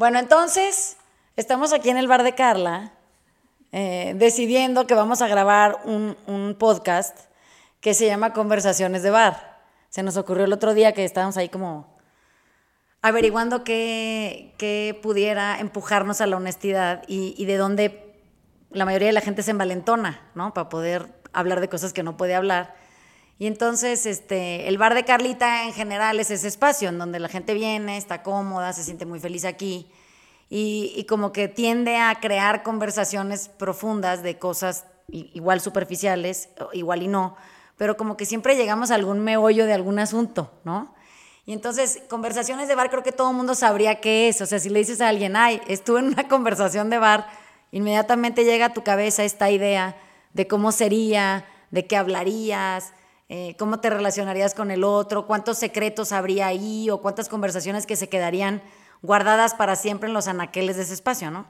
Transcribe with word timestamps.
Bueno, 0.00 0.18
entonces, 0.18 0.96
estamos 1.36 1.74
aquí 1.74 1.90
en 1.90 1.98
el 1.98 2.08
bar 2.08 2.22
de 2.22 2.34
Carla, 2.34 2.94
eh, 3.70 4.14
decidiendo 4.16 4.86
que 4.86 4.94
vamos 4.94 5.20
a 5.20 5.28
grabar 5.28 5.82
un, 5.84 6.16
un 6.26 6.54
podcast 6.58 7.26
que 7.82 7.92
se 7.92 8.06
llama 8.06 8.32
Conversaciones 8.32 9.02
de 9.02 9.10
Bar. 9.10 9.60
Se 9.90 10.02
nos 10.02 10.16
ocurrió 10.16 10.44
el 10.44 10.54
otro 10.54 10.72
día 10.72 10.94
que 10.94 11.04
estábamos 11.04 11.36
ahí 11.36 11.50
como 11.50 11.98
averiguando 13.02 13.62
qué, 13.62 14.54
qué 14.56 14.98
pudiera 15.02 15.60
empujarnos 15.60 16.22
a 16.22 16.26
la 16.26 16.38
honestidad 16.38 17.02
y, 17.06 17.34
y 17.36 17.44
de 17.44 17.58
dónde 17.58 18.22
la 18.70 18.86
mayoría 18.86 19.08
de 19.08 19.12
la 19.12 19.20
gente 19.20 19.42
se 19.42 19.50
envalentona, 19.50 20.30
¿no? 20.34 20.54
Para 20.54 20.70
poder 20.70 21.12
hablar 21.34 21.60
de 21.60 21.68
cosas 21.68 21.92
que 21.92 22.02
no 22.02 22.16
puede 22.16 22.34
hablar. 22.34 22.74
Y 23.40 23.46
entonces, 23.46 24.04
este, 24.04 24.68
el 24.68 24.76
bar 24.76 24.92
de 24.92 25.06
Carlita 25.06 25.64
en 25.64 25.72
general 25.72 26.20
es 26.20 26.30
ese 26.30 26.46
espacio 26.46 26.90
en 26.90 26.98
donde 26.98 27.18
la 27.18 27.28
gente 27.28 27.54
viene, 27.54 27.96
está 27.96 28.22
cómoda, 28.22 28.74
se 28.74 28.84
siente 28.84 29.06
muy 29.06 29.18
feliz 29.18 29.46
aquí 29.46 29.90
y, 30.50 31.06
como 31.08 31.32
que 31.32 31.48
tiende 31.48 31.96
a 31.96 32.14
crear 32.20 32.62
conversaciones 32.62 33.48
profundas 33.48 34.22
de 34.22 34.38
cosas 34.38 34.84
igual 35.08 35.62
superficiales, 35.62 36.50
igual 36.74 37.02
y 37.02 37.08
no, 37.08 37.34
pero 37.78 37.96
como 37.96 38.18
que 38.18 38.26
siempre 38.26 38.56
llegamos 38.56 38.90
a 38.90 38.96
algún 38.96 39.20
meollo 39.20 39.64
de 39.64 39.72
algún 39.72 40.00
asunto, 40.00 40.52
¿no? 40.64 40.94
Y 41.46 41.54
entonces, 41.54 42.02
conversaciones 42.10 42.68
de 42.68 42.74
bar 42.74 42.90
creo 42.90 43.02
que 43.02 43.10
todo 43.10 43.30
el 43.30 43.36
mundo 43.38 43.54
sabría 43.54 44.02
qué 44.02 44.28
es. 44.28 44.42
O 44.42 44.46
sea, 44.46 44.58
si 44.58 44.68
le 44.68 44.80
dices 44.80 45.00
a 45.00 45.08
alguien, 45.08 45.34
ay, 45.34 45.62
estuve 45.66 46.00
en 46.00 46.08
una 46.08 46.28
conversación 46.28 46.90
de 46.90 46.98
bar, 46.98 47.26
inmediatamente 47.72 48.44
llega 48.44 48.66
a 48.66 48.72
tu 48.74 48.84
cabeza 48.84 49.24
esta 49.24 49.50
idea 49.50 49.96
de 50.34 50.46
cómo 50.46 50.72
sería, 50.72 51.46
de 51.70 51.86
qué 51.86 51.96
hablarías, 51.96 52.92
eh, 53.32 53.54
cómo 53.60 53.78
te 53.78 53.90
relacionarías 53.90 54.54
con 54.56 54.72
el 54.72 54.82
otro, 54.82 55.24
cuántos 55.24 55.56
secretos 55.56 56.10
habría 56.10 56.48
ahí 56.48 56.90
o 56.90 57.00
cuántas 57.00 57.28
conversaciones 57.28 57.86
que 57.86 57.94
se 57.94 58.08
quedarían 58.08 58.60
guardadas 59.02 59.54
para 59.54 59.76
siempre 59.76 60.08
en 60.08 60.14
los 60.14 60.26
anaqueles 60.26 60.76
de 60.76 60.82
ese 60.82 60.94
espacio, 60.94 61.30
¿no? 61.30 61.46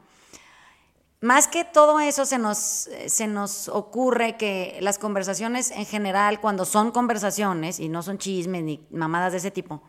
Más 1.22 1.48
que 1.48 1.64
todo 1.64 1.98
eso 1.98 2.26
se 2.26 2.36
nos, 2.36 2.88
eh, 2.88 3.08
se 3.08 3.26
nos 3.26 3.68
ocurre 3.68 4.36
que 4.36 4.76
las 4.82 4.98
conversaciones 4.98 5.70
en 5.70 5.86
general, 5.86 6.38
cuando 6.42 6.66
son 6.66 6.90
conversaciones 6.90 7.80
y 7.80 7.88
no 7.88 8.02
son 8.02 8.18
chismes 8.18 8.62
ni 8.62 8.86
mamadas 8.90 9.32
de 9.32 9.38
ese 9.38 9.50
tipo, 9.50 9.82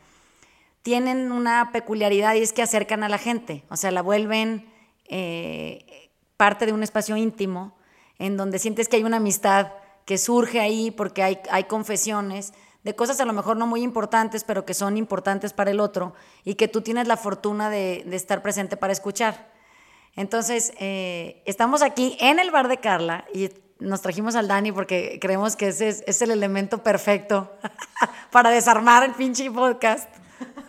tienen 0.83 1.33
una 1.33 1.73
peculiaridad 1.73 2.35
y 2.35 2.39
es 2.39 2.53
que 2.53 2.61
acercan 2.61 3.03
a 3.03 3.09
la 3.09 3.17
gente, 3.17 3.65
o 3.69 3.75
sea, 3.75 3.91
la 3.91 4.01
vuelven 4.01 4.71
eh, 5.09 6.09
parte 6.37 6.65
de 6.65 6.71
un 6.71 6.83
espacio 6.83 7.17
íntimo 7.17 7.75
en 8.17 8.37
donde 8.37 8.59
sientes 8.59 8.87
que 8.87 8.95
hay 8.95 9.03
una 9.03 9.17
amistad 9.17 9.73
que 10.05 10.17
surge 10.17 10.59
ahí 10.59 10.91
porque 10.91 11.23
hay, 11.23 11.39
hay 11.49 11.65
confesiones 11.65 12.53
de 12.83 12.95
cosas 12.95 13.19
a 13.19 13.25
lo 13.25 13.33
mejor 13.33 13.57
no 13.57 13.67
muy 13.67 13.83
importantes, 13.83 14.43
pero 14.43 14.65
que 14.65 14.73
son 14.73 14.97
importantes 14.97 15.53
para 15.53 15.71
el 15.71 15.79
otro 15.79 16.13
y 16.43 16.55
que 16.55 16.67
tú 16.67 16.81
tienes 16.81 17.07
la 17.07 17.17
fortuna 17.17 17.69
de, 17.69 18.03
de 18.05 18.15
estar 18.15 18.41
presente 18.41 18.75
para 18.75 18.93
escuchar. 18.93 19.51
Entonces, 20.15 20.73
eh, 20.79 21.41
estamos 21.45 21.81
aquí 21.81 22.17
en 22.19 22.39
el 22.39 22.51
bar 22.51 22.67
de 22.67 22.77
Carla 22.77 23.25
y 23.33 23.49
nos 23.79 24.01
trajimos 24.01 24.35
al 24.35 24.47
Dani 24.47 24.71
porque 24.71 25.19
creemos 25.21 25.55
que 25.55 25.69
ese 25.69 25.89
es, 25.89 26.03
es 26.05 26.21
el 26.21 26.31
elemento 26.31 26.83
perfecto 26.83 27.51
para 28.31 28.49
desarmar 28.49 29.03
el 29.03 29.13
pinche 29.13 29.49
podcast. 29.51 30.09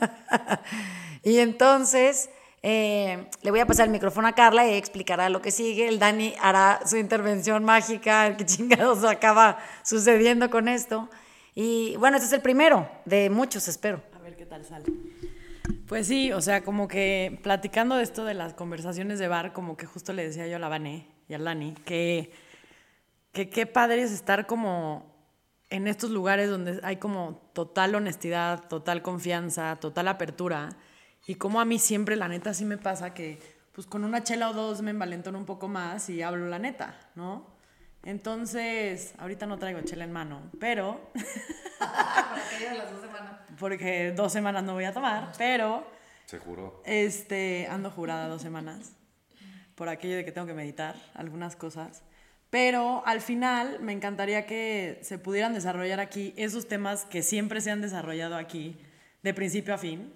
y 1.22 1.38
entonces, 1.38 2.30
eh, 2.62 3.26
le 3.42 3.50
voy 3.50 3.58
a 3.58 3.66
pasar 3.66 3.86
el 3.86 3.92
micrófono 3.92 4.28
a 4.28 4.32
Carla 4.32 4.68
y 4.68 4.74
explicará 4.74 5.28
lo 5.28 5.42
que 5.42 5.50
sigue. 5.50 5.88
El 5.88 5.98
Dani 5.98 6.34
hará 6.40 6.80
su 6.86 6.96
intervención 6.96 7.64
mágica, 7.64 8.36
que 8.38 8.46
chingados 8.46 9.04
acaba 9.04 9.58
sucediendo 9.82 10.48
con 10.50 10.68
esto. 10.68 11.08
Y 11.54 11.96
bueno, 11.96 12.16
este 12.16 12.28
es 12.28 12.32
el 12.32 12.40
primero 12.40 12.88
de 13.04 13.28
muchos, 13.30 13.66
espero. 13.68 14.02
A 14.14 14.20
ver 14.20 14.36
qué 14.36 14.46
tal 14.46 14.64
sale. 14.64 14.86
Pues 15.88 16.06
sí, 16.06 16.32
o 16.32 16.40
sea, 16.40 16.62
como 16.62 16.88
que 16.88 17.38
platicando 17.42 17.96
de 17.96 18.04
esto 18.04 18.24
de 18.24 18.34
las 18.34 18.54
conversaciones 18.54 19.18
de 19.18 19.28
bar, 19.28 19.52
como 19.52 19.76
que 19.76 19.84
justo 19.84 20.12
le 20.12 20.24
decía 20.24 20.46
yo 20.46 20.56
a 20.56 20.58
la 20.58 20.68
Vané 20.68 21.06
y 21.28 21.34
a 21.34 21.38
Lani, 21.38 21.74
que, 21.84 22.32
que 23.32 23.50
qué 23.50 23.66
padre 23.66 24.02
es 24.02 24.12
estar 24.12 24.46
como 24.46 25.12
en 25.68 25.88
estos 25.88 26.10
lugares 26.10 26.48
donde 26.48 26.80
hay 26.82 26.96
como 26.96 27.42
total 27.52 27.94
honestidad, 27.94 28.68
total 28.68 29.02
confianza, 29.02 29.76
total 29.76 30.08
apertura. 30.08 30.70
Y 31.26 31.36
como 31.36 31.60
a 31.60 31.64
mí 31.64 31.78
siempre, 31.78 32.16
la 32.16 32.28
neta, 32.28 32.52
sí 32.54 32.64
me 32.64 32.78
pasa 32.78 33.14
que 33.14 33.38
pues 33.72 33.86
con 33.86 34.04
una 34.04 34.22
chela 34.22 34.50
o 34.50 34.52
dos 34.52 34.82
me 34.82 34.90
envalentono 34.90 35.38
un 35.38 35.46
poco 35.46 35.66
más 35.68 36.10
y 36.10 36.20
hablo 36.22 36.48
la 36.48 36.58
neta, 36.58 36.98
¿no? 37.14 37.46
Entonces, 38.04 39.14
ahorita 39.18 39.46
no 39.46 39.58
traigo 39.58 39.80
chela 39.82 40.04
en 40.04 40.12
mano, 40.12 40.50
pero... 40.58 41.12
Porque 43.58 44.12
dos 44.16 44.32
semanas 44.32 44.64
no 44.64 44.74
voy 44.74 44.84
a 44.84 44.92
tomar, 44.92 45.32
pero 45.38 45.86
Se 46.26 46.38
juró. 46.38 46.82
este, 46.84 47.66
ando 47.70 47.90
jurada 47.90 48.28
dos 48.28 48.42
semanas 48.42 48.92
por 49.74 49.88
aquello 49.88 50.16
de 50.16 50.24
que 50.24 50.32
tengo 50.32 50.46
que 50.46 50.54
meditar 50.54 50.96
algunas 51.14 51.56
cosas. 51.56 52.02
Pero 52.50 53.02
al 53.06 53.20
final 53.20 53.78
me 53.80 53.92
encantaría 53.92 54.44
que 54.46 54.98
se 55.02 55.18
pudieran 55.18 55.54
desarrollar 55.54 56.00
aquí 56.00 56.34
esos 56.36 56.68
temas 56.68 57.04
que 57.06 57.22
siempre 57.22 57.60
se 57.60 57.70
han 57.70 57.80
desarrollado 57.80 58.36
aquí, 58.36 58.76
de 59.22 59.32
principio 59.32 59.72
a 59.74 59.78
fin. 59.78 60.12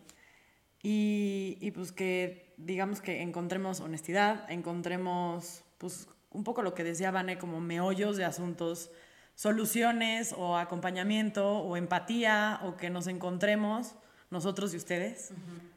Y, 0.89 1.59
y 1.61 1.73
pues 1.73 1.91
que 1.91 2.55
digamos 2.59 3.01
que 3.01 3.21
encontremos 3.21 3.81
honestidad, 3.81 4.49
encontremos 4.49 5.65
pues 5.79 6.07
un 6.31 6.45
poco 6.45 6.63
lo 6.63 6.75
que 6.75 6.85
decía 6.85 7.11
Vane, 7.11 7.39
como 7.39 7.61
meollos 7.61 8.17
de 8.17 8.25
asuntos, 8.25 8.93
soluciones 9.35 10.33
o 10.39 10.57
acompañamiento 10.57 11.59
o 11.59 11.77
empatía 11.77 12.61
o 12.63 12.77
que 12.77 12.89
nos 12.89 13.09
encontremos 13.09 13.97
nosotros 14.31 14.75
y 14.75 14.77
ustedes 14.77 15.33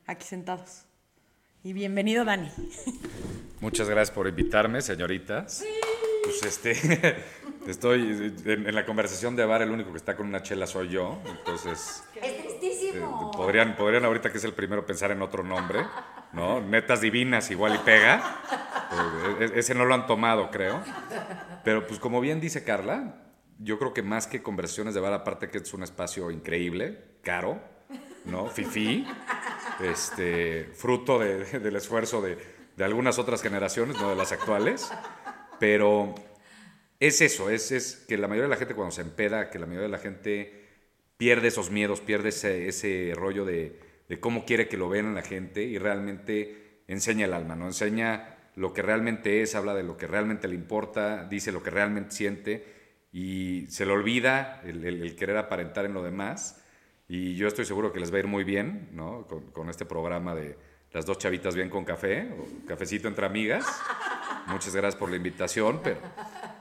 aquí 0.05 0.27
sentados. 0.27 0.83
Y 1.63 1.73
bienvenido 1.73 2.23
Dani. 2.23 2.51
Muchas 3.61 3.89
gracias 3.89 4.11
por 4.13 4.27
invitarme, 4.27 4.79
señoritas. 4.83 5.63
Pues 6.23 6.43
este, 6.43 7.15
estoy 7.67 8.35
en, 8.45 8.67
en 8.67 8.75
la 8.75 8.85
conversación 8.85 9.35
de 9.35 9.43
bar, 9.43 9.63
el 9.63 9.71
único 9.71 9.89
que 9.89 9.97
está 9.97 10.15
con 10.15 10.27
una 10.27 10.43
chela 10.43 10.67
soy 10.67 10.89
yo, 10.89 11.19
entonces 11.25 12.03
Es 12.21 12.48
eh, 12.93 13.01
podrían, 13.35 13.75
podrían 13.75 14.05
ahorita 14.05 14.31
que 14.31 14.37
es 14.37 14.43
el 14.43 14.53
primero 14.53 14.85
pensar 14.85 15.11
en 15.11 15.21
otro 15.21 15.43
nombre, 15.43 15.85
¿no? 16.33 16.61
Netas 16.61 17.01
divinas 17.01 17.49
igual 17.51 17.75
y 17.75 17.77
pega. 17.79 18.41
Eh, 19.39 19.51
e- 19.55 19.59
ese 19.59 19.73
no 19.75 19.85
lo 19.85 19.93
han 19.93 20.07
tomado, 20.07 20.49
creo. 20.51 20.81
Pero 21.63 21.85
pues 21.87 21.99
como 21.99 22.21
bien 22.21 22.39
dice 22.41 22.63
Carla, 22.63 23.15
yo 23.59 23.77
creo 23.77 23.93
que 23.93 24.01
más 24.01 24.27
que 24.27 24.41
conversaciones 24.41 24.93
de 24.93 24.99
bar, 25.01 25.13
aparte 25.13 25.49
que 25.49 25.57
es 25.59 25.73
un 25.73 25.83
espacio 25.83 26.31
increíble, 26.31 27.17
caro, 27.23 27.59
¿no? 28.25 28.47
Fifí, 28.47 29.05
este, 29.81 30.71
fruto 30.75 31.19
de- 31.19 31.43
de- 31.45 31.59
del 31.59 31.75
esfuerzo 31.75 32.21
de, 32.21 32.37
de 32.75 32.83
algunas 32.83 33.19
otras 33.19 33.41
generaciones, 33.41 33.99
no 33.99 34.09
de 34.09 34.15
las 34.15 34.31
actuales. 34.31 34.91
Pero 35.59 36.15
es 36.99 37.21
eso, 37.21 37.49
es, 37.49 37.71
es 37.71 38.05
que 38.07 38.17
la 38.17 38.27
mayoría 38.27 38.43
de 38.43 38.49
la 38.49 38.55
gente 38.57 38.75
cuando 38.75 38.91
se 38.91 39.01
empeda, 39.01 39.49
que 39.49 39.59
la 39.59 39.65
mayoría 39.65 39.87
de 39.87 39.91
la 39.91 39.97
gente 39.99 40.58
pierde 41.19 41.49
esos 41.49 41.69
miedos, 41.69 41.99
pierde 41.99 42.29
ese, 42.29 42.69
ese 42.69 43.11
rollo 43.13 43.43
de, 43.43 43.77
de 44.07 44.19
cómo 44.21 44.45
quiere 44.45 44.69
que 44.69 44.77
lo 44.77 44.87
vean 44.87 45.13
la 45.13 45.21
gente 45.21 45.63
y 45.63 45.77
realmente 45.77 46.83
enseña 46.87 47.25
el 47.25 47.33
alma, 47.33 47.57
¿no? 47.57 47.67
Enseña 47.67 48.37
lo 48.55 48.73
que 48.73 48.81
realmente 48.81 49.41
es, 49.41 49.53
habla 49.53 49.75
de 49.75 49.83
lo 49.83 49.97
que 49.97 50.07
realmente 50.07 50.47
le 50.47 50.55
importa, 50.55 51.25
dice 51.25 51.51
lo 51.51 51.61
que 51.61 51.71
realmente 51.71 52.11
siente 52.11 52.65
y 53.11 53.65
se 53.67 53.85
le 53.85 53.91
olvida 53.91 54.61
el, 54.63 55.13
querer 55.17 55.35
aparentar 55.35 55.85
en 55.85 55.93
lo 55.93 56.01
demás. 56.01 56.63
Y 57.09 57.35
yo 57.35 57.49
estoy 57.49 57.65
seguro 57.65 57.91
que 57.91 57.99
les 57.99 58.13
va 58.13 58.17
a 58.17 58.19
ir 58.19 58.27
muy 58.27 58.45
bien, 58.45 58.89
¿no? 58.93 59.27
Con, 59.53 59.69
este 59.69 59.85
programa 59.85 60.35
de 60.35 60.57
las 60.93 61.05
dos 61.05 61.17
chavitas 61.17 61.53
bien 61.53 61.69
con 61.69 61.83
café, 61.83 62.29
cafecito 62.65 63.09
entre 63.09 63.25
amigas. 63.25 63.65
Muchas 64.47 64.73
gracias 64.73 64.95
por 64.95 65.09
la 65.09 65.17
invitación, 65.17 65.81
pero 65.83 65.99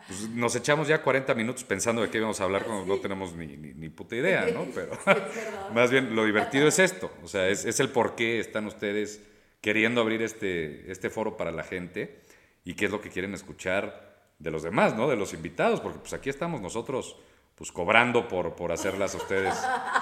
pues, 0.09 0.29
nos 0.31 0.57
echamos 0.57 0.89
ya 0.89 1.03
40 1.03 1.35
minutos 1.35 1.63
pensando 1.65 2.03
de 2.03 2.09
qué 2.09 2.19
íbamos 2.19 2.41
a 2.41 2.45
hablar 2.45 2.65
cuando 2.65 2.87
no 2.87 3.01
tenemos 3.01 3.35
ni, 3.35 3.47
ni, 3.47 3.75
ni 3.75 3.89
puta 3.91 4.17
idea, 4.17 4.47
¿no? 4.53 4.67
Pero 4.75 4.99
más 5.75 5.91
bien 5.91 6.17
lo 6.17 6.25
divertido 6.25 6.67
es 6.67 6.79
esto, 6.79 7.13
o 7.23 7.29
sea, 7.29 7.49
es, 7.49 7.65
es 7.65 7.79
el 7.79 7.91
por 7.91 8.15
qué 8.17 8.41
están 8.41 8.67
ustedes 8.67 9.21
queriendo 9.61 10.01
abrir 10.01 10.23
este, 10.23 10.91
este 10.91 11.11
foro 11.11 11.37
para 11.37 11.53
la 11.53 11.63
gente 11.63 12.21
y 12.65 12.75
qué 12.75 12.87
es 12.87 12.91
lo 12.91 13.01
que 13.01 13.11
quieren 13.11 13.35
escuchar 13.35 14.09
de 14.39 14.51
los 14.51 14.63
demás, 14.63 14.97
¿no? 14.97 15.09
De 15.09 15.17
los 15.17 15.35
invitados, 15.35 15.81
porque 15.81 15.99
pues 15.99 16.13
aquí 16.15 16.31
estamos 16.31 16.61
nosotros 16.61 17.17
pues 17.55 17.73
cobrando 17.73 18.29
por, 18.29 18.55
por 18.55 18.71
hacerlas 18.71 19.15
a 19.15 19.19
ustedes 19.19 19.55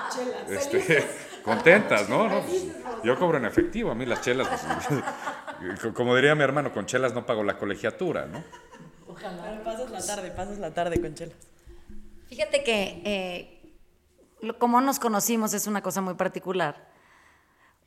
este, 0.51 1.07
contentas, 1.43 2.09
¿no? 2.09 2.29
No, 2.29 2.43
pues, 2.43 2.67
yo 3.03 3.19
cobro 3.19 3.39
en 3.39 3.47
efectivo, 3.47 3.91
a 3.91 3.95
mí 3.95 4.05
las 4.05 4.21
chelas, 4.21 4.47
pues, 5.59 5.95
como 5.95 6.15
diría 6.15 6.35
mi 6.35 6.43
hermano, 6.43 6.71
con 6.71 6.85
chelas 6.85 7.15
no 7.15 7.25
pago 7.25 7.43
la 7.43 7.57
colegiatura, 7.57 8.27
¿no? 8.27 8.45
Ojalá. 9.17 9.63
pasas 9.65 9.91
la 9.91 10.03
tarde, 10.05 10.31
pasas 10.31 10.59
la 10.59 10.73
tarde 10.75 11.01
con 11.01 11.15
chelas. 11.15 11.37
Fíjate 12.29 12.63
que 12.65 13.03
eh, 13.05 14.53
como 14.59 14.81
nos 14.81 14.99
conocimos 14.99 15.55
es 15.55 15.67
una 15.67 15.83
cosa 15.83 16.01
muy 16.01 16.15
particular, 16.15 16.89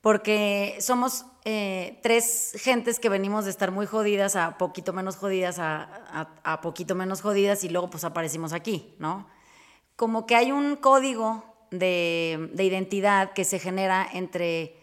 porque 0.01 0.77
somos 0.79 1.25
eh, 1.45 1.99
tres 2.03 2.53
gentes 2.55 2.99
que 2.99 3.09
venimos 3.09 3.45
de 3.45 3.51
estar 3.51 3.71
muy 3.71 3.85
jodidas 3.85 4.35
a 4.35 4.57
poquito 4.57 4.93
menos 4.93 5.17
jodidas, 5.17 5.59
a, 5.59 5.83
a- 5.83 6.53
a 6.53 6.61
poquito 6.61 6.95
menos 6.95 7.21
jodidas 7.21 7.63
y 7.63 7.69
luego 7.69 7.89
pues 7.89 8.03
aparecimos 8.05 8.53
aquí, 8.53 8.95
¿no? 8.97 9.27
Como 9.97 10.25
que 10.25 10.35
hay 10.35 10.51
un 10.53 10.77
código 10.77 11.43
de, 11.71 12.49
de 12.53 12.63
identidad 12.63 13.33
que 13.33 13.43
se 13.43 13.59
genera 13.59 14.07
entre 14.13 14.77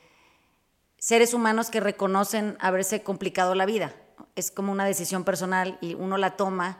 seres 0.98 1.32
humanos 1.34 1.70
que 1.70 1.80
reconocen 1.80 2.56
haberse 2.60 3.02
complicado 3.02 3.54
la 3.54 3.64
vida. 3.64 3.94
Es 4.36 4.50
como 4.50 4.70
una 4.70 4.84
decisión 4.84 5.24
personal 5.24 5.78
y 5.80 5.94
uno 5.94 6.16
la 6.18 6.36
toma, 6.36 6.78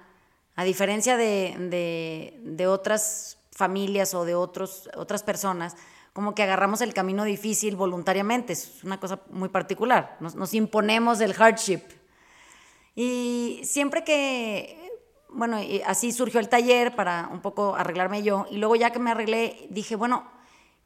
a 0.54 0.64
diferencia 0.64 1.16
de, 1.16 2.36
de, 2.42 2.66
otras 2.66 3.38
familias 3.50 4.14
o 4.14 4.24
de 4.24 4.34
otros, 4.34 4.88
otras 4.96 5.22
personas, 5.22 5.76
como 6.12 6.34
que 6.34 6.42
agarramos 6.42 6.80
el 6.80 6.94
camino 6.94 7.24
difícil 7.24 7.76
voluntariamente. 7.76 8.54
Es 8.54 8.84
una 8.84 8.98
cosa 9.00 9.20
muy 9.30 9.50
particular. 9.50 10.16
Nos, 10.20 10.34
nos 10.34 10.54
imponemos 10.54 11.20
el 11.20 11.34
hardship. 11.34 11.82
Y 12.94 13.60
siempre 13.64 14.02
que, 14.02 14.90
bueno, 15.28 15.62
y 15.62 15.82
así 15.82 16.12
surgió 16.12 16.40
el 16.40 16.48
taller 16.48 16.96
para 16.96 17.28
un 17.30 17.42
poco 17.42 17.76
arreglarme 17.76 18.22
yo. 18.22 18.46
Y 18.50 18.56
luego 18.56 18.76
ya 18.76 18.90
que 18.90 18.98
me 18.98 19.10
arreglé, 19.10 19.66
dije, 19.68 19.96
bueno, 19.96 20.24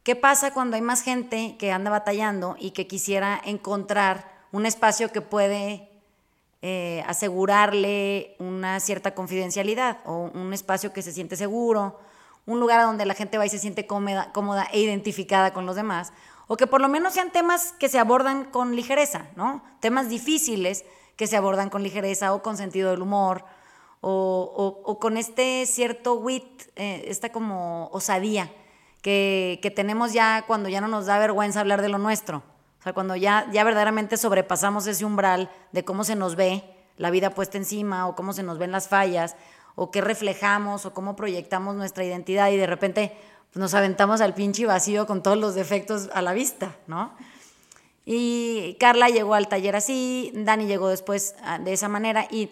¿qué 0.02 0.16
pasa 0.16 0.52
cuando 0.52 0.74
hay 0.74 0.82
más 0.82 1.02
gente 1.02 1.56
que 1.58 1.70
anda 1.70 1.90
batallando 1.90 2.56
y 2.58 2.72
que 2.72 2.88
quisiera 2.88 3.40
encontrar 3.44 4.46
un 4.50 4.66
espacio 4.66 5.12
que 5.12 5.20
puede 5.20 5.89
eh, 6.62 7.02
asegurarle 7.06 8.36
una 8.38 8.80
cierta 8.80 9.14
confidencialidad 9.14 9.98
o 10.04 10.30
un 10.34 10.52
espacio 10.52 10.92
que 10.92 11.02
se 11.02 11.12
siente 11.12 11.36
seguro? 11.36 11.98
un 12.46 12.60
lugar 12.60 12.82
donde 12.82 13.06
la 13.06 13.14
gente 13.14 13.38
va 13.38 13.46
y 13.46 13.48
se 13.48 13.58
siente 13.58 13.86
cómoda, 13.86 14.32
cómoda 14.32 14.66
e 14.72 14.80
identificada 14.80 15.52
con 15.52 15.66
los 15.66 15.76
demás, 15.76 16.12
o 16.46 16.56
que 16.56 16.66
por 16.66 16.80
lo 16.80 16.88
menos 16.88 17.14
sean 17.14 17.30
temas 17.30 17.72
que 17.78 17.88
se 17.88 17.98
abordan 17.98 18.44
con 18.44 18.74
ligereza, 18.74 19.28
¿no? 19.36 19.62
Temas 19.80 20.08
difíciles 20.08 20.84
que 21.16 21.26
se 21.26 21.36
abordan 21.36 21.70
con 21.70 21.82
ligereza 21.82 22.34
o 22.34 22.42
con 22.42 22.56
sentido 22.56 22.90
del 22.90 23.02
humor, 23.02 23.44
o, 24.02 24.98
con 25.00 25.18
este 25.18 25.66
cierto 25.66 26.14
wit, 26.14 26.62
eh, 26.76 27.04
esta 27.08 27.30
como 27.30 27.88
osadía 27.92 28.50
que, 29.02 29.58
que, 29.62 29.70
tenemos 29.70 30.14
ya 30.14 30.44
cuando 30.46 30.70
ya 30.70 30.80
no 30.80 30.88
nos 30.88 31.04
da 31.04 31.18
vergüenza 31.18 31.60
hablar 31.60 31.82
de 31.82 31.90
lo 31.90 31.98
nuestro. 31.98 32.42
O 32.80 32.82
sea, 32.82 32.94
cuando 32.94 33.14
ya, 33.14 33.46
ya 33.52 33.62
verdaderamente 33.62 34.16
sobrepasamos 34.16 34.86
ese 34.86 35.04
umbral 35.04 35.50
de 35.70 35.84
cómo 35.84 36.02
se 36.02 36.16
nos 36.16 36.34
ve 36.34 36.64
la 36.96 37.10
vida 37.10 37.30
puesta 37.30 37.58
encima 37.58 38.08
o 38.08 38.16
cómo 38.16 38.32
se 38.32 38.42
nos 38.42 38.56
ven 38.56 38.72
las 38.72 38.88
fallas 38.88 39.36
o 39.74 39.90
qué 39.90 40.00
reflejamos 40.00 40.86
o 40.86 40.94
cómo 40.94 41.14
proyectamos 41.14 41.76
nuestra 41.76 42.04
identidad 42.04 42.50
y 42.50 42.56
de 42.56 42.66
repente 42.66 43.12
pues, 43.52 43.60
nos 43.60 43.74
aventamos 43.74 44.22
al 44.22 44.32
pinche 44.32 44.64
vacío 44.64 45.06
con 45.06 45.22
todos 45.22 45.36
los 45.36 45.54
defectos 45.54 46.08
a 46.14 46.22
la 46.22 46.32
vista, 46.32 46.74
¿no? 46.86 47.12
Y 48.06 48.78
Carla 48.80 49.10
llegó 49.10 49.34
al 49.34 49.48
taller 49.48 49.76
así, 49.76 50.32
Dani 50.34 50.66
llegó 50.66 50.88
después 50.88 51.34
ah, 51.42 51.58
de 51.58 51.74
esa 51.74 51.88
manera 51.88 52.26
y 52.30 52.50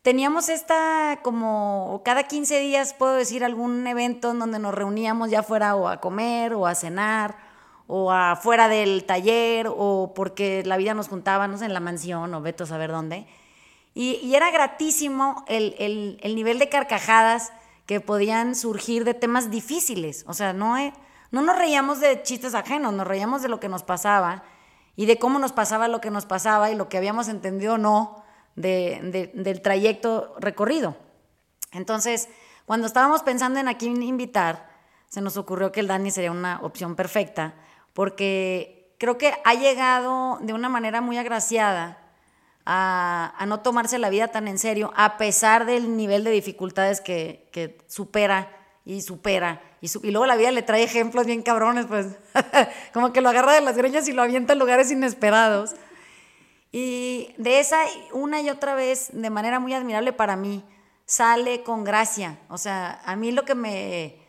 teníamos 0.00 0.48
esta 0.48 1.20
como 1.22 2.00
cada 2.06 2.22
15 2.22 2.58
días, 2.60 2.94
puedo 2.94 3.12
decir, 3.12 3.44
algún 3.44 3.86
evento 3.86 4.30
en 4.30 4.38
donde 4.38 4.58
nos 4.58 4.74
reuníamos 4.74 5.30
ya 5.30 5.42
fuera 5.42 5.76
o 5.76 5.88
a 5.88 6.00
comer 6.00 6.54
o 6.54 6.66
a 6.66 6.74
cenar 6.74 7.47
o 7.88 8.12
afuera 8.12 8.68
del 8.68 9.04
taller 9.04 9.66
o 9.68 10.12
porque 10.14 10.62
la 10.64 10.76
vida 10.76 10.94
nos 10.94 11.08
juntaba, 11.08 11.48
no 11.48 11.56
sé, 11.58 11.64
en 11.64 11.72
la 11.72 11.80
mansión 11.80 12.32
o 12.34 12.40
veto 12.42 12.64
a 12.64 12.66
saber 12.66 12.92
dónde. 12.92 13.26
Y, 13.94 14.34
era 14.34 14.50
gratísimo 14.52 15.44
el, 15.48 16.20
nivel 16.22 16.60
de 16.60 16.68
carcajadas 16.68 17.52
que 17.86 18.00
podían 18.00 18.54
surgir 18.54 19.04
de 19.04 19.14
temas 19.14 19.50
difíciles. 19.50 20.24
O 20.28 20.34
sea, 20.34 20.52
no, 20.52 20.76
no 21.32 21.42
nos 21.42 21.58
reíamos 21.58 21.98
de 21.98 22.22
chistes 22.22 22.54
ajenos, 22.54 22.92
nos 22.92 23.08
reíamos 23.08 23.42
de 23.42 23.48
lo 23.48 23.58
que 23.58 23.68
nos 23.68 23.82
pasaba 23.82 24.44
y 24.94 25.06
de 25.06 25.18
cómo 25.18 25.38
nos 25.38 25.52
pasaba 25.52 25.88
lo 25.88 26.00
que 26.00 26.10
nos 26.10 26.26
pasaba 26.26 26.70
y 26.70 26.76
lo 26.76 26.88
que 26.88 26.98
habíamos 26.98 27.26
entendido 27.28 27.74
o 27.74 27.78
no 27.78 28.22
del 28.54 29.60
trayecto 29.62 30.36
recorrido. 30.38 30.96
Entonces, 31.72 32.28
cuando 32.66 32.86
estábamos 32.86 33.22
pensando 33.22 33.58
en 33.58 33.68
a 33.68 33.78
quién 33.78 34.02
invitar, 34.02 34.68
se 35.08 35.22
nos 35.22 35.36
ocurrió 35.38 35.72
que 35.72 35.80
el 35.80 35.86
Dani 35.86 36.10
sería 36.10 36.30
una 36.30 36.60
opción 36.62 36.94
perfecta, 36.94 37.54
porque 37.98 38.94
creo 38.96 39.18
que 39.18 39.34
ha 39.44 39.54
llegado 39.54 40.38
de 40.40 40.52
una 40.52 40.68
manera 40.68 41.00
muy 41.00 41.18
agraciada 41.18 41.98
a, 42.64 43.44
no 43.48 43.58
tomarse 43.58 43.98
la 43.98 44.08
vida 44.08 44.28
tan 44.28 44.46
en 44.46 44.56
serio, 44.56 44.92
a 44.94 45.18
pesar 45.18 45.66
del 45.66 45.96
nivel 45.96 46.22
de 46.22 46.30
dificultades 46.30 47.00
que, 47.00 47.76
supera 47.88 48.56
y 48.84 49.02
supera. 49.02 49.60
Y, 49.80 49.88
y, 50.06 50.12
luego 50.12 50.26
la 50.26 50.36
vida 50.36 50.52
le 50.52 50.62
trae 50.62 50.84
ejemplos 50.84 51.26
bien 51.26 51.42
cabrones, 51.42 51.86
pues 51.86 52.06
como 52.92 53.12
que 53.12 53.20
lo 53.20 53.30
agarra 53.30 53.54
de 53.54 53.62
las 53.62 53.76
greñas 53.76 54.06
y 54.06 54.12
lo 54.12 54.22
avienta 54.22 54.52
en 54.52 54.60
lugares 54.60 54.92
inesperados. 54.92 55.74
Y 56.70 57.34
de 57.36 57.58
esa, 57.58 57.80
una 58.12 58.40
y 58.40 58.48
otra 58.48 58.76
vez, 58.76 59.08
de 59.12 59.30
manera 59.30 59.58
muy 59.58 59.74
admirable 59.74 60.12
para 60.12 60.36
mí, 60.36 60.62
sale 61.04 61.64
con 61.64 61.82
gracia. 61.82 62.38
O 62.48 62.58
sea, 62.58 63.02
a 63.04 63.16
mí 63.16 63.32
lo 63.32 63.44
que 63.44 63.56
me, 63.56 64.27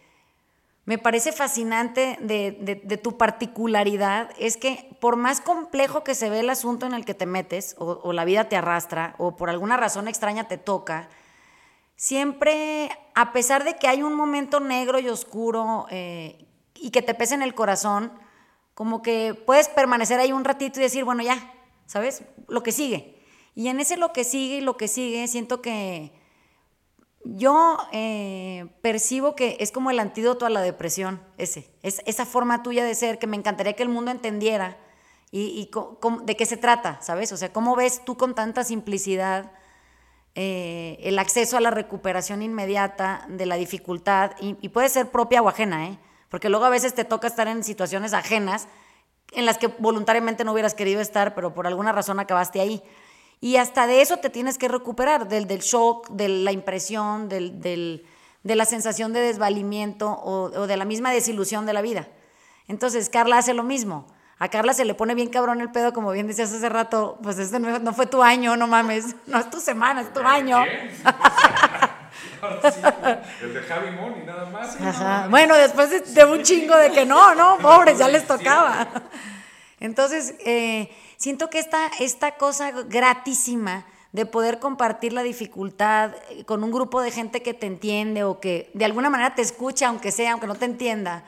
me 0.90 0.98
parece 0.98 1.32
fascinante 1.32 2.18
de, 2.20 3.00
tu 3.04 3.16
particularidad 3.16 4.32
es 4.40 4.58
que 4.58 4.90
por 5.00 5.18
más 5.18 5.40
complejo 5.40 6.04
que 6.04 6.16
se 6.16 6.32
ve 6.32 6.40
el 6.40 6.50
asunto 6.50 6.88
en 6.88 6.96
el 6.96 7.06
que 7.06 7.14
te 7.14 7.28
metes, 7.28 7.76
o, 7.78 8.12
la 8.12 8.26
vida 8.26 8.50
te 8.50 8.56
arrastra, 8.56 9.14
o 9.20 9.36
por 9.36 9.52
alguna 9.52 9.78
razón 9.78 10.08
extraña 10.08 10.48
te 10.48 10.58
toca, 10.58 11.08
siempre, 11.96 12.90
a 13.14 13.34
pesar 13.34 13.66
de 13.66 13.76
que 13.76 13.88
hay 13.88 14.02
un 14.02 14.16
momento 14.16 14.60
negro 14.62 14.98
y 14.98 15.10
oscuro 15.10 15.86
eh, 15.92 16.48
y 16.74 16.90
que 16.90 17.04
te 17.04 17.14
pese 17.14 17.36
en 17.36 17.44
el 17.44 17.54
corazón, 17.54 18.12
como 18.74 19.04
que 19.04 19.36
puedes 19.46 19.70
permanecer 19.70 20.20
ahí 20.20 20.32
un 20.32 20.44
ratito 20.44 20.80
y 20.80 20.82
decir, 20.82 21.04
bueno, 21.04 21.22
ya, 21.22 21.54
¿sabes? 21.86 22.24
Lo 22.48 22.64
que 22.64 22.72
sigue. 22.72 23.24
Y 23.54 23.68
en 23.68 23.80
ese 23.80 23.96
lo 23.96 24.12
que 24.12 24.24
sigue 24.24 24.56
y 24.56 24.62
lo 24.62 24.76
que 24.76 24.88
sigue, 24.88 25.28
siento 25.28 25.62
que 25.62 26.19
yo 27.36 27.78
eh, 27.92 28.68
percibo 28.82 29.36
que 29.36 29.58
es 29.60 29.72
como 29.72 29.92
el 29.92 30.00
antídoto 30.00 30.46
a 30.46 30.50
la 30.50 30.62
depresión, 30.62 31.22
ese, 31.38 31.70
es 31.84 32.02
esa 32.06 32.26
forma 32.26 32.64
tuya 32.64 32.84
de 32.84 32.96
ser 32.96 33.20
que 33.20 33.28
me 33.28 33.38
encantaría 33.38 33.74
que 33.74 33.84
el 33.84 33.90
mundo 33.90 34.12
entendiera 34.12 34.78
y, 35.32 35.70
de 36.24 36.36
qué 36.36 36.46
se 36.46 36.58
trata, 36.58 37.00
¿sabes? 37.02 37.32
O 37.32 37.38
sea, 37.38 37.54
¿cómo 37.54 37.76
ves 37.76 38.04
tú 38.04 38.18
con 38.18 38.34
tanta 38.34 38.64
simplicidad 38.64 39.52
eh, 40.36 40.98
el 41.02 41.20
acceso 41.20 41.58
a 41.58 41.62
la 41.62 41.70
recuperación 41.72 42.42
inmediata 42.42 43.26
de 43.30 43.46
la 43.46 43.56
dificultad? 43.56 44.32
Y, 44.40 44.58
y, 44.62 44.70
puede 44.70 44.90
ser 44.90 45.12
propia 45.12 45.42
o 45.42 45.50
ajena, 45.50 45.88
¿eh? 45.88 46.00
Porque 46.30 46.50
luego 46.50 46.66
a 46.66 46.70
veces 46.70 46.94
te 46.94 47.06
toca 47.06 47.28
estar 47.28 47.48
en 47.48 47.64
situaciones 47.64 48.14
ajenas 48.14 48.68
en 49.34 49.46
las 49.46 49.58
que 49.58 49.68
voluntariamente 49.68 50.44
no 50.44 50.54
hubieras 50.54 50.74
querido 50.74 51.02
estar, 51.02 51.36
pero 51.36 51.54
por 51.54 51.68
alguna 51.68 51.92
razón 51.92 52.20
acabaste 52.20 52.62
ahí. 52.62 52.84
Y 53.42 53.56
hasta 53.56 53.88
de 53.88 54.02
eso 54.02 54.18
te 54.18 54.30
tienes 54.30 54.58
que 54.58 54.68
recuperar, 54.68 55.28
del, 55.28 55.48
del 55.48 55.60
shock, 55.60 56.10
de 56.10 56.28
la 56.28 56.52
impresión, 56.52 57.30
del, 57.30 57.62
del, 57.62 58.06
de 58.44 58.56
la 58.56 58.66
sensación 58.66 59.14
de 59.14 59.22
desvalimiento 59.22 60.10
o, 60.10 60.46
o, 60.46 60.68
de 60.68 60.78
la 60.78 60.86
misma 60.86 61.12
desilusión 61.12 61.66
de 61.66 61.74
la 61.74 61.82
vida. 61.82 62.08
Entonces, 62.68 63.10
Carla 63.10 63.38
hace 63.38 63.54
lo 63.54 63.64
mismo. 63.64 64.08
A 64.40 64.50
Carla 64.50 64.74
se 64.74 64.86
le 64.86 64.94
pone 64.94 65.16
bien 65.16 65.30
cabrón 65.30 65.60
el 65.60 65.70
pedo, 65.70 65.92
como 65.92 66.12
bien 66.12 66.28
decías 66.28 66.54
hace 66.54 66.70
rato, 66.70 67.20
pues 67.22 67.38
este 67.40 67.60
no, 67.60 67.94
fue 67.94 68.06
tu 68.06 68.24
año, 68.24 68.56
no 68.56 68.68
mames, 68.68 69.18
no 69.28 69.38
es 69.38 69.50
tu 69.50 69.60
semana, 69.60 70.00
es 70.00 70.14
tu 70.14 70.22
año. 70.22 70.64
el 73.42 73.54
de 73.54 73.62
Javi 73.64 73.92
Moni, 73.92 74.24
nada 74.26 74.50
más. 74.50 75.30
Bueno, 75.30 75.56
después 75.56 75.90
de, 75.90 76.00
de, 76.00 76.24
un 76.24 76.42
chingo 76.44 76.78
de 76.78 76.92
que 76.92 77.06
no, 77.06 77.36
no, 77.36 77.58
pobres, 77.62 77.98
ya 77.98 78.08
les 78.08 78.26
tocaba. 78.26 78.88
Entonces, 79.82 80.36
eh, 80.40 80.90
siento 81.20 81.50
que 81.50 81.60
esta, 81.60 81.88
esta 82.00 82.38
cosa 82.38 82.72
gratísima 82.72 83.86
de 84.12 84.26
poder 84.26 84.58
compartir 84.58 85.14
la 85.14 85.22
dificultad 85.22 86.16
eh, 86.30 86.46
con 86.46 86.64
un 86.64 86.72
grupo 86.72 87.02
de 87.02 87.12
gente 87.12 87.44
que 87.44 87.54
te 87.54 87.68
entiende 87.68 88.24
o 88.24 88.40
que 88.40 88.72
de 88.74 88.86
alguna 88.86 89.12
manera 89.12 89.36
te 89.36 89.44
escucha, 89.44 89.90
aunque 89.90 90.12
sea, 90.12 90.32
aunque 90.32 90.48
no 90.48 90.56
te 90.56 90.66
entienda, 90.66 91.24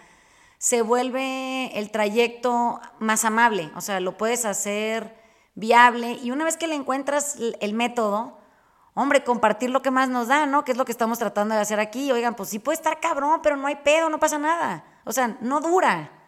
se 0.57 0.81
vuelve 0.81 1.77
el 1.77 1.91
trayecto 1.91 2.79
más 2.99 3.25
amable. 3.25 3.69
O 3.75 3.81
sea, 3.81 3.99
lo 3.99 4.17
puedes 4.17 4.45
hacer 4.45 5.15
viable 5.53 6.17
y 6.23 6.31
una 6.31 6.45
vez 6.45 6.57
que 6.57 6.67
le 6.67 6.75
encuentras 6.75 7.35
el 7.59 7.73
método, 7.73 8.39
hombre, 8.93 9.23
compartir 9.23 9.69
lo 9.69 9.81
que 9.81 9.91
más 9.91 10.09
nos 10.09 10.27
da, 10.27 10.45
¿no? 10.45 10.63
Que 10.63 10.71
es 10.71 10.77
lo 10.77 10.85
que 10.85 10.91
estamos 10.91 11.19
tratando 11.19 11.53
de 11.53 11.61
hacer 11.61 11.79
aquí. 11.79 12.11
Oigan, 12.11 12.35
pues 12.35 12.49
sí 12.49 12.59
puede 12.59 12.77
estar 12.77 12.99
cabrón, 12.99 13.41
pero 13.43 13.57
no 13.57 13.67
hay 13.67 13.75
pedo, 13.75 14.09
no 14.09 14.19
pasa 14.19 14.39
nada. 14.39 14.85
O 15.03 15.11
sea, 15.11 15.37
no 15.41 15.59
dura. 15.59 16.20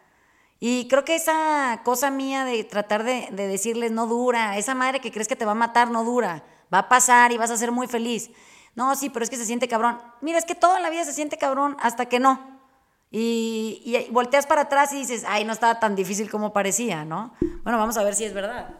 Y 0.66 0.88
creo 0.88 1.04
que 1.04 1.14
esa 1.14 1.82
cosa 1.84 2.10
mía 2.10 2.46
de 2.46 2.64
tratar 2.64 3.04
de, 3.04 3.28
decirles 3.32 3.92
no 3.92 4.06
dura, 4.06 4.56
esa 4.56 4.74
madre 4.74 4.98
que 4.98 5.12
crees 5.12 5.28
que 5.28 5.36
te 5.36 5.44
va 5.44 5.52
a 5.52 5.54
matar 5.54 5.90
no 5.90 6.04
dura, 6.04 6.42
va 6.72 6.78
a 6.78 6.88
pasar 6.88 7.32
y 7.32 7.36
vas 7.36 7.50
a 7.50 7.58
ser 7.58 7.70
muy 7.70 7.86
feliz. 7.86 8.30
No, 8.74 8.96
sí, 8.96 9.10
pero 9.10 9.24
es 9.24 9.28
que 9.28 9.36
se 9.36 9.44
siente 9.44 9.68
cabrón. 9.68 10.00
Mira, 10.22 10.38
es 10.38 10.46
que 10.46 10.54
toda 10.54 10.80
la 10.80 10.88
vida 10.88 11.04
se 11.04 11.12
siente 11.12 11.36
cabrón 11.36 11.76
hasta 11.80 12.06
que 12.06 12.18
no. 12.18 12.62
Y, 13.10 13.82
y, 13.84 14.10
volteas 14.10 14.46
para 14.46 14.62
atrás 14.62 14.90
y 14.94 15.00
dices, 15.00 15.26
ay, 15.28 15.44
no 15.44 15.52
estaba 15.52 15.80
tan 15.80 15.94
difícil 15.96 16.30
como 16.30 16.54
parecía, 16.54 17.04
¿no? 17.04 17.34
Bueno, 17.62 17.76
vamos 17.76 17.98
a 17.98 18.02
ver 18.02 18.14
si 18.14 18.24
es 18.24 18.32
verdad. 18.32 18.70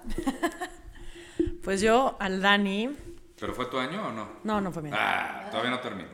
pues 1.64 1.82
yo, 1.82 2.16
al 2.18 2.40
Dani. 2.40 2.96
¿Pero 3.38 3.52
fue 3.52 3.66
tu 3.66 3.76
año 3.76 4.08
o 4.08 4.10
no? 4.10 4.26
No, 4.42 4.58
no 4.62 4.72
fue 4.72 4.80
mi 4.80 4.88
año. 4.88 4.98
Ah, 4.98 5.48
todavía 5.50 5.72
no 5.72 5.80
termino. 5.80 6.08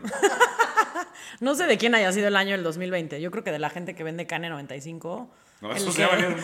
no 1.38 1.54
sé 1.54 1.66
de 1.66 1.78
quién 1.78 1.94
haya 1.94 2.10
sido 2.10 2.26
el 2.26 2.34
año 2.34 2.56
del 2.56 2.64
2020. 2.64 3.20
Yo 3.20 3.30
creo 3.30 3.44
que 3.44 3.52
de 3.52 3.60
la 3.60 3.70
gente 3.70 3.94
que 3.94 4.02
vende 4.02 4.26
Cane 4.26 4.48
95 4.48 5.30
no, 5.60 5.72
eso 5.72 5.92
se 5.92 6.06
madre 6.06 6.36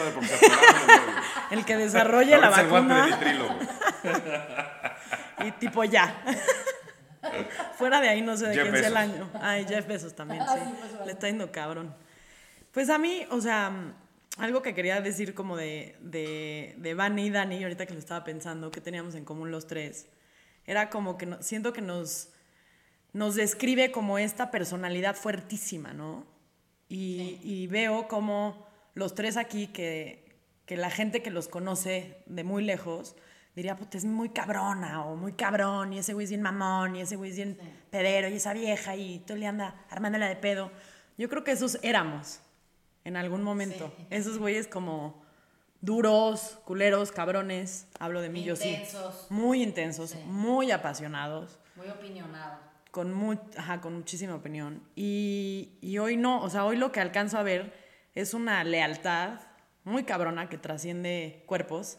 El 1.51 1.65
que 1.65 1.77
desarrolle 1.77 2.37
la 2.39 2.51
vacuna. 2.51 3.19
y 5.47 5.51
tipo 5.53 5.85
ya. 5.85 6.23
Fuera 7.77 8.01
de 8.01 8.09
ahí 8.09 8.23
no 8.23 8.37
sé 8.37 8.47
de 8.49 8.55
quién 8.55 8.75
es 8.75 8.87
el 8.87 8.97
año. 8.97 9.31
Ay, 9.41 9.65
Jeff 9.69 9.87
Bezos 9.87 10.15
también, 10.15 10.43
sí. 10.47 10.59
Le 11.05 11.13
está 11.13 11.27
yendo 11.29 11.51
cabrón. 11.51 11.95
Pues 12.73 12.89
a 12.91 12.99
mí, 12.99 13.27
o 13.31 13.41
sea, 13.41 13.95
algo 14.39 14.63
que 14.63 14.75
quería 14.75 15.01
decir 15.01 15.35
como 15.35 15.57
de, 15.57 15.97
de, 16.01 16.75
de 16.79 16.95
Vani 16.95 17.27
y 17.27 17.31
Dani, 17.31 17.63
ahorita 17.63 17.87
que 17.87 17.95
lo 17.95 17.99
estaba 17.99 18.23
pensando, 18.23 18.71
que 18.71 18.81
teníamos 18.81 19.15
en 19.15 19.25
común 19.25 19.51
los 19.51 19.67
tres, 19.67 20.09
era 20.67 20.89
como 20.91 21.17
que 21.19 21.27
no- 21.27 21.43
siento 21.43 21.73
que 21.73 21.81
nos, 21.81 22.29
nos 23.13 23.35
describe 23.35 23.91
como 23.93 24.19
esta 24.19 24.51
personalidad 24.51 25.17
fuertísima, 25.17 25.93
¿no? 25.93 26.27
Y, 26.89 27.41
y 27.43 27.67
veo 27.67 28.07
como 28.09 28.66
los 28.97 29.15
tres 29.15 29.37
aquí, 29.37 29.69
que, 29.69 30.37
que 30.67 30.77
la 30.77 30.91
gente 30.91 31.23
que 31.23 31.31
los 31.31 31.47
conoce 31.49 32.23
de 32.27 32.43
muy 32.43 32.65
lejos, 32.65 33.15
diría, 33.55 33.77
pues 33.77 33.95
es 33.95 34.05
muy 34.05 34.31
cabrona 34.31 35.05
o 35.05 35.15
muy 35.17 35.33
cabrón, 35.35 35.93
y 35.93 35.99
ese 36.01 36.13
güey 36.15 36.25
es 36.25 36.31
bien 36.31 36.43
mamón, 36.43 36.97
y 36.97 37.03
ese 37.03 37.15
güey 37.17 37.31
es 37.31 37.37
bien 37.37 37.59
pedero, 37.91 38.29
y 38.29 38.35
esa 38.35 38.53
vieja, 38.53 38.97
y 38.97 39.21
todo 39.21 39.37
le 39.37 39.47
anda 39.47 39.85
armándola 39.91 40.29
de 40.29 40.37
pedo. 40.37 40.73
Yo 41.19 41.29
creo 41.29 41.45
que 41.45 41.53
esos 41.53 41.79
éramos 41.83 42.41
en 43.05 43.17
algún 43.17 43.43
momento. 43.45 43.95
Esos 44.11 44.39
güeyes 44.39 44.67
como 44.67 45.23
duros, 45.81 46.59
culeros, 46.65 47.13
cabrones, 47.13 47.87
hablo 47.99 48.21
de 48.21 48.29
mí, 48.31 48.43
yo 48.43 48.57
sí. 48.57 48.71
Intensos. 48.71 49.27
Muy 49.31 49.63
intensos, 49.63 50.15
muy 50.27 50.71
apasionados 50.71 51.59
Muy 51.77 51.89
opinionado. 51.89 52.59
con, 52.91 53.13
mu- 53.13 53.39
ajá, 53.57 53.81
con 53.81 53.95
muchísima 53.95 54.35
opinión. 54.35 54.83
Y, 54.97 55.73
y 55.81 55.99
hoy 55.99 56.17
no, 56.17 56.43
o 56.43 56.51
sea, 56.51 56.65
hoy 56.65 56.77
lo 56.77 56.93
que 56.93 57.01
alcanzo 57.01 57.39
a 57.39 57.43
ver 57.43 57.86
es 58.17 58.35
una 58.35 58.65
lealtad 58.65 59.41
muy 59.85 60.03
cabrona 60.05 60.49
que 60.49 60.59
trasciende 60.59 61.45
cuerpos 61.47 61.99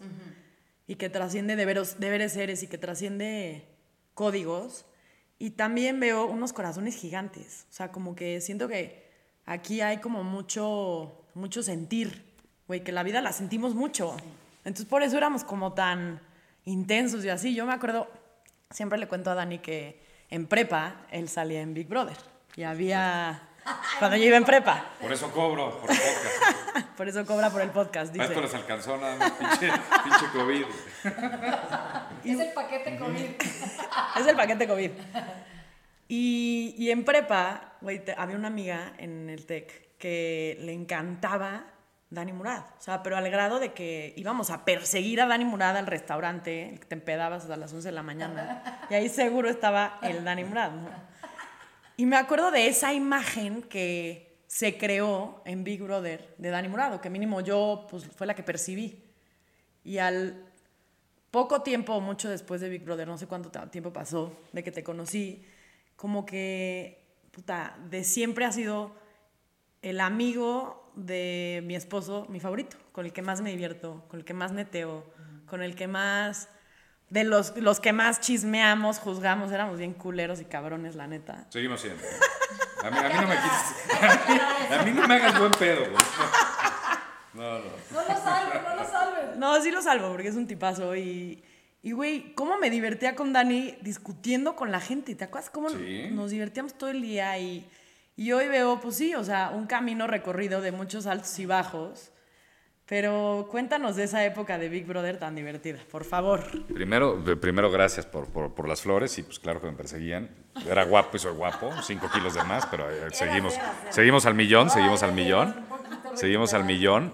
y 0.87 0.95
que 0.95 1.09
trasciende 1.09 1.55
deberos, 1.55 1.99
deberes 1.99 2.33
seres 2.33 2.63
y 2.63 2.67
que 2.67 2.77
trasciende 2.77 3.65
códigos. 4.15 4.85
Y 5.37 5.51
también 5.51 5.99
veo 5.99 6.25
unos 6.25 6.53
corazones 6.53 6.95
gigantes. 6.95 7.67
O 7.69 7.73
sea, 7.73 7.91
como 7.91 8.15
que 8.15 8.41
siento 8.41 8.67
que 8.67 9.07
aquí 9.45 9.81
hay 9.81 9.99
como 9.99 10.23
mucho, 10.23 11.23
mucho 11.35 11.61
sentir, 11.61 12.25
güey, 12.67 12.83
que 12.83 12.91
la 12.91 13.03
vida 13.03 13.21
la 13.21 13.31
sentimos 13.31 13.75
mucho. 13.75 14.17
Entonces 14.65 14.87
por 14.87 15.03
eso 15.03 15.17
éramos 15.17 15.43
como 15.43 15.73
tan 15.73 16.19
intensos 16.65 17.23
y 17.23 17.29
así. 17.29 17.53
Yo 17.53 17.67
me 17.67 17.73
acuerdo, 17.73 18.09
siempre 18.71 18.97
le 18.97 19.07
cuento 19.07 19.29
a 19.29 19.35
Dani 19.35 19.59
que 19.59 20.01
en 20.31 20.47
prepa 20.47 21.05
él 21.11 21.29
salía 21.29 21.61
en 21.61 21.75
Big 21.75 21.87
Brother. 21.87 22.17
Y 22.55 22.63
había... 22.63 23.46
Cuando 23.99 24.17
yo 24.17 24.23
iba 24.25 24.37
en 24.37 24.45
prepa. 24.45 24.85
Por 25.01 25.11
eso 25.11 25.31
cobro, 25.31 25.79
por 25.79 25.91
el 25.91 25.97
podcast. 25.97 26.87
Por 26.97 27.07
eso 27.07 27.25
cobra 27.27 27.51
por 27.51 27.61
el 27.61 27.69
podcast, 27.69 28.11
A 28.17 28.23
esto 28.23 28.29
dice. 28.29 28.41
les 28.41 28.53
alcanzó 28.55 28.97
nada 28.97 29.15
más, 29.17 29.31
pinche, 29.33 29.71
pinche 30.03 30.25
COVID. 30.33 30.65
Es 32.25 32.39
el 32.39 32.53
paquete 32.53 32.97
COVID. 32.97 33.25
Es 34.19 34.27
el 34.27 34.35
paquete 34.35 34.67
COVID. 34.67 34.91
Y, 36.07 36.73
y 36.75 36.89
en 36.89 37.05
prepa, 37.05 37.73
güey, 37.81 38.01
había 38.17 38.35
una 38.35 38.47
amiga 38.47 38.93
en 38.97 39.29
el 39.29 39.45
TEC 39.45 39.95
que 39.99 40.57
le 40.61 40.73
encantaba 40.73 41.65
Dani 42.09 42.33
Murad. 42.33 42.61
O 42.79 42.81
sea, 42.81 43.03
pero 43.03 43.17
al 43.17 43.29
grado 43.29 43.59
de 43.59 43.73
que 43.73 44.13
íbamos 44.15 44.49
a 44.49 44.65
perseguir 44.65 45.21
a 45.21 45.27
Dani 45.27 45.45
Murad 45.45 45.77
al 45.77 45.85
restaurante, 45.87 46.69
el 46.69 46.79
que 46.79 46.85
te 46.85 46.95
empedabas 46.95 47.43
hasta 47.43 47.57
las 47.57 47.73
11 47.73 47.89
de 47.89 47.91
la 47.91 48.03
mañana. 48.03 48.87
Y 48.89 48.93
ahí 48.95 49.09
seguro 49.09 49.49
estaba 49.49 49.99
el 50.01 50.23
Dani 50.23 50.45
Murad. 50.45 50.71
¿no? 50.71 50.89
Y 51.99 52.05
me 52.05 52.15
acuerdo 52.15 52.51
de 52.51 52.67
esa 52.67 52.93
imagen 52.93 53.63
que 53.63 54.37
se 54.45 54.77
creó 54.77 55.41
en 55.45 55.63
Big 55.63 55.81
Brother 55.81 56.35
de 56.37 56.49
Dani 56.49 56.67
Murad, 56.67 56.93
o 56.93 57.01
que 57.01 57.09
mínimo 57.09 57.41
yo 57.41 57.87
pues, 57.89 58.05
fue 58.05 58.27
la 58.27 58.35
que 58.35 58.43
percibí. 58.43 59.03
Y 59.83 59.97
al 59.97 60.45
poco 61.31 61.63
tiempo, 61.63 61.99
mucho 61.99 62.29
después 62.29 62.61
de 62.61 62.69
Big 62.69 62.83
Brother, 62.83 63.07
no 63.07 63.17
sé 63.17 63.25
cuánto 63.25 63.49
tiempo 63.69 63.91
pasó 63.91 64.31
de 64.53 64.63
que 64.63 64.71
te 64.71 64.83
conocí, 64.83 65.43
como 65.95 66.23
que, 66.23 67.03
puta, 67.31 67.75
de 67.89 68.03
siempre 68.03 68.45
ha 68.45 68.51
sido 68.51 68.95
el 69.81 69.99
amigo 69.99 70.91
de 70.95 71.63
mi 71.65 71.75
esposo, 71.75 72.27
mi 72.29 72.39
favorito, 72.39 72.77
con 72.91 73.05
el 73.07 73.13
que 73.13 73.23
más 73.23 73.41
me 73.41 73.49
divierto, 73.49 74.03
con 74.07 74.19
el 74.19 74.25
que 74.25 74.35
más 74.35 74.51
neteo, 74.51 75.03
con 75.47 75.63
el 75.63 75.75
que 75.75 75.87
más, 75.87 76.47
de 77.09 77.23
los, 77.23 77.55
los 77.57 77.79
que 77.79 77.93
más 77.93 78.19
chismeamos, 78.19 78.99
juzgamos, 78.99 79.51
éramos 79.51 79.77
bien 79.77 79.93
culeros 79.93 80.41
y 80.41 80.45
cabrones, 80.45 80.95
la 80.95 81.07
neta. 81.07 81.45
Seguimos 81.49 81.81
siendo. 81.81 82.03
A 82.83 82.91
mí, 82.91 82.97
a 82.99 83.09
mí 83.09 83.15
no 83.15 83.27
me 83.27 83.35
quites. 83.35 83.99
A 84.01 84.31
mí, 84.31 84.75
a 84.75 84.83
mí 84.83 84.91
no 84.91 85.07
me 85.07 85.15
hagas 85.15 85.39
buen 85.39 85.51
pedo, 85.51 85.81
güey. 85.81 85.95
No, 87.33 87.59
no. 87.59 87.65
No 87.91 88.01
lo 88.01 88.21
salves, 88.21 88.61
no 88.63 88.75
lo 88.75 88.85
salves. 88.89 89.37
No, 89.37 89.61
sí 89.61 89.71
lo 89.71 89.81
salvo 89.81 90.11
porque 90.11 90.27
es 90.27 90.35
un 90.35 90.47
tipazo 90.47 90.95
y, 90.95 91.43
y 91.81 91.91
güey, 91.91 92.33
cómo 92.35 92.57
me 92.59 92.69
divertía 92.69 93.15
con 93.15 93.33
Dani 93.33 93.77
discutiendo 93.81 94.55
con 94.55 94.71
la 94.71 94.79
gente. 94.79 95.15
¿Te 95.15 95.23
acuerdas 95.25 95.49
cómo 95.49 95.69
Sí. 95.69 96.09
nos 96.11 96.29
divertíamos 96.31 96.75
todo 96.75 96.91
el 96.91 97.01
día? 97.01 97.37
Y, 97.39 97.67
y 98.15 98.31
hoy 98.31 98.47
veo, 98.47 98.79
pues 98.79 98.95
sí, 98.95 99.15
o 99.15 99.23
sea, 99.23 99.49
un 99.49 99.65
camino 99.67 100.05
recorrido 100.07 100.61
de 100.61 100.71
muchos 100.71 101.07
altos 101.07 101.37
y 101.39 101.45
bajos. 101.47 102.11
Pero 102.87 103.47
cuéntanos 103.51 103.97
de 103.97 104.05
esa 104.05 104.23
época 104.23 104.57
de 104.57 104.69
Big 104.69 104.85
Brother 104.85 105.17
tan 105.19 105.35
divertida, 105.35 105.79
por 105.91 106.05
favor. 106.05 106.41
Primero, 106.73 107.21
primero 107.39 107.69
gracias 107.69 108.05
por, 108.05 108.27
por, 108.27 108.55
por 108.55 108.67
las 108.67 108.81
flores 108.81 109.17
y 109.17 109.23
pues 109.23 109.39
claro 109.39 109.59
que 109.59 109.67
me 109.67 109.73
perseguían. 109.73 110.29
Era 110.65 110.85
guapo 110.85 111.17
y 111.17 111.19
soy 111.19 111.33
guapo, 111.33 111.69
cinco 111.83 112.09
kilos 112.13 112.33
de 112.33 112.43
más, 112.45 112.65
pero 112.67 112.89
eh, 112.89 113.09
seguimos, 113.11 113.55
seguimos 113.89 114.25
al 114.25 114.35
millón, 114.35 114.69
seguimos 114.69 115.03
al 115.03 115.11
millón, 115.11 115.53
seguimos 116.15 116.53
al 116.53 116.63
millón. 116.63 117.11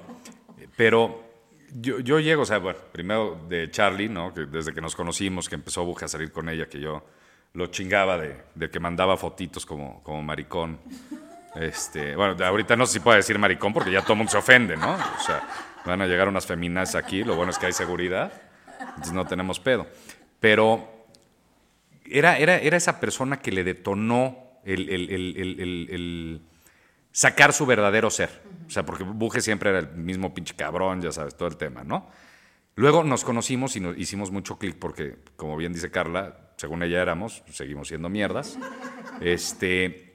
Pero 0.77 1.24
yo, 1.74 2.00
yo 2.00 2.20
llego, 2.20 2.44
o 2.44 2.46
sea, 2.46 2.60
bueno, 2.60 2.77
primero 2.92 3.39
de 3.50 3.72
Charlie, 3.72 4.10
¿no? 4.10 4.32
Que 4.32 4.42
desde 4.46 4.74
que 4.74 4.82
nos 4.82 4.96
conocimos, 4.96 5.50
que 5.50 5.56
empezó 5.56 5.84
Buja 5.86 6.06
a 6.06 6.10
salir 6.10 6.32
con 6.32 6.50
ella, 6.50 6.68
que 6.68 6.80
yo 6.80 7.03
lo 7.53 7.68
chingaba 7.68 8.20
de, 8.20 8.42
de 8.53 8.70
que 8.70 8.80
mandaba 8.80 9.18
fotitos 9.18 9.65
como, 9.65 10.03
como 10.03 10.22
maricón. 10.22 10.80
Este, 11.55 12.15
bueno, 12.15 12.36
ahorita 12.43 12.75
no 12.75 12.86
sé 12.86 12.93
si 12.93 13.00
puedo 13.00 13.15
decir 13.17 13.38
maricón 13.38 13.74
porque 13.74 13.91
ya 13.91 14.01
todo 14.01 14.13
el 14.13 14.17
mundo 14.17 14.31
se 14.31 14.38
ofende, 14.38 14.75
¿no? 14.75 14.93
O 14.93 15.24
sea, 15.24 15.48
van 15.86 16.01
a 16.01 16.07
llegar 16.07 16.27
unas 16.27 16.45
feminas 16.45 16.95
aquí, 16.95 17.24
lo 17.24 17.36
bueno 17.36 17.51
es 17.51 17.57
que 17.60 17.67
hay 17.67 17.74
seguridad, 17.74 18.31
entonces 18.79 19.13
no 19.13 19.25
tenemos 19.25 19.60
pedo. 19.60 19.86
Pero 20.39 21.05
era, 22.05 22.38
era, 22.38 22.57
era 22.57 22.75
esa 22.77 23.00
persona 23.00 23.39
que 23.39 23.51
le 23.51 23.63
detonó 23.63 24.38
el, 24.65 24.89
el- 24.89 25.10
el- 25.12 25.88
el- 25.89 26.41
sacar 27.12 27.53
su 27.53 27.65
verdadero 27.67 28.10
ser. 28.10 28.41
O 28.65 28.69
sea, 28.72 28.83
porque 28.83 29.03
Buje 29.03 29.39
siempre 29.41 29.69
era 29.69 29.79
el 29.79 29.89
mismo 29.95 30.33
pinche 30.33 30.55
cabrón, 30.55 31.01
ya 31.01 31.12
sabes, 31.12 31.36
todo 31.36 31.48
el 31.48 31.57
tema, 31.57 31.83
¿no? 31.83 32.10
Luego 32.75 33.03
nos 33.03 33.24
conocimos 33.24 33.75
y 33.75 33.79
nos 33.79 33.95
hicimos 33.98 34.31
mucho 34.31 34.57
clic 34.57 34.75
porque, 34.79 35.17
como 35.36 35.55
bien 35.55 35.74
dice 35.74 35.91
Carla, 35.91 36.38
según 36.57 36.81
ella 36.81 37.00
éramos, 37.03 37.43
seguimos 37.51 37.89
siendo 37.89 38.10
mierdas. 38.10 38.57
Este, 39.22 40.12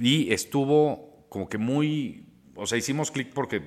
y 0.00 0.32
estuvo 0.32 1.26
como 1.28 1.48
que 1.48 1.58
muy, 1.58 2.26
o 2.54 2.66
sea, 2.66 2.78
hicimos 2.78 3.10
clic 3.10 3.32
porque, 3.32 3.62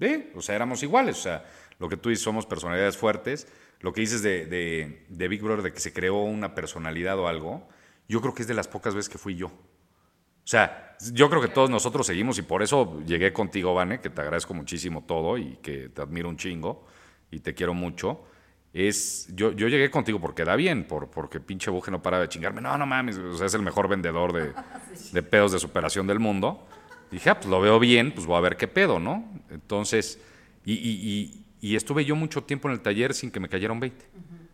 eh, 0.00 0.32
o 0.34 0.42
sea, 0.42 0.54
éramos 0.54 0.82
iguales. 0.82 1.18
O 1.18 1.22
sea, 1.22 1.44
lo 1.78 1.88
que 1.88 1.96
tú 1.96 2.08
dices, 2.08 2.24
somos 2.24 2.46
personalidades 2.46 2.96
fuertes. 2.96 3.48
Lo 3.80 3.92
que 3.92 4.02
dices 4.02 4.22
de, 4.22 4.46
de, 4.46 5.06
de 5.08 5.28
Big 5.28 5.42
Brother, 5.42 5.62
de 5.62 5.72
que 5.72 5.80
se 5.80 5.92
creó 5.92 6.22
una 6.22 6.54
personalidad 6.54 7.18
o 7.18 7.28
algo, 7.28 7.68
yo 8.08 8.20
creo 8.20 8.34
que 8.34 8.42
es 8.42 8.48
de 8.48 8.54
las 8.54 8.68
pocas 8.68 8.94
veces 8.94 9.08
que 9.08 9.18
fui 9.18 9.36
yo. 9.36 9.46
O 9.46 10.48
sea, 10.50 10.96
yo 11.12 11.30
creo 11.30 11.40
que 11.40 11.48
todos 11.48 11.70
nosotros 11.70 12.06
seguimos 12.06 12.38
y 12.38 12.42
por 12.42 12.62
eso 12.62 13.00
llegué 13.06 13.32
contigo, 13.32 13.72
Vane, 13.72 14.00
que 14.00 14.10
te 14.10 14.20
agradezco 14.20 14.52
muchísimo 14.52 15.04
todo 15.04 15.38
y 15.38 15.56
que 15.62 15.88
te 15.88 16.02
admiro 16.02 16.28
un 16.28 16.36
chingo 16.36 16.86
y 17.30 17.40
te 17.40 17.54
quiero 17.54 17.72
mucho. 17.72 18.24
Es, 18.72 19.28
yo, 19.34 19.50
yo 19.52 19.66
llegué 19.68 19.90
contigo 19.90 20.20
porque 20.20 20.44
da 20.44 20.54
bien, 20.54 20.84
por, 20.84 21.08
porque 21.10 21.40
pinche 21.40 21.70
buje 21.70 21.90
no 21.90 22.02
para 22.02 22.20
de 22.20 22.28
chingarme. 22.28 22.60
No, 22.60 22.78
no 22.78 22.86
mames, 22.86 23.18
o 23.18 23.36
sea, 23.36 23.46
es 23.46 23.54
el 23.54 23.62
mejor 23.62 23.88
vendedor 23.88 24.32
de, 24.32 24.52
de 25.12 25.22
pedos 25.22 25.50
de 25.52 25.58
superación 25.58 26.06
del 26.06 26.20
mundo. 26.20 26.64
Dije, 27.10 27.30
ah, 27.30 27.34
pues 27.34 27.46
lo 27.48 27.60
veo 27.60 27.80
bien, 27.80 28.12
pues 28.12 28.26
voy 28.26 28.36
a 28.36 28.40
ver 28.40 28.56
qué 28.56 28.68
pedo, 28.68 29.00
¿no? 29.00 29.28
Entonces, 29.50 30.20
y, 30.64 30.74
y- 30.74 30.78
y- 31.02 31.44
y 31.62 31.76
estuve 31.76 32.04
yo 32.04 32.14
mucho 32.16 32.42
tiempo 32.44 32.68
en 32.68 32.74
el 32.74 32.80
taller 32.80 33.12
sin 33.12 33.30
que 33.30 33.40
me 33.40 33.48
cayeran 33.48 33.80
20. 33.80 34.06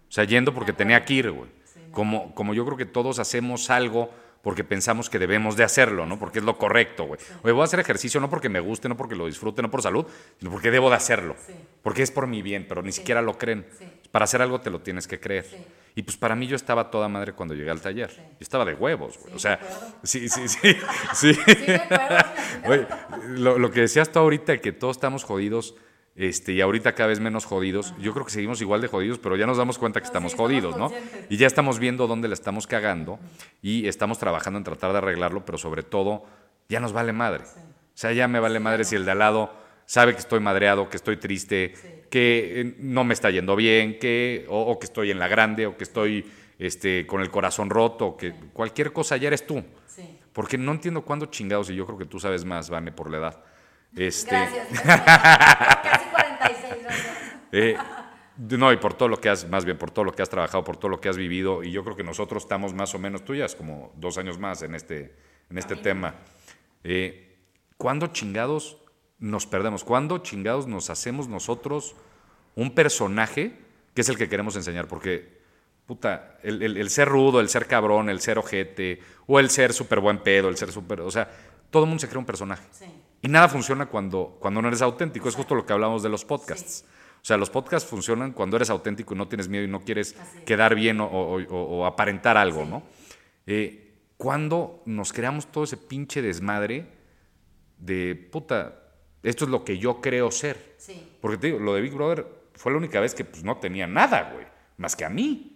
O 0.09 0.13
sea, 0.13 0.25
yendo 0.25 0.53
porque 0.55 0.73
tenía 0.73 1.05
que 1.05 1.15
ir, 1.15 1.31
güey. 1.31 1.49
Como, 1.93 2.35
como 2.35 2.53
yo 2.55 2.65
creo 2.65 2.77
que 2.77 2.87
todos 2.87 3.19
hacemos 3.19 3.71
algo 3.71 4.11
porque 4.47 4.63
pensamos 4.63 5.11
que 5.11 5.19
debemos 5.19 5.57
de 5.57 5.65
hacerlo, 5.65 6.07
¿no? 6.07 6.21
Porque 6.21 6.39
es 6.39 6.45
lo 6.45 6.57
correcto, 6.57 7.03
güey. 7.03 7.19
Oye, 7.43 7.53
voy 7.53 7.63
a 7.63 7.65
hacer 7.65 7.81
ejercicio 7.81 8.21
no 8.21 8.31
porque 8.31 8.49
me 8.49 8.61
guste, 8.61 8.89
no 8.89 8.97
porque 8.97 9.17
lo 9.17 9.27
disfrute, 9.27 9.61
no 9.61 9.73
por 9.73 9.83
salud, 9.83 10.07
sino 10.39 10.53
porque 10.53 10.71
debo 10.71 10.89
de 10.89 10.95
hacerlo. 10.95 11.35
Porque 11.83 12.05
es 12.05 12.13
por 12.13 12.29
mi 12.29 12.43
bien, 12.43 12.65
pero 12.69 12.81
ni 12.81 12.93
siquiera 12.93 13.21
lo 13.23 13.39
creen. 13.39 13.67
Para 14.13 14.23
hacer 14.23 14.41
algo 14.41 14.61
te 14.61 14.71
lo 14.71 14.83
tienes 14.83 15.09
que 15.09 15.19
creer. 15.19 15.47
Y 15.97 16.05
pues 16.05 16.17
para 16.17 16.37
mí 16.37 16.47
yo 16.47 16.55
estaba 16.55 16.93
toda 16.93 17.09
madre 17.09 17.33
cuando 17.33 17.55
llegué 17.55 17.73
al 17.73 17.81
taller. 17.81 18.09
Yo 18.15 18.37
estaba 18.39 18.65
de 18.65 18.75
huevos, 18.75 19.19
güey. 19.19 19.35
o 19.35 19.39
sea, 19.41 19.59
sí, 20.05 20.29
sí, 20.29 20.47
sí. 20.47 20.77
sí. 21.13 21.37
Oye, 22.69 22.87
lo, 23.31 23.59
lo 23.59 23.71
que 23.73 23.81
decías 23.81 24.13
tú 24.13 24.21
ahorita, 24.21 24.59
que 24.59 24.71
todos 24.71 24.97
estamos 24.97 25.25
jodidos, 25.25 25.75
este, 26.17 26.53
y 26.53 26.61
ahorita 26.63 26.95
cada 26.95 27.09
vez 27.09 27.21
menos 27.21 27.45
jodidos, 27.45 27.95
yo 28.01 28.13
creo 28.15 28.25
que 28.25 28.33
seguimos 28.33 28.61
igual 28.63 28.81
de 28.81 28.89
jodidos, 28.89 29.19
pero 29.19 29.37
ya 29.37 29.47
nos 29.47 29.59
damos 29.59 29.79
cuenta 29.79 30.01
que 30.01 30.07
estamos 30.07 30.35
jodidos, 30.35 30.77
¿no? 30.77 30.91
Y 31.29 31.37
ya 31.37 31.47
estamos 31.47 31.79
viendo 31.79 32.07
dónde 32.07 32.27
la 32.29 32.35
estamos 32.35 32.67
cagando 32.67 33.19
y 33.63 33.87
estamos 33.87 34.19
trabajando 34.19 34.57
en 34.59 34.65
tratar 34.65 34.93
de 34.93 34.99
arreglarlo, 34.99 35.45
pero 35.45 35.59
sobre 35.59 35.83
todo, 35.83 36.25
ya 36.69 36.81
nos 36.81 36.93
vale 36.93 37.13
madre. 37.13 37.45
O 37.45 37.99
sea, 37.99 38.13
ya 38.13 38.29
me 38.29 38.41
vale 38.41 38.61
madre 38.61 38.85
si 38.85 38.97
el 38.97 39.05
de 39.05 39.11
al 39.11 39.19
lado 39.19 39.53
sabe 39.85 40.15
que 40.15 40.21
estoy 40.21 40.41
madreado, 40.41 40.89
que 40.89 40.97
estoy 40.97 41.19
triste, 41.19 42.07
que 42.11 42.61
eh, 42.61 42.75
no 42.79 43.05
me 43.05 43.15
está 43.15 43.31
yendo 43.31 43.55
bien, 43.55 43.99
que, 43.99 44.47
o, 44.49 44.61
o 44.61 44.79
que 44.79 44.87
estoy 44.87 45.11
en 45.11 45.19
la 45.19 45.29
grande, 45.29 45.67
o 45.67 45.77
que 45.77 45.85
estoy 45.85 46.25
este, 46.59 47.07
con 47.07 47.21
el 47.21 47.31
corazón 47.31 47.71
roto, 47.71 48.17
que 48.17 48.33
cualquier 48.53 48.93
cosa 48.93 49.17
ya 49.17 49.29
eres 49.29 49.47
tú. 49.47 49.63
Sí. 49.87 50.19
Porque 50.33 50.59
no 50.59 50.73
entiendo 50.73 51.03
cuándo 51.03 51.27
chingados, 51.27 51.71
y 51.71 51.75
yo 51.75 51.87
creo 51.87 51.99
que 51.99 52.07
tú 52.07 52.19
sabes 52.19 52.45
más, 52.45 52.71
Vane, 52.71 52.93
por 52.93 53.11
la 53.11 53.19
edad. 53.19 53.45
Este, 53.97 54.31
Gracias. 54.31 54.69
Casi 54.83 56.05
46. 56.11 56.75
Eh, 57.53 57.77
no, 58.37 58.71
y 58.73 58.77
por 58.77 58.93
todo 58.95 59.09
lo 59.09 59.19
que 59.19 59.31
has, 59.31 59.49
más 59.49 59.65
bien 59.65 59.79
por 59.79 59.91
todo 59.91 60.05
lo 60.05 60.13
que 60.13 60.21
has 60.21 60.29
trabajado, 60.29 60.63
por 60.63 60.77
todo 60.77 60.91
lo 60.91 61.01
que 61.01 61.09
has 61.09 61.17
vivido, 61.17 61.63
y 61.63 61.71
yo 61.71 61.83
creo 61.85 61.97
que 61.97 62.05
nosotros 62.05 62.43
estamos 62.43 62.75
más 62.75 62.95
o 62.95 62.99
menos 62.99 63.25
tuyas, 63.25 63.55
como 63.55 63.93
dos 63.97 64.19
años 64.19 64.39
más 64.39 64.61
en 64.63 64.75
este, 64.75 65.17
en 65.49 65.57
este 65.57 65.77
tema. 65.77 66.17
Eh, 66.85 67.35
¿Cuándo 67.79 68.09
chingados 68.09 68.77
nos 69.19 69.47
perdemos? 69.47 69.85
¿Cuándo 69.85 70.19
chingados 70.19 70.67
nos 70.67 70.91
hacemos 70.91 71.29
nosotros 71.29 71.95
un 72.57 72.75
personaje 72.75 73.57
que 73.95 74.03
es 74.03 74.09
el 74.11 74.19
que 74.19 74.29
queremos 74.29 74.55
enseñar? 74.57 74.87
Porque, 74.87 75.41
puta, 75.87 76.37
el, 76.43 76.63
el- 76.63 76.77
el 76.77 76.91
ser 76.91 77.09
rudo, 77.09 77.41
el 77.41 77.49
ser 77.49 77.67
cabrón, 77.67 78.11
el 78.11 78.21
ser 78.21 78.39
ojete, 78.39 79.01
o 79.27 79.41
el 79.41 79.49
ser 79.49 79.73
súper 79.73 80.01
buen 80.01 80.19
pedo, 80.19 80.51
el 80.51 80.59
ser 80.59 80.71
súper. 80.73 81.01
O 81.01 81.11
sea, 81.11 81.31
todo 81.71 81.85
el 81.85 81.89
mundo 81.89 82.01
se 82.03 82.09
crea 82.09 82.19
un 82.19 82.27
personaje. 82.27 82.65
Sí. 82.73 82.85
Y 83.23 83.29
nada 83.29 83.49
funciona 83.49 83.87
cuando, 83.87 84.37
cuando 84.41 84.63
no 84.63 84.69
eres 84.69 84.83
auténtico. 84.83 85.29
Es 85.29 85.35
justo 85.35 85.55
lo 85.55 85.65
que 85.67 85.73
hablamos 85.73 86.03
de 86.03 86.09
los 86.09 86.25
podcasts. 86.25 86.85
O 87.23 87.25
sea, 87.27 87.37
los 87.37 87.51
podcasts 87.51 87.89
funcionan 87.89 88.33
cuando 88.33 88.57
eres 88.57 88.71
auténtico 88.71 89.15
y 89.15 89.19
no 89.19 89.27
tienes 89.27 89.49
miedo 89.49 89.65
y 89.65 89.69
no 89.69 89.81
quieres 89.81 90.15
quedar 90.45 90.75
bien 90.75 91.01
o, 91.01 91.07
o- 91.07 91.41
o- 91.43 91.79
o 91.79 91.87
aparentar 91.87 92.37
algo, 92.37 92.65
¿no? 92.65 92.83
Eh, 93.47 93.95
cuando 94.17 94.83
nos 94.87 95.13
creamos 95.13 95.47
todo 95.51 95.65
ese 95.65 95.77
pinche 95.77 96.23
desmadre 96.23 96.87
de, 97.79 98.15
puta, 98.31 98.81
esto 99.23 99.45
es 99.45 99.51
lo 99.51 99.65
que 99.65 99.79
yo 99.79 100.01
creo 100.01 100.31
ser. 100.31 100.75
Sí. 100.79 101.17
Porque 101.21 101.39
te 101.39 101.47
digo, 101.49 101.59
lo 101.59 101.75
de 101.75 101.81
Big 101.81 101.93
Brother 101.93 102.27
fue 102.55 102.73
la 102.73 102.79
única 102.79 103.01
vez 103.01 103.15
que 103.15 103.25
pues, 103.25 103.43
no 103.45 103.57
tenía 103.59 103.87
nada, 103.87 104.31
güey, 104.33 104.47
más 104.77 104.95
que 104.97 105.05
a 105.05 105.11
mí. 105.11 105.53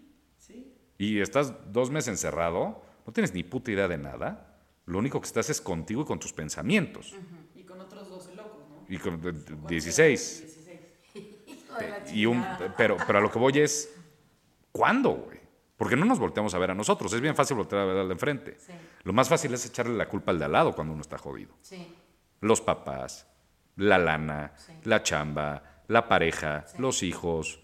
Y 0.98 1.20
estás 1.20 1.54
dos 1.72 1.88
meses 1.90 2.08
encerrado, 2.08 2.82
no 3.06 3.12
tienes 3.12 3.32
ni 3.32 3.42
puta 3.42 3.70
idea 3.70 3.88
de 3.88 3.96
nada. 3.96 4.58
Lo 4.84 4.98
único 4.98 5.18
que 5.20 5.26
estás 5.26 5.48
es 5.48 5.60
contigo 5.60 6.02
y 6.02 6.04
con 6.04 6.18
tus 6.18 6.32
pensamientos. 6.34 7.14
Con 7.66 7.80
otros 7.80 8.10
12 8.10 8.34
locos, 8.34 8.68
¿no? 8.68 8.79
Y 8.90 8.98
con 8.98 9.20
de- 9.22 9.32
de- 9.32 9.56
16. 9.68 10.46
Y 12.12 12.26
un, 12.26 12.44
pero, 12.76 12.96
pero 13.06 13.18
a 13.18 13.22
lo 13.22 13.30
que 13.30 13.38
voy 13.38 13.58
es, 13.58 13.90
¿cuándo, 14.72 15.10
güey? 15.12 15.38
Porque 15.76 15.96
no 15.96 16.04
nos 16.04 16.18
volteamos 16.18 16.52
a 16.52 16.58
ver 16.58 16.72
a 16.72 16.74
nosotros. 16.74 17.10
Es 17.14 17.20
bien 17.22 17.34
fácil 17.34 17.56
voltear 17.56 17.82
a 17.82 17.84
ver 17.86 17.96
al 17.98 18.08
de 18.08 18.12
enfrente. 18.14 18.56
Sí. 18.58 18.72
Lo 19.04 19.12
más 19.14 19.28
fácil 19.28 19.54
es 19.54 19.64
echarle 19.64 19.96
la 19.96 20.06
culpa 20.08 20.30
al 20.32 20.38
de 20.38 20.44
al 20.44 20.52
lado 20.52 20.74
cuando 20.74 20.92
uno 20.92 21.00
está 21.00 21.16
jodido. 21.16 21.54
Sí. 21.62 21.94
Los 22.40 22.60
papás, 22.60 23.26
la 23.76 23.96
lana, 23.98 24.52
Sí. 24.58 24.72
la 24.84 25.02
chamba, 25.02 25.62
la 25.88 26.06
pareja, 26.06 26.66
los 26.78 27.02
hijos, 27.02 27.60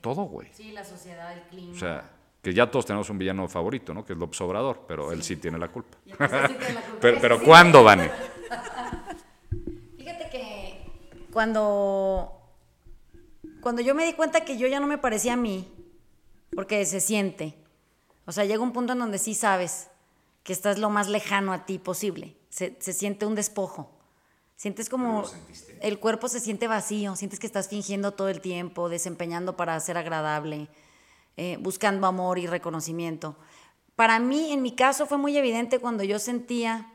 todo, 0.00 0.22
güey. 0.24 0.48
Sí, 0.52 0.70
la 0.72 0.84
sociedad, 0.84 1.32
el 1.36 1.42
clima. 1.48 1.72
O 1.72 1.78
sea, 1.78 2.10
que 2.42 2.52
ya 2.54 2.70
todos 2.70 2.86
tenemos 2.86 3.10
un 3.10 3.18
villano 3.18 3.48
favorito, 3.48 3.92
¿no? 3.92 4.04
Que 4.04 4.12
es 4.12 4.18
López 4.18 4.40
Obrador, 4.42 4.84
pero 4.86 5.10
él 5.10 5.22
sí 5.24 5.36
tiene 5.36 5.58
la 5.58 5.68
culpa. 5.68 5.96
Sí 6.04 6.12
tiene 6.12 6.28
la 6.28 6.48
culpa. 6.82 6.96
Pero, 7.00 7.18
pero. 7.20 7.42
¿cuándo, 7.42 7.82
Vane? 7.82 8.10
Fíjate 9.98 10.30
que 10.30 10.86
cuando, 11.36 12.32
cuando 13.60 13.82
yo 13.82 13.94
me 13.94 14.06
di 14.06 14.14
cuenta 14.14 14.46
que 14.46 14.56
yo 14.56 14.68
ya 14.68 14.80
no 14.80 14.86
me 14.86 14.96
parecía 14.96 15.34
a 15.34 15.36
mí, 15.36 15.70
porque 16.54 16.82
se 16.86 16.98
siente, 16.98 17.62
o 18.24 18.32
sea, 18.32 18.46
llega 18.46 18.62
un 18.62 18.72
punto 18.72 18.94
en 18.94 19.00
donde 19.00 19.18
sí 19.18 19.34
sabes 19.34 19.88
que 20.44 20.54
estás 20.54 20.78
lo 20.78 20.88
más 20.88 21.08
lejano 21.08 21.52
a 21.52 21.66
ti 21.66 21.78
posible, 21.78 22.38
se, 22.48 22.74
se 22.80 22.94
siente 22.94 23.26
un 23.26 23.34
despojo. 23.34 23.90
Sientes 24.56 24.88
como 24.88 25.24
el 25.82 25.98
cuerpo 25.98 26.28
se 26.28 26.40
siente 26.40 26.68
vacío, 26.68 27.14
sientes 27.16 27.38
que 27.38 27.46
estás 27.46 27.68
fingiendo 27.68 28.12
todo 28.12 28.30
el 28.30 28.40
tiempo, 28.40 28.88
desempeñando 28.88 29.58
para 29.58 29.78
ser 29.78 29.98
agradable, 29.98 30.68
eh, 31.36 31.58
buscando 31.60 32.06
amor 32.06 32.38
y 32.38 32.46
reconocimiento. 32.46 33.36
Para 33.94 34.18
mí, 34.20 34.52
en 34.52 34.62
mi 34.62 34.74
caso, 34.74 35.04
fue 35.04 35.18
muy 35.18 35.36
evidente 35.36 35.80
cuando 35.80 36.02
yo 36.02 36.18
sentía 36.18 36.94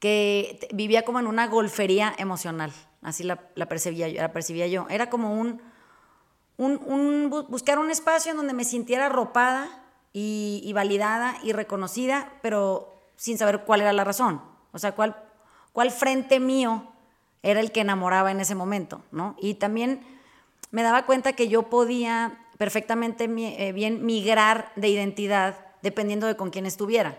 que 0.00 0.68
vivía 0.74 1.06
como 1.06 1.18
en 1.18 1.26
una 1.26 1.46
golfería 1.46 2.14
emocional, 2.18 2.74
así 3.02 3.24
la, 3.24 3.40
la 3.54 3.66
percibía, 3.66 4.08
la 4.08 4.32
percibía 4.32 4.66
yo. 4.66 4.86
Era 4.90 5.08
como 5.10 5.34
un, 5.38 5.60
un- 6.56 6.80
un 6.86 7.30
bu- 7.30 7.46
buscar 7.48 7.78
un 7.78 7.90
espacio 7.90 8.30
en 8.30 8.36
donde 8.36 8.54
me 8.54 8.64
sintiera 8.64 9.06
arropada 9.06 9.68
y, 10.12 10.60
y 10.64 10.72
validada 10.72 11.36
y 11.42 11.52
reconocida, 11.52 12.32
pero 12.42 12.94
sin 13.16 13.38
saber 13.38 13.60
cuál 13.64 13.80
era 13.82 13.92
la 13.92 14.04
razón. 14.04 14.40
O 14.72 14.78
sea, 14.78 14.92
cuál, 14.92 15.16
cuál 15.72 15.90
frente 15.90 16.40
mío 16.40 16.86
era 17.42 17.60
el 17.60 17.72
que 17.72 17.80
enamoraba 17.80 18.30
en 18.30 18.40
ese 18.40 18.54
momento, 18.54 19.02
¿no? 19.12 19.36
Y 19.38 19.54
también 19.54 20.00
me 20.70 20.82
daba 20.82 21.06
cuenta 21.06 21.34
que 21.34 21.48
yo 21.48 21.64
podía 21.64 22.38
perfectamente 22.58 23.24
eh, 23.26 23.72
bien 23.72 24.04
migrar 24.04 24.72
de 24.76 24.88
identidad 24.88 25.56
dependiendo 25.82 26.26
de 26.26 26.36
con 26.36 26.50
quién 26.50 26.66
estuviera. 26.66 27.18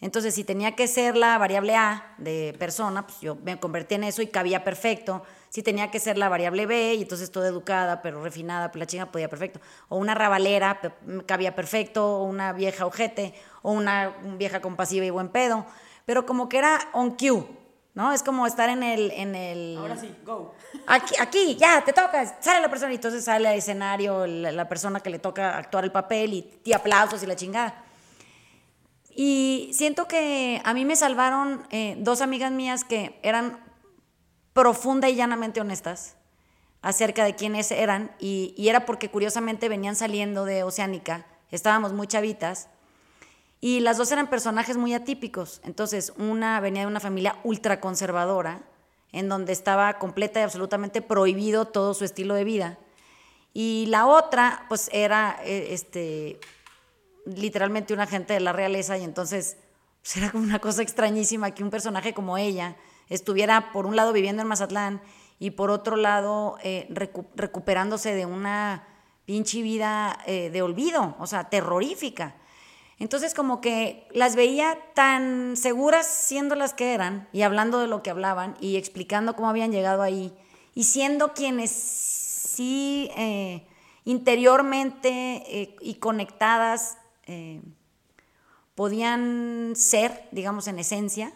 Entonces, 0.00 0.34
si 0.34 0.44
tenía 0.44 0.76
que 0.76 0.86
ser 0.86 1.16
la 1.16 1.38
variable 1.38 1.74
A 1.74 2.14
de 2.18 2.54
persona, 2.58 3.04
pues 3.06 3.20
yo 3.20 3.34
me 3.36 3.58
convertí 3.58 3.96
en 3.96 4.04
eso 4.04 4.22
y 4.22 4.28
cabía 4.28 4.62
perfecto. 4.62 5.24
Si 5.48 5.62
tenía 5.62 5.90
que 5.90 5.98
ser 5.98 6.16
la 6.18 6.28
variable 6.28 6.66
B, 6.66 6.94
y 6.94 7.02
entonces 7.02 7.32
toda 7.32 7.48
educada, 7.48 8.00
pero 8.00 8.22
refinada, 8.22 8.70
pues 8.70 8.78
la 8.78 8.86
chinga 8.86 9.06
podía 9.06 9.28
perfecto. 9.28 9.60
O 9.88 9.96
una 9.96 10.14
rabalera, 10.14 10.80
cabía 11.26 11.56
perfecto, 11.56 12.18
o 12.18 12.24
una 12.24 12.52
vieja 12.52 12.86
ojete, 12.86 13.34
o 13.62 13.72
una 13.72 14.10
vieja 14.38 14.60
compasiva 14.60 15.04
y 15.04 15.10
buen 15.10 15.30
pedo. 15.30 15.66
Pero 16.04 16.26
como 16.26 16.48
que 16.48 16.58
era 16.58 16.78
on 16.92 17.16
cue, 17.16 17.44
¿no? 17.94 18.12
Es 18.12 18.22
como 18.22 18.46
estar 18.46 18.68
en 18.68 18.84
el... 18.84 19.10
En 19.10 19.34
el 19.34 19.78
Ahora 19.78 19.96
sí, 19.96 20.14
go. 20.24 20.54
Aquí, 20.86 21.14
aquí, 21.18 21.56
ya, 21.56 21.82
te 21.84 21.92
toca, 21.92 22.40
sale 22.40 22.60
la 22.60 22.68
persona 22.68 22.92
y 22.92 22.96
entonces 22.96 23.24
sale 23.24 23.48
al 23.48 23.56
escenario 23.56 24.28
la, 24.28 24.52
la 24.52 24.68
persona 24.68 25.00
que 25.00 25.10
le 25.10 25.18
toca 25.18 25.58
actuar 25.58 25.82
el 25.82 25.90
papel 25.90 26.34
y, 26.34 26.60
y 26.62 26.72
aplausos 26.72 27.20
y 27.24 27.26
la 27.26 27.34
chingada. 27.34 27.84
Y 29.20 29.70
siento 29.72 30.06
que 30.06 30.62
a 30.64 30.72
mí 30.74 30.84
me 30.84 30.94
salvaron 30.94 31.66
eh, 31.70 31.96
dos 31.98 32.20
amigas 32.20 32.52
mías 32.52 32.84
que 32.84 33.18
eran 33.24 33.58
profunda 34.52 35.08
y 35.08 35.16
llanamente 35.16 35.60
honestas 35.60 36.14
acerca 36.82 37.24
de 37.24 37.34
quiénes 37.34 37.72
eran 37.72 38.12
y, 38.20 38.54
y 38.56 38.68
era 38.68 38.86
porque 38.86 39.10
curiosamente 39.10 39.68
venían 39.68 39.96
saliendo 39.96 40.44
de 40.44 40.62
Oceánica, 40.62 41.26
estábamos 41.50 41.92
muy 41.92 42.06
chavitas 42.06 42.68
y 43.60 43.80
las 43.80 43.96
dos 43.98 44.12
eran 44.12 44.30
personajes 44.30 44.76
muy 44.76 44.94
atípicos. 44.94 45.62
Entonces, 45.64 46.12
una 46.16 46.60
venía 46.60 46.82
de 46.82 46.86
una 46.86 47.00
familia 47.00 47.40
ultraconservadora, 47.42 48.62
en 49.10 49.28
donde 49.28 49.52
estaba 49.52 49.98
completa 49.98 50.38
y 50.38 50.44
absolutamente 50.44 51.02
prohibido 51.02 51.64
todo 51.64 51.92
su 51.92 52.04
estilo 52.04 52.34
de 52.34 52.44
vida. 52.44 52.78
Y 53.52 53.86
la 53.88 54.06
otra, 54.06 54.64
pues 54.68 54.88
era 54.92 55.40
eh, 55.42 55.70
este, 55.72 56.38
literalmente 57.36 57.94
un 57.94 58.00
agente 58.00 58.34
de 58.34 58.40
la 58.40 58.52
realeza, 58.52 58.98
y 58.98 59.04
entonces 59.04 59.56
pues, 60.02 60.16
era 60.16 60.30
como 60.30 60.44
una 60.44 60.58
cosa 60.58 60.82
extrañísima 60.82 61.52
que 61.52 61.62
un 61.62 61.70
personaje 61.70 62.14
como 62.14 62.38
ella 62.38 62.76
estuviera, 63.08 63.72
por 63.72 63.86
un 63.86 63.96
lado, 63.96 64.12
viviendo 64.12 64.42
en 64.42 64.48
Mazatlán 64.48 65.00
y 65.38 65.50
por 65.52 65.70
otro 65.70 65.96
lado, 65.96 66.58
eh, 66.62 66.86
recu- 66.90 67.26
recuperándose 67.34 68.14
de 68.14 68.26
una 68.26 68.86
pinche 69.24 69.62
vida 69.62 70.18
eh, 70.26 70.50
de 70.50 70.62
olvido, 70.62 71.16
o 71.18 71.26
sea, 71.26 71.48
terrorífica. 71.50 72.34
Entonces 72.98 73.32
como 73.32 73.60
que 73.60 74.08
las 74.12 74.34
veía 74.34 74.76
tan 74.94 75.56
seguras 75.56 76.06
siendo 76.06 76.56
las 76.56 76.74
que 76.74 76.94
eran 76.94 77.28
y 77.32 77.42
hablando 77.42 77.78
de 77.78 77.86
lo 77.86 78.02
que 78.02 78.10
hablaban 78.10 78.56
y 78.60 78.76
explicando 78.76 79.36
cómo 79.36 79.48
habían 79.48 79.70
llegado 79.70 80.02
ahí 80.02 80.32
y 80.74 80.84
siendo 80.84 81.32
quienes 81.32 81.70
sí 81.70 83.10
eh, 83.16 83.66
interiormente 84.04 85.76
y 85.80 85.94
conectadas 85.96 86.98
eh, 87.28 87.62
podían 88.74 89.72
ser, 89.76 90.28
digamos, 90.30 90.66
en 90.68 90.78
esencia, 90.78 91.32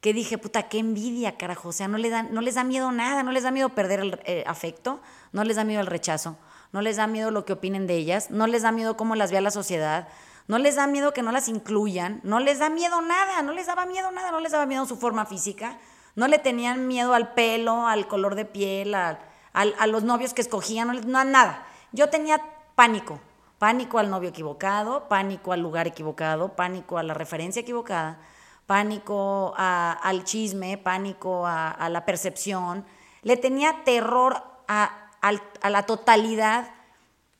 que 0.00 0.12
dije, 0.12 0.36
puta, 0.36 0.64
qué 0.68 0.78
envidia, 0.78 1.36
carajo. 1.38 1.68
O 1.70 1.72
sea, 1.72 1.88
no, 1.88 1.96
le 1.98 2.10
dan, 2.10 2.32
no 2.34 2.40
les 2.42 2.56
da 2.56 2.64
miedo 2.64 2.92
nada, 2.92 3.22
no 3.22 3.32
les 3.32 3.42
da 3.42 3.50
miedo 3.50 3.70
perder 3.70 4.00
el 4.00 4.20
eh, 4.24 4.44
afecto, 4.46 5.00
no 5.32 5.44
les 5.44 5.56
da 5.56 5.64
miedo 5.64 5.80
el 5.80 5.86
rechazo, 5.86 6.36
no 6.72 6.82
les 6.82 6.96
da 6.96 7.06
miedo 7.06 7.30
lo 7.30 7.44
que 7.44 7.54
opinen 7.54 7.86
de 7.86 7.96
ellas, 7.96 8.30
no 8.30 8.46
les 8.46 8.62
da 8.62 8.70
miedo 8.72 8.96
cómo 8.96 9.14
las 9.16 9.30
vea 9.30 9.40
la 9.40 9.50
sociedad, 9.50 10.08
no 10.46 10.58
les 10.58 10.76
da 10.76 10.86
miedo 10.86 11.14
que 11.14 11.22
no 11.22 11.32
las 11.32 11.48
incluyan, 11.48 12.20
no 12.22 12.38
les 12.38 12.58
da 12.58 12.68
miedo 12.68 13.00
nada, 13.00 13.40
no 13.42 13.52
les 13.52 13.66
daba 13.66 13.86
miedo 13.86 14.10
nada, 14.10 14.30
no 14.30 14.40
les 14.40 14.52
daba 14.52 14.66
miedo 14.66 14.84
su 14.84 14.96
forma 14.98 15.24
física, 15.24 15.78
no 16.16 16.28
le 16.28 16.38
tenían 16.38 16.86
miedo 16.86 17.14
al 17.14 17.32
pelo, 17.32 17.86
al 17.88 18.06
color 18.06 18.34
de 18.34 18.44
piel, 18.44 18.94
a, 18.94 19.20
al- 19.54 19.74
a 19.78 19.86
los 19.86 20.04
novios 20.04 20.34
que 20.34 20.42
escogían, 20.42 20.88
no, 20.88 20.92
no, 21.00 21.24
nada. 21.24 21.66
Yo 21.92 22.10
tenía 22.10 22.42
pánico, 22.74 23.20
pánico 23.58 23.98
al 23.98 24.10
novio 24.10 24.28
equivocado, 24.30 25.08
pánico 25.08 25.52
al 25.52 25.60
lugar 25.60 25.86
equivocado, 25.86 26.54
pánico 26.54 26.98
a 26.98 27.02
la 27.02 27.14
referencia 27.14 27.60
equivocada, 27.60 28.18
pánico 28.66 29.54
a- 29.56 29.92
al 29.92 30.24
chisme, 30.24 30.78
pánico 30.78 31.46
a, 31.46 31.70
a 31.70 31.88
la 31.88 32.04
percepción. 32.04 32.84
Le 33.22 33.36
tenía 33.36 33.84
terror 33.84 34.42
a, 34.68 35.10
a 35.20 35.70
la 35.70 35.82
totalidad 35.84 36.70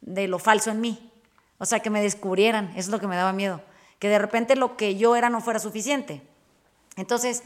de 0.00 0.28
lo 0.28 0.38
falso 0.38 0.70
en 0.70 0.80
mí. 0.80 1.10
O 1.58 1.66
sea, 1.66 1.80
que 1.80 1.90
me 1.90 2.02
descubrieran, 2.02 2.68
eso 2.70 2.80
es 2.80 2.88
lo 2.88 3.00
que 3.00 3.06
me 3.06 3.16
daba 3.16 3.32
miedo. 3.32 3.60
Que 3.98 4.08
de 4.08 4.18
repente 4.18 4.56
lo 4.56 4.76
que 4.76 4.96
yo 4.96 5.16
era 5.16 5.30
no 5.30 5.40
fuera 5.40 5.58
suficiente. 5.60 6.20
Entonces, 6.96 7.42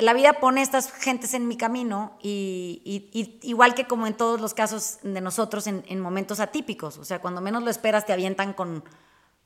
la 0.00 0.12
vida 0.12 0.34
pone 0.34 0.60
estas 0.60 0.92
gentes 0.92 1.32
en 1.34 1.48
mi 1.48 1.56
camino 1.56 2.18
y, 2.22 3.38
igual 3.42 3.74
que 3.74 3.86
como 3.86 4.06
en 4.06 4.14
todos 4.14 4.40
los 4.40 4.52
casos 4.52 4.98
de 5.02 5.20
nosotros 5.20 5.66
en, 5.66 5.84
en 5.88 5.98
momentos 6.00 6.40
atípicos, 6.40 6.98
o 6.98 7.04
sea, 7.04 7.20
cuando 7.20 7.40
menos 7.40 7.62
lo 7.62 7.70
esperas 7.70 8.04
te 8.04 8.12
avientan 8.12 8.52
con 8.52 8.84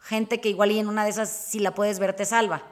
gente 0.00 0.40
que 0.40 0.48
igual 0.48 0.72
y 0.72 0.78
en 0.78 0.88
una 0.88 1.04
de 1.04 1.10
esas 1.10 1.30
si 1.30 1.60
la 1.60 1.74
puedes 1.74 1.98
ver 1.98 2.14
te 2.14 2.24
salva. 2.24 2.62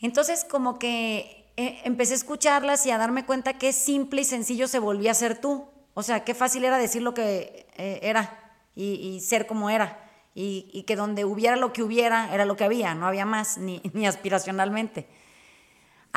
Entonces 0.00 0.44
como 0.44 0.78
que 0.78 1.50
eh, 1.56 1.80
empecé 1.84 2.12
a 2.12 2.16
escucharlas 2.16 2.84
y 2.86 2.90
a 2.90 2.98
darme 2.98 3.24
cuenta 3.24 3.58
qué 3.58 3.72
simple 3.72 4.20
y 4.20 4.24
sencillo 4.24 4.68
se 4.68 4.78
volvía 4.78 5.12
a 5.12 5.14
ser 5.14 5.40
tú. 5.40 5.66
O 5.94 6.02
sea, 6.02 6.24
qué 6.24 6.34
fácil 6.34 6.64
era 6.64 6.78
decir 6.78 7.02
lo 7.02 7.14
que 7.14 7.66
eh, 7.76 8.00
era 8.02 8.52
y, 8.74 9.20
ser 9.20 9.46
como 9.46 9.70
era. 9.70 10.02
Y, 10.34 10.84
que 10.86 10.96
donde 10.96 11.24
hubiera 11.24 11.56
lo 11.56 11.72
que 11.72 11.82
hubiera, 11.82 12.34
era 12.34 12.44
lo 12.44 12.56
que 12.56 12.64
había, 12.64 12.94
no 12.94 13.06
había 13.06 13.24
más, 13.24 13.56
ni 13.56 13.80
aspiracionalmente. 14.06 15.08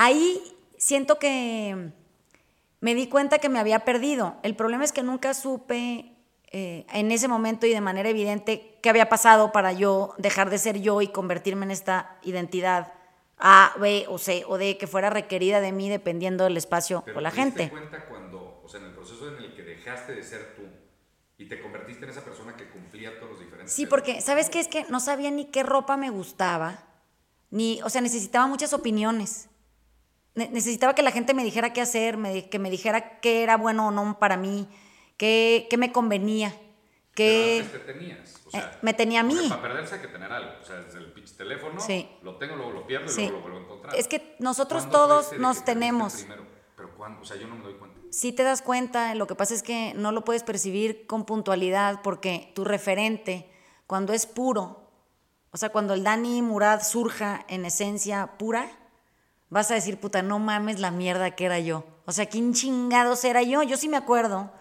Ahí 0.01 0.41
siento 0.77 1.19
que 1.19 1.91
me 2.79 2.95
di 2.95 3.07
cuenta 3.09 3.39
que 3.39 3.49
me 3.49 3.59
había 3.59 3.79
perdido. 3.83 4.38
El 4.43 4.55
problema 4.55 4.85
es 4.85 4.93
que 4.93 5.03
nunca 5.03 5.33
supe 5.33 6.15
eh, 6.53 6.85
en 6.93 7.12
ese 7.12 7.27
momento 7.27 7.67
y 7.67 7.71
de 7.71 7.81
manera 7.81 8.07
evidente 8.07 8.79
qué 8.81 8.89
había 8.89 9.09
pasado 9.09 9.51
para 9.51 9.73
yo 9.73 10.13
dejar 10.17 10.49
de 10.49 10.57
ser 10.57 10.79
yo 10.79 11.01
y 11.01 11.09
convertirme 11.09 11.65
en 11.65 11.71
esta 11.71 12.17
identidad 12.23 12.93
A, 13.38 13.73
B 13.77 14.05
o 14.07 14.17
C 14.17 14.45
o 14.47 14.57
D 14.57 14.77
que 14.77 14.88
fuera 14.88 15.09
requerida 15.09 15.59
de 15.59 15.73
mí 15.73 15.89
dependiendo 15.89 16.45
del 16.45 16.55
espacio 16.55 17.03
Pero 17.05 17.17
o 17.17 17.21
la 17.21 17.31
¿te 17.31 17.35
gente. 17.35 17.69
cuenta 17.69 18.05
cuando, 18.05 18.62
o 18.63 18.69
sea, 18.69 18.79
en 18.79 18.85
el 18.85 18.93
proceso 18.93 19.27
en 19.27 19.43
el 19.43 19.53
que 19.53 19.63
dejaste 19.63 20.15
de 20.15 20.23
ser 20.23 20.55
tú 20.55 20.63
y 21.38 21.49
te 21.49 21.59
convertiste 21.62 22.05
en 22.05 22.12
esa 22.12 22.23
persona 22.23 22.55
que 22.55 22.69
cumplía 22.69 23.19
todos 23.19 23.31
los 23.33 23.39
diferentes 23.41 23.73
Sí, 23.73 23.85
porque, 23.85 24.21
¿sabes 24.21 24.49
qué? 24.49 24.62
Es 24.62 24.69
que 24.69 24.85
no 24.88 25.01
sabía 25.01 25.29
ni 25.29 25.43
qué 25.43 25.63
ropa 25.63 25.97
me 25.97 26.09
gustaba, 26.09 26.85
ni, 27.49 27.81
o 27.81 27.89
sea, 27.89 27.99
necesitaba 27.99 28.47
muchas 28.47 28.71
opiniones. 28.71 29.49
Ne- 30.39 30.49
necesitaba 30.49 30.95
que 30.95 31.04
la 31.04 31.12
gente 31.12 31.34
me 31.34 31.43
dijera 31.43 31.73
qué 31.73 31.82
hacer, 31.82 32.15
me 32.17 32.49
que 32.49 32.60
me 32.60 32.69
dijera 32.69 33.19
qué 33.19 33.43
era 33.43 33.58
bueno 33.58 33.88
o 33.88 33.91
no 33.91 34.17
para 34.19 34.38
mí, 34.38 34.67
qué, 35.17 35.67
qué 35.69 35.75
me 35.78 35.91
convenía, 35.91 36.54
qué... 37.13 37.60
antes 37.65 37.73
te 37.86 37.93
tenías. 37.93 38.41
O 38.45 38.52
sea, 38.52 38.62
Eh, 38.73 38.78
me 38.82 38.93
tenía 38.93 39.19
a 39.19 39.23
mí. 39.23 39.36
Para 39.49 39.62
perderse 39.62 39.95
hay 39.95 40.02
que 40.02 40.08
tener 40.08 40.32
algo. 40.32 40.52
O 40.62 40.65
sea, 40.65 40.78
desde 40.78 40.99
el 40.99 41.12
pinche 41.12 41.36
teléfono, 41.36 41.80
Sí. 41.82 42.08
lo 42.23 42.38
tengo, 42.38 42.56
luego 42.56 42.71
lo 42.71 42.88
pierdo 42.88 43.06
y 43.08 43.10
Sí. 43.10 43.21
luego 43.23 43.36
lo 43.38 43.41
vuelvo 43.41 43.58
a 43.58 43.62
encontrar. 43.63 43.95
Es 43.95 44.08
que 44.08 44.36
nosotros 44.39 44.84
¿Cuándo 44.84 44.97
todos 44.97 45.38
nos 45.39 45.58
que 45.60 45.65
tenemos. 45.65 46.13
primero? 46.13 46.45
Pero 46.78 46.95
¿cuándo? 46.95 47.21
O 47.21 47.25
sea, 47.25 47.36
yo 47.36 47.47
no 47.47 47.56
me 47.56 47.63
doy 47.63 47.73
cuenta. 47.73 47.99
Sí 48.12 48.32
te 48.32 48.43
das 48.43 48.62
cuenta, 48.62 49.13
lo 49.15 49.28
que 49.28 49.36
pasa 49.36 49.54
es 49.54 49.62
que 49.62 49.93
no 49.95 50.12
lo 50.13 50.23
puedes 50.23 50.43
percibir 50.43 51.06
con 51.06 51.25
puntualidad 51.25 52.02
porque 52.02 52.52
tu 52.56 52.63
referente, 52.63 53.52
cuando 53.88 54.13
es 54.13 54.25
puro, 54.25 54.89
o 55.52 55.58
sea, 55.58 55.69
cuando 55.69 55.93
el 55.93 56.04
Dani 56.04 56.41
Murad 56.41 56.82
surja 56.82 57.45
en 57.49 57.65
esencia 57.65 58.38
pura, 58.39 58.67
vas 59.49 59.71
a 59.71 59.75
decir, 59.75 59.99
puta, 59.99 60.21
no 60.21 60.39
mames 60.39 60.79
la 60.79 60.91
mierda 60.91 61.31
que 61.31 61.45
era 61.45 61.59
yo. 61.59 61.83
O 62.05 62.12
sea, 62.12 62.25
¿quién 62.27 62.53
chingados 62.53 63.23
era 63.23 63.41
yo? 63.43 63.63
Yo 63.63 63.77
sí 63.77 63.89
me 63.89 63.97
acuerdo 63.97 64.51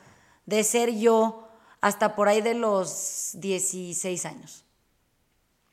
de 0.46 0.64
ser 0.64 0.90
yo 0.94 1.48
hasta 1.80 2.14
por 2.14 2.28
ahí 2.28 2.40
de 2.40 2.54
los 2.54 3.30
16 3.34 4.24
años. 4.26 4.64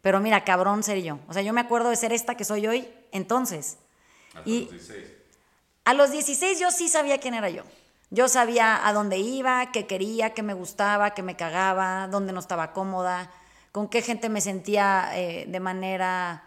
Pero 0.01 0.19
mira, 0.19 0.43
cabrón 0.43 0.83
ser 0.83 1.01
yo. 1.01 1.19
O 1.27 1.33
sea, 1.33 1.41
yo 1.41 1.51
me 1.53 1.61
acuerdo 1.61 1.89
de 1.89 1.95
ser 1.95 2.13
esta 2.13 2.35
que 2.35 2.43
soy 2.45 2.67
hoy 2.67 2.87
entonces. 3.11 3.77
Hasta 4.35 4.49
Y- 4.49 4.61
los 4.65 4.71
16. 4.71 5.05
A 5.85 5.93
los 5.93 6.11
16 6.11 6.59
yo 6.59 6.71
sí 6.71 6.89
sabía 6.89 7.19
quién 7.19 7.33
era 7.35 7.49
yo. 7.49 7.63
Yo 8.11 8.27
sabía 8.27 8.87
a 8.87 8.93
dónde 8.93 9.17
iba, 9.17 9.71
qué 9.71 9.87
quería, 9.87 10.33
qué 10.33 10.43
me 10.43 10.53
gustaba, 10.53 11.11
qué 11.13 11.23
me 11.23 11.35
cagaba, 11.35 12.07
dónde 12.07 12.33
no 12.33 12.39
estaba 12.39 12.71
cómoda, 12.73 13.31
con 13.71 13.87
qué 13.89 14.01
gente 14.01 14.29
me 14.29 14.41
sentía 14.41 15.09
eh, 15.13 15.45
de 15.47 15.59
manera 15.59 16.43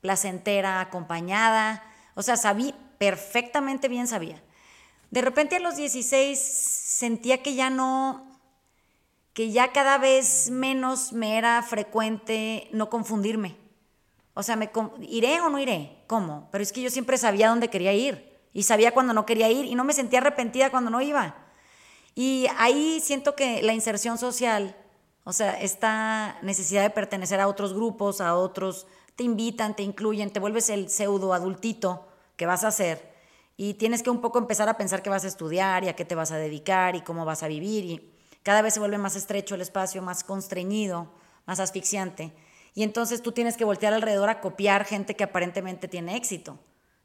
placentera, 0.00 0.80
acompañada. 0.80 1.82
O 2.20 2.22
sea, 2.22 2.36
sabía, 2.36 2.74
perfectamente 2.98 3.88
bien 3.88 4.06
sabía. 4.06 4.42
De 5.10 5.22
repente 5.22 5.56
a 5.56 5.58
los 5.58 5.76
16 5.76 6.38
sentía 6.38 7.42
que 7.42 7.54
ya 7.54 7.70
no, 7.70 8.38
que 9.32 9.52
ya 9.52 9.72
cada 9.72 9.96
vez 9.96 10.50
menos 10.50 11.14
me 11.14 11.38
era 11.38 11.62
frecuente 11.62 12.68
no 12.72 12.90
confundirme. 12.90 13.56
O 14.34 14.42
sea, 14.42 14.56
me 14.56 14.70
¿iré 15.00 15.40
o 15.40 15.48
no 15.48 15.58
iré? 15.58 16.04
¿Cómo? 16.08 16.50
Pero 16.52 16.62
es 16.62 16.72
que 16.72 16.82
yo 16.82 16.90
siempre 16.90 17.16
sabía 17.16 17.48
dónde 17.48 17.70
quería 17.70 17.94
ir 17.94 18.38
y 18.52 18.64
sabía 18.64 18.92
cuando 18.92 19.14
no 19.14 19.24
quería 19.24 19.48
ir 19.48 19.64
y 19.64 19.74
no 19.74 19.84
me 19.84 19.94
sentía 19.94 20.18
arrepentida 20.18 20.68
cuando 20.68 20.90
no 20.90 21.00
iba. 21.00 21.36
Y 22.14 22.48
ahí 22.58 23.00
siento 23.02 23.34
que 23.34 23.62
la 23.62 23.72
inserción 23.72 24.18
social, 24.18 24.76
o 25.24 25.32
sea, 25.32 25.58
esta 25.58 26.36
necesidad 26.42 26.82
de 26.82 26.90
pertenecer 26.90 27.40
a 27.40 27.48
otros 27.48 27.72
grupos, 27.72 28.20
a 28.20 28.36
otros, 28.36 28.86
te 29.16 29.24
invitan, 29.24 29.74
te 29.74 29.84
incluyen, 29.84 30.30
te 30.30 30.38
vuelves 30.38 30.68
el 30.68 30.90
pseudo 30.90 31.32
adultito 31.32 32.08
que 32.40 32.46
vas 32.46 32.64
a 32.64 32.68
hacer 32.68 33.12
y 33.58 33.74
tienes 33.74 34.02
que 34.02 34.08
un 34.08 34.22
poco 34.22 34.38
empezar 34.38 34.66
a 34.70 34.78
pensar 34.78 35.02
qué 35.02 35.10
vas 35.10 35.24
a 35.24 35.28
estudiar 35.28 35.84
y 35.84 35.88
a 35.90 35.94
qué 35.94 36.06
te 36.06 36.14
vas 36.14 36.30
a 36.32 36.38
dedicar 36.38 36.96
y 36.96 37.02
cómo 37.02 37.26
vas 37.26 37.42
a 37.42 37.48
vivir 37.48 37.84
y 37.84 38.10
cada 38.42 38.62
vez 38.62 38.72
se 38.72 38.80
vuelve 38.80 38.96
más 38.96 39.14
estrecho 39.14 39.54
el 39.54 39.60
espacio, 39.60 40.00
más 40.00 40.24
constreñido, 40.24 41.12
más 41.44 41.60
asfixiante. 41.60 42.32
Y 42.72 42.82
entonces 42.82 43.20
tú 43.20 43.32
tienes 43.32 43.58
que 43.58 43.66
voltear 43.66 43.92
alrededor 43.92 44.30
a 44.30 44.40
copiar 44.40 44.86
gente 44.86 45.14
que 45.16 45.24
aparentemente 45.24 45.86
tiene 45.86 46.16
éxito, 46.16 46.58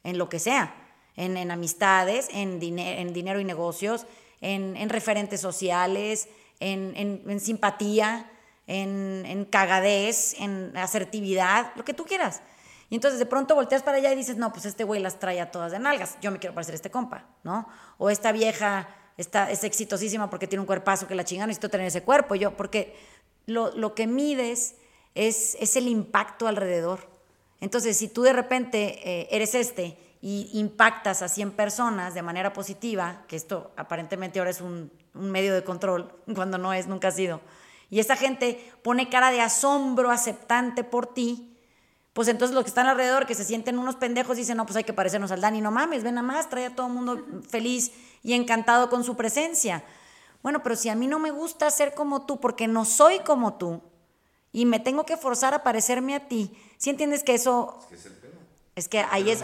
en 0.05 0.17
lo 0.17 0.29
que 0.29 0.39
sea, 0.39 0.73
en, 1.17 1.35
en 1.35 1.51
amistades, 1.51 2.29
en, 2.31 2.61
dine- 2.61 3.01
en 3.01 3.11
dinero 3.11 3.41
y 3.41 3.43
negocios, 3.43 4.05
en, 4.39 4.77
en 4.77 4.87
referentes 4.87 5.41
sociales, 5.41 6.29
en 6.61 7.39
simpatía, 7.41 8.31
en, 8.67 9.23
en 9.25 9.43
cagadez, 9.43 10.39
en 10.39 10.77
asertividad, 10.77 11.73
lo 11.75 11.83
que 11.83 11.93
tú 11.93 12.05
quieras. 12.05 12.41
Y 12.95 12.97
entonces 12.97 13.19
de 13.19 13.25
pronto 13.25 13.55
volteas 13.55 13.83
para 13.83 13.97
allá 13.97 14.13
y 14.13 14.15
dices, 14.15 14.37
no, 14.37 14.53
pues 14.53 14.63
este 14.63 14.85
güey 14.85 15.01
las 15.01 15.19
trae 15.19 15.41
a 15.41 15.51
todas 15.51 15.73
de 15.73 15.79
nalgas, 15.79 16.15
yo 16.21 16.31
me 16.31 16.39
quiero 16.39 16.55
parecer 16.55 16.75
este 16.75 16.89
compa, 16.89 17.25
¿no? 17.43 17.67
O 17.97 18.09
esta 18.09 18.31
vieja 18.31 18.87
está, 19.17 19.51
es 19.51 19.65
exitosísima 19.65 20.29
porque 20.29 20.47
tiene 20.47 20.61
un 20.61 20.65
cuerpazo 20.65 21.05
que 21.05 21.13
la 21.13 21.25
chingada, 21.25 21.47
necesito 21.47 21.67
tener 21.67 21.87
ese 21.87 22.03
cuerpo, 22.03 22.35
yo, 22.35 22.55
porque 22.55 22.95
lo, 23.47 23.75
lo 23.75 23.95
que 23.95 24.07
mides 24.07 24.75
es, 25.13 25.57
es 25.59 25.75
el 25.75 25.89
impacto 25.89 26.47
alrededor. 26.47 27.01
Entonces, 27.59 27.97
si 27.97 28.07
tú 28.07 28.21
de 28.21 28.31
repente 28.31 29.01
eh, 29.03 29.27
eres 29.29 29.55
este 29.55 29.97
y 30.21 30.49
impactas 30.53 31.21
a 31.21 31.27
100 31.27 31.51
personas 31.51 32.13
de 32.13 32.21
manera 32.21 32.53
positiva, 32.53 33.25
que 33.27 33.35
esto 33.35 33.73
aparentemente 33.75 34.39
ahora 34.39 34.51
es 34.51 34.61
un, 34.61 34.89
un 35.13 35.31
medio 35.31 35.53
de 35.53 35.65
control, 35.65 36.17
cuando 36.33 36.57
no 36.57 36.71
es, 36.71 36.87
nunca 36.87 37.09
ha 37.09 37.11
sido, 37.11 37.41
y 37.89 37.99
esa 37.99 38.15
gente 38.15 38.71
pone 38.83 39.09
cara 39.09 39.31
de 39.31 39.41
asombro 39.41 40.11
aceptante 40.11 40.85
por 40.85 41.13
ti, 41.13 41.51
pues 42.15 42.29
entonces 42.29 42.55
los 42.55 42.63
que 42.63 42.69
están 42.69 42.87
alrededor, 42.87 43.25
que 43.25 43.35
se 43.35 43.43
sienten 43.43 43.77
unos 43.77 43.97
pendejos, 43.97 44.37
dicen, 44.37 44.55
no, 44.55 44.65
pues 44.65 44.77
hay 44.77 44.85
que 44.85 44.93
parecernos 44.93 45.31
al 45.31 45.41
Dani, 45.41 45.59
no 45.59 45.69
mames, 45.69 46.01
ven 46.01 46.15
nada 46.15 46.25
más, 46.25 46.49
trae 46.49 46.67
a 46.67 46.73
todo 46.73 46.87
el 46.87 46.93
mundo 46.93 47.25
feliz 47.49 47.91
y 48.23 48.33
encantado 48.33 48.89
con 48.89 49.03
su 49.03 49.17
presencia. 49.17 49.83
Bueno, 50.41 50.63
pero 50.63 50.77
si 50.77 50.87
a 50.87 50.95
mí 50.95 51.07
no 51.07 51.19
me 51.19 51.31
gusta 51.31 51.69
ser 51.71 51.93
como 51.93 52.25
tú, 52.25 52.39
porque 52.39 52.67
no 52.69 52.85
soy 52.85 53.19
como 53.19 53.55
tú, 53.55 53.81
y 54.53 54.65
me 54.65 54.79
tengo 54.79 55.05
que 55.05 55.17
forzar 55.17 55.53
a 55.53 55.61
parecerme 55.63 56.15
a 56.15 56.27
ti, 56.29 56.57
si 56.77 56.89
entiendes 56.89 57.21
que 57.23 57.33
eso, 57.35 57.79
Es 57.81 57.87
que 57.89 57.95
es 57.95 58.05
el 58.05 58.11
pedo. 58.13 58.31
es 58.75 58.87
que 58.87 58.99
ahí 59.11 59.29
es, 59.29 59.43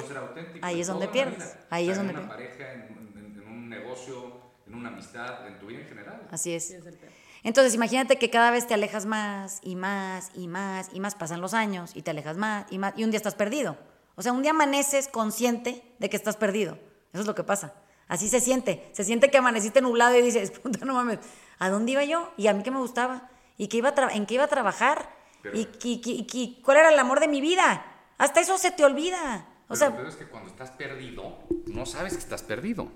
ahí 0.62 0.80
es 0.80 0.88
donde 0.88 1.10
pierdes, 1.10 1.40
vida. 1.40 1.66
ahí 1.72 1.90
es 1.90 1.98
donde 1.98 2.14
en 2.14 2.20
una 2.20 2.30
pierdes. 2.30 2.56
pareja, 2.56 2.74
en, 2.74 2.82
en- 3.18 3.42
en 3.44 3.48
un 3.52 3.68
negocio, 3.70 4.32
en 4.68 4.76
una 4.76 4.88
amistad, 4.90 5.46
en 5.46 5.60
tu 5.60 5.66
vida 5.66 5.82
en 5.82 5.88
general. 5.88 6.28
Así 6.32 6.54
es. 6.54 6.68
Sí, 6.68 6.76
es 6.76 6.86
el. 6.86 6.98
Entonces, 7.44 7.74
imagínate 7.74 8.18
que 8.18 8.30
cada 8.30 8.52
vez 8.52 8.68
te 8.68 8.74
alejas 8.74 9.06
más 9.06 9.60
y 9.64 9.76
más 9.76 10.30
y 10.36 10.48
más 10.48 10.90
y 10.94 11.00
más, 11.00 11.16
pasan 11.16 11.42
los 11.42 11.54
años 11.54 11.92
y 11.96 12.02
te 12.04 12.12
alejas 12.12 12.38
más 12.38 12.66
y 12.72 12.78
más 12.78 12.94
y 12.96 13.04
un 13.04 13.12
día 13.12 13.18
estás 13.18 13.36
perdido. 13.36 13.78
O 14.16 14.22
sea, 14.22 14.32
un 14.34 14.42
día 14.44 14.52
amaneces 14.52 15.08
consciente 15.08 15.84
de 16.00 16.10
que 16.10 16.18
estás 16.18 16.38
perdido. 16.38 16.78
Eso 17.14 17.22
es 17.22 17.28
lo 17.28 17.34
que 17.36 17.44
pasa. 17.44 17.74
Así 18.08 18.28
se 18.28 18.42
siente. 18.42 18.90
Se 18.94 19.04
siente 19.04 19.32
que 19.32 19.38
amaneciste 19.38 19.82
nublado 19.82 20.16
y 20.18 20.22
dices, 20.22 20.52
puta, 20.60 20.86
no 20.86 20.94
mames, 20.94 21.20
¿a 21.60 21.70
dónde 21.70 21.94
iba 21.94 22.04
yo? 22.04 22.32
¿Y 22.38 22.48
a 22.48 22.54
mí 22.54 22.62
qué 22.62 22.72
me 22.72 22.78
gustaba? 22.80 23.30
¿Y 23.58 23.68
qué 23.68 23.78
iba 23.78 23.94
en 24.12 24.26
qué 24.26 24.36
iba 24.36 24.44
a 24.44 24.48
trabajar? 24.48 25.10
Pero- 25.42 25.58
¿Y, 25.58 25.66
qué- 25.66 26.00
qué- 26.28 26.62
cuál 26.64 26.78
era 26.78 26.90
el 26.90 27.00
amor 27.00 27.20
de 27.20 27.28
mi 27.28 27.42
vida? 27.42 27.86
Hasta 28.20 28.40
eso 28.42 28.58
se 28.60 28.70
te 28.72 28.86
olvida. 28.86 29.48
O 29.64 29.74
Pero 29.74 29.76
sea, 29.78 29.88
el 29.88 29.94
pedo 29.96 30.08
es 30.10 30.16
que 30.16 30.28
cuando 30.28 30.50
estás 30.50 30.72
perdido, 30.72 31.40
no 31.68 31.86
sabes 31.88 32.14
que 32.14 32.20
estás 32.20 32.44
perdido. 32.44 32.92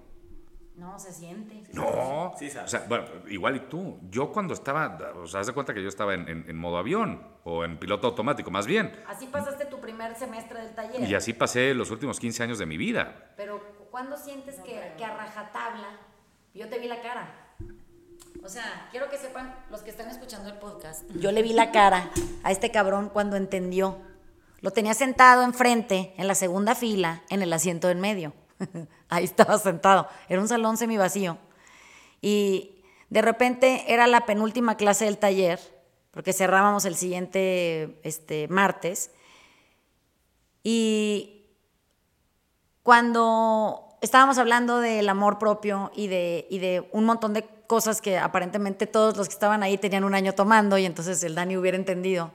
No 0.77 0.99
se 0.99 1.13
siente. 1.13 1.63
No. 1.73 2.33
Sí, 2.37 2.49
sabes. 2.49 2.73
o 2.73 2.77
sea, 2.77 2.85
bueno, 2.87 3.05
igual 3.29 3.55
y 3.55 3.59
tú. 3.61 3.97
Yo 4.09 4.31
cuando 4.31 4.53
estaba, 4.53 4.97
o 5.15 5.25
sea, 5.27 5.39
haz 5.39 5.47
de 5.47 5.53
cuenta 5.53 5.73
que 5.73 5.81
yo 5.81 5.87
estaba 5.89 6.13
en, 6.13 6.27
en- 6.27 6.45
en 6.49 6.57
modo 6.57 6.77
avión 6.77 7.21
o 7.43 7.63
en 7.63 7.77
piloto 7.79 8.07
automático, 8.07 8.51
más 8.51 8.65
bien. 8.67 8.91
Así 9.07 9.27
pasaste 9.27 9.65
tu 9.65 9.79
primer 9.79 10.15
semestre 10.15 10.59
del 10.61 10.75
taller. 10.75 11.09
Y 11.09 11.15
así 11.15 11.33
pasé 11.33 11.73
los 11.73 11.91
últimos 11.91 12.19
15 12.19 12.43
años 12.43 12.59
de 12.59 12.65
mi 12.65 12.77
vida. 12.77 13.33
Pero 13.37 13.61
¿cuándo 13.91 14.17
sientes 14.17 14.55
que, 14.59 14.93
que 14.97 15.05
a 15.05 15.15
rajatabla 15.15 15.87
yo 16.53 16.67
te 16.69 16.79
vi 16.79 16.87
la 16.87 17.01
cara? 17.01 17.33
O 18.43 18.49
sea, 18.49 18.87
quiero 18.91 19.09
que 19.09 19.17
sepan 19.17 19.55
los 19.71 19.81
que 19.81 19.89
están 19.89 20.09
escuchando 20.09 20.49
el 20.49 20.57
podcast. 20.59 21.09
Yo 21.19 21.31
le 21.31 21.41
vi 21.41 21.53
la 21.53 21.71
cara 21.71 22.09
a 22.43 22.51
este 22.51 22.69
cabrón 22.69 23.09
cuando 23.09 23.37
entendió. 23.37 23.97
Lo 24.61 24.71
tenía 24.71 24.93
sentado 24.93 25.43
enfrente, 25.43 26.13
en 26.17 26.27
la 26.27 26.35
segunda 26.35 26.75
fila, 26.75 27.23
en 27.29 27.41
el 27.41 27.51
asiento 27.53 27.89
en 27.89 28.01
medio. 28.01 28.33
Ahí 29.09 29.23
estaba 29.23 29.57
sentado. 29.57 30.07
Era 30.29 30.41
un 30.41 30.47
salón 30.47 30.77
semivacío. 30.77 31.37
Y 32.21 32.83
de 33.09 33.21
repente 33.21 33.85
era 33.87 34.07
la 34.07 34.25
penúltima 34.25 34.77
clase 34.77 35.05
del 35.05 35.17
taller, 35.17 35.59
porque 36.11 36.33
cerrábamos 36.33 36.85
el 36.85 36.95
siguiente 36.95 37.99
este, 38.03 38.47
martes. 38.47 39.11
Y 40.63 41.45
cuando 42.83 43.97
estábamos 44.01 44.37
hablando 44.37 44.79
del 44.79 45.07
amor 45.09 45.39
propio 45.39 45.91
y 45.95 46.07
de, 46.07 46.47
y 46.49 46.59
de 46.59 46.87
un 46.91 47.05
montón 47.05 47.33
de 47.33 47.43
cosas 47.67 48.01
que 48.01 48.17
aparentemente 48.17 48.87
todos 48.87 49.17
los 49.17 49.27
que 49.27 49.33
estaban 49.33 49.63
ahí 49.63 49.77
tenían 49.77 50.03
un 50.03 50.15
año 50.15 50.33
tomando 50.33 50.77
y 50.77 50.85
entonces 50.85 51.23
el 51.23 51.35
Dani 51.35 51.57
hubiera 51.57 51.77
entendido, 51.77 52.31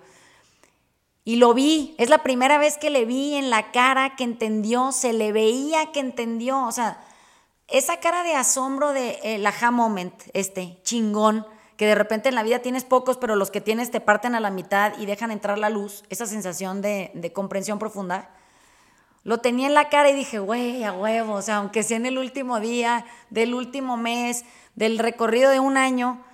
Y 1.25 1.37
lo 1.37 1.53
vi, 1.53 1.95
es 1.99 2.09
la 2.09 2.23
primera 2.23 2.59
vez 2.59 2.79
que 2.79 2.91
le 2.91 3.05
vi 3.05 3.35
en 3.35 3.51
la 3.51 3.73
cara 3.73 4.17
que 4.17 4.25
entendió, 4.25 4.91
se 4.93 5.13
le 5.13 5.33
veía 5.33 5.93
que 5.93 6.01
entendió, 6.01 6.67
o 6.67 6.73
sea, 6.73 7.01
esa 7.69 8.01
cara 8.01 8.23
de 8.23 8.35
asombro 8.35 8.93
de 8.93 9.21
el 9.23 9.47
aha 9.47 9.71
moment, 9.71 10.15
este 10.33 10.79
chingón, 10.83 11.47
que 11.77 11.87
de 11.87 11.95
repente 11.95 12.29
en 12.29 12.35
la 12.35 12.43
vida 12.43 12.61
tienes 12.61 12.85
pocos, 12.85 13.17
pero 13.17 13.37
los 13.37 13.51
que 13.51 13.61
tienes 13.61 13.91
te 13.91 14.01
parten 14.01 14.35
a 14.35 14.41
la 14.41 14.51
mitad 14.51 14.99
y 14.99 15.07
dejan 15.07 15.31
entrar 15.31 15.59
la 15.59 15.71
luz, 15.71 16.05
esa 16.09 16.27
sensación 16.27 16.83
de, 16.83 17.11
de 17.15 17.33
comprensión 17.33 17.79
profunda, 17.79 18.31
lo 19.23 19.39
tenía 19.39 19.67
en 19.67 19.75
la 19.75 19.91
cara 19.91 20.11
y 20.11 20.15
dije, 20.15 20.39
güey, 20.39 20.83
a 20.85 20.93
huevo, 20.93 21.35
o 21.35 21.43
sea, 21.43 21.59
aunque 21.59 21.83
sea 21.83 21.99
en 21.99 22.07
el 22.07 22.19
último 22.19 22.59
día, 22.59 23.05
del 23.29 23.55
último 23.55 23.97
mes, 23.97 24.45
del 24.75 24.99
recorrido 24.99 25.51
de 25.51 25.61
un 25.61 25.77
año, 25.77 26.25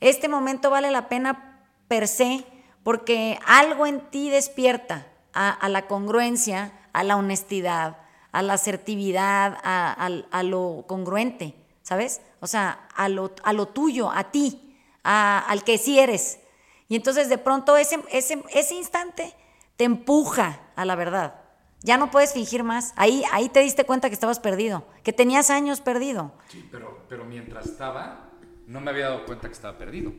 este 0.00 0.28
momento 0.28 0.70
vale 0.70 0.90
la 0.90 1.08
pena 1.08 1.60
per 1.86 2.08
se 2.08 2.44
porque 2.82 3.38
algo 3.46 3.86
en 3.86 4.00
ti 4.10 4.30
despierta 4.30 5.06
a, 5.32 5.68
la 5.68 5.86
congruencia, 5.86 6.72
a 6.92 7.04
la 7.04 7.16
honestidad, 7.16 7.98
a 8.32 8.42
la 8.42 8.54
asertividad, 8.54 9.58
a, 9.62 10.42
lo 10.42 10.84
congruente, 10.86 11.54
¿sabes? 11.82 12.20
O 12.40 12.46
sea, 12.46 12.88
a 12.94 13.08
lo, 13.08 13.32
lo 13.52 13.68
tuyo, 13.68 14.10
a 14.10 14.30
ti, 14.30 14.76
al 15.02 15.64
que 15.64 15.78
sí 15.78 15.98
eres. 15.98 16.40
Y 16.88 16.96
entonces 16.96 17.28
de 17.28 17.38
pronto 17.38 17.76
ese, 17.76 18.00
ese, 18.10 18.42
ese 18.52 18.74
instante 18.74 19.34
te 19.76 19.84
empuja 19.84 20.60
a 20.74 20.84
la 20.84 20.96
verdad. 20.96 21.40
Ya 21.82 21.96
no 21.96 22.10
puedes 22.10 22.34
fingir 22.34 22.62
más. 22.64 22.92
Ahí, 22.96 23.22
ahí 23.32 23.48
te 23.48 23.60
diste 23.60 23.84
cuenta 23.84 24.08
que 24.08 24.14
estabas 24.14 24.40
perdido, 24.40 24.86
que 25.02 25.12
tenías 25.12 25.50
años 25.50 25.80
perdido. 25.80 26.32
Sí, 26.48 26.68
pero, 26.70 27.04
pero 27.08 27.24
mientras 27.24 27.66
estaba, 27.66 28.28
no 28.66 28.80
me 28.80 28.90
había 28.90 29.06
dado 29.06 29.24
cuenta 29.24 29.48
que 29.48 29.54
estaba 29.54 29.78
perdido. 29.78 30.12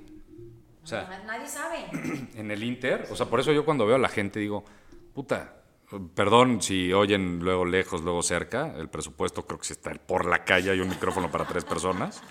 Sea, 0.91 1.23
Nadie 1.25 1.47
sabe. 1.47 1.86
en 2.36 2.51
el 2.51 2.63
Inter, 2.63 3.08
o 3.10 3.15
sea, 3.15 3.25
por 3.25 3.39
eso 3.39 3.51
yo 3.51 3.63
cuando 3.65 3.86
veo 3.86 3.95
a 3.95 3.99
la 3.99 4.10
gente 4.10 4.39
digo, 4.39 4.63
puta, 5.13 5.54
perdón 6.15 6.62
si 6.62 6.91
oyen 6.93 7.39
luego 7.39 7.65
lejos, 7.65 8.01
luego 8.01 8.21
cerca, 8.23 8.73
el 8.77 8.89
presupuesto 8.89 9.45
creo 9.45 9.60
que 9.60 9.65
si 9.65 9.73
está 9.73 9.91
por 9.93 10.25
la 10.25 10.43
calle, 10.43 10.71
hay 10.71 10.80
un 10.82 10.89
micrófono 10.89 11.30
para 11.32 11.45
tres 11.45 11.63
personas. 11.65 12.21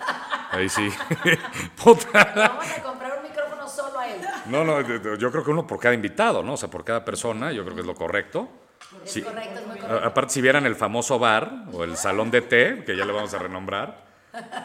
Ahí 0.51 0.69
sí, 0.69 0.89
puta. 1.83 2.33
Vamos 2.35 2.65
a 2.77 2.83
comprar 2.83 3.17
un 3.17 3.23
micrófono 3.29 3.67
solo 3.67 3.99
a 3.99 4.07
él. 4.07 4.21
No, 4.47 4.63
no, 4.63 4.81
yo 5.15 5.31
creo 5.31 5.43
que 5.43 5.51
uno 5.51 5.65
por 5.65 5.79
cada 5.79 5.93
invitado, 5.95 6.43
¿no? 6.43 6.53
O 6.53 6.57
sea, 6.57 6.69
por 6.69 6.83
cada 6.83 7.03
persona, 7.05 7.51
yo 7.51 7.63
creo 7.63 7.75
que 7.75 7.81
es 7.81 7.87
lo 7.87 7.95
correcto. 7.95 8.49
Es 9.05 9.11
Sí. 9.13 9.21
correcto, 9.21 9.59
es 9.59 9.67
muy 9.67 9.77
correcto. 9.79 10.05
Aparte, 10.07 10.33
si 10.33 10.41
vieran 10.41 10.65
el 10.65 10.75
famoso 10.75 11.17
bar 11.17 11.65
o 11.71 11.83
el 11.83 11.95
salón 11.97 12.29
de 12.29 12.41
té, 12.41 12.83
que 12.85 12.95
ya 12.97 13.05
le 13.05 13.13
vamos 13.13 13.33
a 13.33 13.39
renombrar, 13.39 14.10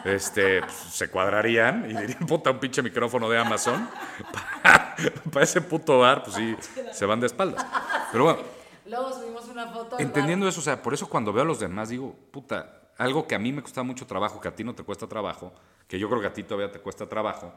este, 0.05 0.61
pues, 0.61 0.73
se 0.73 1.09
cuadrarían 1.09 1.89
y 1.89 1.93
dirían, 1.93 2.25
puta, 2.27 2.51
un 2.51 2.59
pinche 2.59 2.81
micrófono 2.81 3.29
de 3.29 3.37
Amazon. 3.37 3.89
Para, 4.31 4.95
para 5.31 5.43
ese 5.43 5.61
puto 5.61 5.99
bar, 5.99 6.23
pues 6.23 6.35
sí, 6.35 6.55
se 6.91 7.05
van 7.05 7.19
de 7.19 7.27
espaldas. 7.27 7.65
Pero 8.11 8.23
bueno, 8.23 8.39
Luego 8.85 9.13
subimos 9.13 9.47
una 9.47 9.67
foto. 9.67 9.99
entendiendo 9.99 10.47
eso, 10.47 10.59
o 10.59 10.63
sea, 10.63 10.81
por 10.81 10.93
eso 10.93 11.07
cuando 11.07 11.31
veo 11.31 11.43
a 11.43 11.45
los 11.45 11.59
demás 11.59 11.89
digo, 11.89 12.15
puta, 12.31 12.81
algo 12.97 13.27
que 13.27 13.35
a 13.35 13.39
mí 13.39 13.51
me 13.51 13.61
costaba 13.61 13.83
mucho 13.83 14.07
trabajo, 14.07 14.41
que 14.41 14.47
a 14.47 14.55
ti 14.55 14.63
no 14.63 14.73
te 14.73 14.83
cuesta 14.83 15.07
trabajo, 15.07 15.53
que 15.87 15.99
yo 15.99 16.09
creo 16.09 16.21
que 16.21 16.27
a 16.27 16.33
ti 16.33 16.43
todavía 16.43 16.71
te 16.71 16.79
cuesta 16.79 17.07
trabajo, 17.07 17.53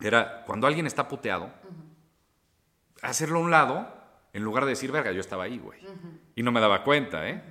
era 0.00 0.44
cuando 0.44 0.66
alguien 0.66 0.86
está 0.86 1.08
puteado, 1.08 1.50
hacerlo 3.02 3.38
a 3.38 3.42
un 3.42 3.50
lado 3.50 3.88
en 4.32 4.42
lugar 4.42 4.64
de 4.64 4.70
decir, 4.70 4.92
verga, 4.92 5.10
yo 5.12 5.20
estaba 5.20 5.44
ahí, 5.44 5.58
güey. 5.58 5.80
Y 6.34 6.42
no 6.42 6.52
me 6.52 6.60
daba 6.60 6.84
cuenta, 6.84 7.28
¿eh? 7.28 7.42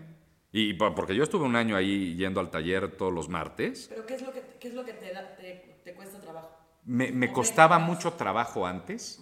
Y 0.59 0.73
po- 0.73 0.95
porque 0.95 1.13
yo 1.15 1.23
estuve 1.23 1.45
un 1.45 1.55
año 1.55 1.75
ahí 1.75 2.15
yendo 2.15 2.39
al 2.39 2.49
taller 2.49 2.91
todos 2.97 3.13
los 3.13 3.29
martes, 3.29 3.87
Pero 3.89 4.05
¿qué 4.07 4.15
es 4.15 4.21
lo 4.23 4.31
que, 4.33 4.41
qué 4.59 4.67
es 4.69 4.73
lo 4.73 4.83
que 4.83 4.93
te, 4.93 5.13
da- 5.13 5.35
te, 5.35 5.81
te 5.83 5.93
cuesta 5.93 6.19
trabajo? 6.19 6.49
me, 6.85 7.11
me 7.11 7.31
costaba 7.31 7.77
mucho 7.79 8.13
trabajo 8.13 8.65
antes. 8.65 9.21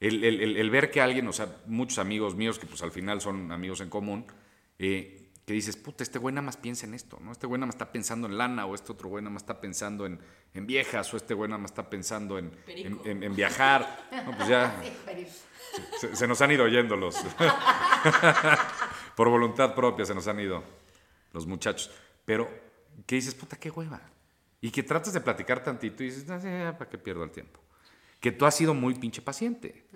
El, 0.00 0.24
el- 0.24 0.40
el- 0.42 0.56
el 0.56 0.70
ver 0.70 0.90
que 0.90 1.00
alguien, 1.00 1.26
o 1.28 1.32
sea, 1.32 1.48
muchos 1.66 1.98
amigos 1.98 2.34
míos 2.34 2.58
que 2.58 2.66
pues 2.66 2.82
al 2.82 2.90
final 2.90 3.20
son 3.20 3.50
amigos 3.52 3.80
en 3.80 3.88
común, 3.90 4.26
eh, 4.78 5.30
que 5.46 5.52
dices, 5.54 5.76
puta, 5.76 6.02
este 6.02 6.18
güey 6.18 6.34
nada 6.34 6.44
más 6.46 6.56
piensa 6.56 6.84
en 6.86 6.94
esto, 6.94 7.18
¿no? 7.22 7.30
Este 7.32 7.46
güey 7.46 7.58
nada 7.60 7.66
más 7.66 7.76
está 7.76 7.92
pensando 7.92 8.26
en 8.26 8.36
lana, 8.36 8.66
o 8.66 8.74
este 8.74 8.90
otro 8.92 9.08
güey 9.08 9.22
nada 9.22 9.32
más 9.34 9.42
está 9.44 9.60
pensando 9.60 10.04
en, 10.04 10.18
en 10.52 10.66
viejas, 10.66 11.14
o 11.14 11.16
este 11.16 11.32
güey 11.34 11.48
nada 11.48 11.62
más 11.62 11.70
está 11.70 11.88
pensando 11.88 12.38
en, 12.38 12.50
en, 12.66 12.98
en- 13.04 13.22
en 13.22 13.36
viajar. 13.36 14.08
No, 14.26 14.36
pues 14.36 14.48
ya 14.48 14.74
se, 16.00 16.16
se 16.16 16.26
nos 16.26 16.40
han 16.42 16.50
ido 16.50 16.66
yendo 16.66 16.96
los... 16.96 17.14
Por 19.16 19.28
voluntad 19.28 19.74
propia 19.74 20.04
se 20.04 20.14
nos 20.14 20.28
han 20.28 20.38
ido 20.38 20.62
los 21.32 21.46
muchachos. 21.46 21.90
Pero 22.24 22.48
que 23.06 23.16
dices, 23.16 23.34
puta, 23.34 23.56
qué 23.56 23.70
hueva. 23.70 24.00
Y 24.60 24.70
que 24.70 24.82
tratas 24.84 25.12
de 25.12 25.20
platicar 25.20 25.62
tantito 25.64 26.02
y 26.04 26.06
dices, 26.06 26.24
¿para 26.24 26.88
qué 26.88 26.98
pierdo 26.98 27.24
el 27.24 27.30
tiempo? 27.30 27.60
Que 28.20 28.30
tú 28.30 28.46
has 28.46 28.54
sido 28.54 28.74
muy 28.74 28.94
pinche 28.94 29.22
paciente. 29.22 29.86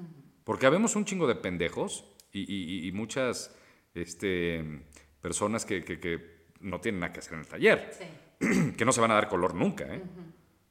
Porque 0.45 0.67
habemos 0.67 0.97
un 0.97 1.05
chingo 1.05 1.27
de 1.29 1.35
pendejos 1.37 2.05
y, 2.33 2.41
y- 2.53 2.89
y 2.89 2.93
muchas 2.93 3.55
este, 3.95 4.85
personas 5.21 5.65
que, 5.65 5.85
que- 5.85 6.01
que 6.01 6.41
no 6.61 6.81
tienen 6.81 7.01
nada 7.01 7.13
que 7.13 7.21
hacer 7.21 7.35
en 7.35 7.41
el 7.41 7.47
taller. 7.47 7.91
Sí. 7.97 8.73
Que 8.77 8.85
no 8.85 8.93
se 8.93 9.01
van 9.03 9.11
a 9.11 9.15
dar 9.15 9.29
color 9.29 9.55
nunca, 9.55 9.85
¿eh? 9.85 10.03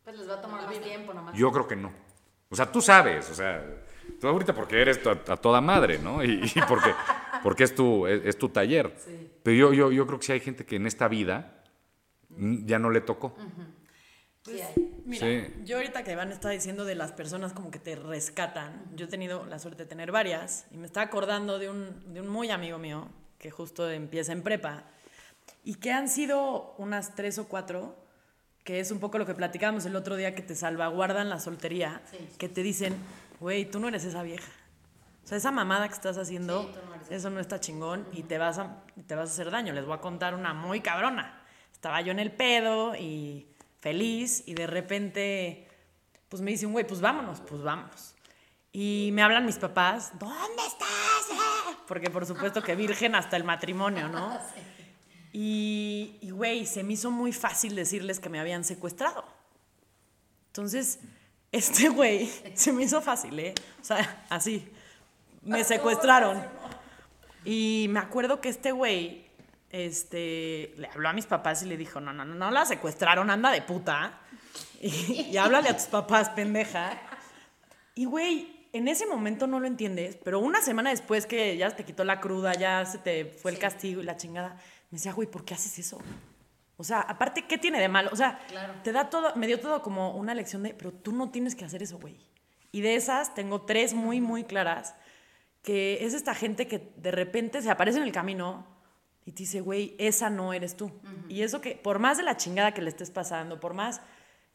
Pues 0.03 0.17
les 0.17 0.27
va 0.27 0.35
a 0.35 0.41
tomar 0.41 0.65
más 0.65 0.81
tiempo 0.81 1.13
nomás. 1.13 1.37
Yo 1.37 1.51
creo 1.51 1.67
que 1.67 1.75
no. 1.75 1.91
O 2.49 2.55
sea, 2.55 2.71
tú 2.71 2.81
sabes, 2.81 3.29
o 3.29 3.35
sea, 3.35 3.63
tú 4.19 4.27
ahorita 4.27 4.55
porque 4.55 4.81
eres 4.81 4.99
a, 5.05 5.15
toda 5.37 5.61
madre, 5.61 5.99
¿no? 5.99 6.23
Y, 6.23 6.41
y 6.55 6.61
porque, 6.67 6.91
porque 7.43 7.63
es, 7.63 7.75
tu, 7.75 8.07
es, 8.07 8.21
es 8.25 8.37
tu 8.37 8.49
taller. 8.49 8.93
Pero 9.43 9.55
yo, 9.57 9.73
yo, 9.73 9.91
yo 9.91 10.05
creo 10.07 10.19
que 10.19 10.25
sí 10.25 10.31
hay 10.31 10.39
gente 10.39 10.65
que 10.65 10.75
en 10.77 10.85
esta 10.87 11.07
vida 11.07 11.63
ya 12.29 12.79
no 12.79 12.89
le 12.89 13.01
tocó. 13.01 13.35
Sí 14.45 14.61
hay. 14.61 15.01
Mira, 15.05 15.27
Sí. 15.27 15.53
yo 15.65 15.77
ahorita 15.77 16.03
que 16.03 16.11
Iván 16.13 16.31
está 16.31 16.49
diciendo 16.49 16.85
de 16.85 16.95
las 16.95 17.11
personas 17.11 17.53
como 17.53 17.71
que 17.71 17.79
te 17.79 17.95
rescatan, 17.95 18.85
yo 18.95 19.05
he 19.05 19.09
tenido 19.09 19.45
la 19.45 19.59
suerte 19.59 19.83
de 19.83 19.89
tener 19.89 20.11
varias 20.11 20.65
y 20.71 20.77
me 20.77 20.85
está 20.85 21.01
acordando 21.01 21.59
de 21.59 21.69
un, 21.69 22.13
de 22.13 22.21
un 22.21 22.27
muy 22.27 22.49
amigo 22.51 22.77
mío 22.77 23.09
que 23.37 23.51
justo 23.51 23.89
empieza 23.89 24.31
en 24.31 24.41
prepa 24.43 24.83
y 25.63 25.75
que 25.75 25.91
han 25.91 26.07
sido 26.09 26.73
unas 26.77 27.15
tres 27.15 27.37
o 27.37 27.47
cuatro, 27.47 27.95
que 28.63 28.79
es 28.79 28.91
un 28.91 28.99
poco 28.99 29.17
lo 29.17 29.25
que 29.25 29.33
platicábamos 29.33 29.85
el 29.85 29.95
otro 29.95 30.15
día, 30.15 30.35
que 30.35 30.41
te 30.41 30.55
salvaguardan 30.55 31.27
la 31.29 31.39
soltería, 31.39 32.01
Sí. 32.11 32.17
que 32.37 32.47
te 32.49 32.61
dicen, 32.63 32.95
güey, 33.39 33.65
tú 33.69 33.79
no 33.79 33.87
eres 33.87 34.03
esa 34.05 34.21
vieja. 34.23 34.51
O 35.23 35.27
sea, 35.27 35.37
esa 35.37 35.51
mamada 35.51 35.87
que 35.87 35.93
estás 35.93 36.17
haciendo, 36.17 36.63
Sí, 36.63 36.79
no 37.09 37.15
eso 37.15 37.29
no 37.29 37.39
está 37.39 37.59
chingón 37.59 38.07
y 38.13 38.23
te 38.23 38.37
vas, 38.37 38.57
a, 38.57 38.83
te 39.07 39.15
vas 39.15 39.29
a 39.29 39.33
hacer 39.33 39.51
daño. 39.51 39.73
Les 39.73 39.85
voy 39.85 39.95
a 39.95 40.01
contar 40.01 40.33
una 40.33 40.53
muy 40.53 40.81
cabrona. 40.81 41.41
Estaba 41.71 42.01
yo 42.01 42.11
en 42.11 42.19
el 42.19 42.31
pedo 42.31 42.95
y 42.95 43.47
feliz 43.79 44.43
y 44.45 44.53
de 44.53 44.67
repente, 44.67 45.67
pues 46.27 46.41
me 46.41 46.51
dice 46.51 46.65
un 46.65 46.73
güey, 46.73 46.85
pues 46.85 47.01
vámonos, 47.01 47.41
pues 47.41 47.61
vámonos. 47.61 48.15
Y 48.71 49.09
me 49.13 49.23
hablan 49.23 49.45
mis 49.45 49.57
papás, 49.57 50.11
¿dónde 50.19 50.65
estás? 50.67 50.89
eh?" 51.31 51.75
Porque 51.87 52.09
por 52.09 52.25
supuesto 52.25 52.61
que 52.61 52.75
virgen 52.75 53.15
hasta 53.15 53.35
el 53.37 53.43
matrimonio, 53.43 54.07
¿no? 54.07 54.37
Y, 55.31 56.17
güey, 56.31 56.65
se 56.65 56.83
me 56.83 56.93
hizo 56.93 57.11
muy 57.11 57.31
fácil 57.33 57.75
decirles 57.75 58.19
que 58.19 58.29
me 58.29 58.39
habían 58.39 58.63
secuestrado. 58.63 59.23
Entonces, 60.47 60.99
este 61.51 61.89
güey 61.89 62.31
se 62.55 62.73
me 62.73 62.83
hizo 62.83 62.99
fácil, 63.01 63.39
¿eh? 63.39 63.53
O 63.79 63.83
sea, 63.83 64.25
así. 64.29 64.67
Me 65.49 65.63
secuestraron. 65.63 66.43
Y 67.45 67.87
me 67.89 67.99
acuerdo 67.99 68.41
que 68.41 68.49
este 68.49 68.71
güey, 68.71 69.25
este, 69.71 70.73
le 70.77 70.87
habló 70.93 71.09
a 71.09 71.13
mis 71.13 71.25
papás 71.25 71.63
y 71.63 71.65
le 71.65 71.77
dijo, 71.77 71.99
no, 71.99 72.13
no, 72.13 72.25
no, 72.25 72.35
no 72.35 72.51
la 72.51 72.65
secuestraron, 72.65 73.29
anda 73.29 73.51
de 73.51 73.61
puta. 73.61 74.19
Y, 74.81 75.27
y 75.31 75.37
háblale 75.37 75.69
a 75.69 75.75
tus 75.77 75.87
papás, 75.87 76.29
pendeja. 76.29 76.91
Y 77.95 78.05
güey, 78.05 78.67
en 78.73 78.87
ese 78.87 79.05
momento 79.05 79.47
no 79.47 79.59
lo 79.59 79.67
entiendes, 79.67 80.17
pero 80.23 80.39
una 80.39 80.61
semana 80.61 80.89
después 80.91 81.25
que 81.25 81.57
ya 81.57 81.69
te 81.71 81.83
quitó 81.83 82.03
la 82.03 82.21
cruda, 82.21 82.53
ya 82.53 82.85
se 82.85 82.97
te 82.99 83.25
fue 83.25 83.51
el 83.51 83.59
castigo 83.59 84.01
y 84.01 84.05
la 84.05 84.15
chingada, 84.17 84.55
me 84.91 84.97
decía, 84.97 85.11
güey, 85.13 85.27
¿por 85.29 85.43
qué 85.43 85.53
haces 85.55 85.79
eso? 85.79 85.99
O 86.77 86.83
sea, 86.83 87.01
aparte, 87.01 87.45
¿qué 87.45 87.57
tiene 87.57 87.79
de 87.79 87.89
malo? 87.89 88.09
O 88.13 88.15
sea, 88.15 88.39
Claro. 88.47 88.73
te 88.83 88.91
da 88.93 89.09
todo, 89.09 89.35
me 89.35 89.47
dio 89.47 89.59
todo 89.59 89.81
como 89.81 90.11
una 90.15 90.33
lección 90.33 90.63
de, 90.63 90.73
pero 90.73 90.91
tú 90.93 91.11
no 91.11 91.29
tienes 91.29 91.55
que 91.55 91.65
hacer 91.65 91.83
eso, 91.83 91.97
güey. 91.99 92.15
Y 92.71 92.81
de 92.81 92.95
esas 92.95 93.33
tengo 93.33 93.63
tres 93.63 93.93
muy, 93.93 94.21
muy 94.21 94.43
claras, 94.45 94.95
que 95.61 96.05
es 96.05 96.13
esta 96.13 96.33
gente 96.33 96.67
que 96.67 96.91
de 96.97 97.11
repente 97.11 97.61
se 97.61 97.69
aparece 97.69 97.97
en 97.97 98.03
el 98.03 98.11
camino 98.11 98.65
y 99.25 99.31
te 99.33 99.39
dice, 99.43 99.61
güey, 99.61 99.95
esa 99.99 100.29
no 100.29 100.53
eres 100.53 100.75
tú. 100.75 100.91
Y 101.27 101.41
eso 101.43 101.61
que, 101.61 101.75
por 101.75 101.99
más 101.99 102.17
de 102.17 102.23
la 102.23 102.37
chingada 102.37 102.73
que 102.73 102.81
le 102.81 102.89
estés 102.89 103.11
pasando, 103.11 103.59
por 103.59 103.73
más 103.73 104.01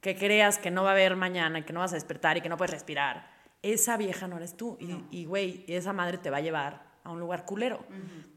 que 0.01 0.17
creas 0.17 0.59
que 0.59 0.71
no 0.71 0.83
va 0.83 0.91
a 0.91 0.93
haber 0.93 1.17
mañana 1.17 1.59
y 1.61 1.63
que 1.63 1.73
no 1.73 1.81
vas 1.81 1.93
a 1.93 1.97
despertar 1.97 2.37
y 2.37 2.41
que 2.41 2.49
no 2.49 2.57
puedes 2.57 2.73
respirar, 2.73 3.31
esa 3.63 3.97
vieja 3.97 4.27
no 4.29 4.37
eres 4.37 4.57
tú. 4.57 4.77
Y- 4.81 4.87
Y, 5.11 5.25
güey, 5.27 5.65
esa 5.69 5.93
madre 5.93 6.19
te 6.19 6.31
va 6.31 6.39
a 6.39 6.41
llevar 6.41 6.85
a 7.05 7.11
un 7.11 7.21
lugar 7.21 7.45
culero. 7.45 7.85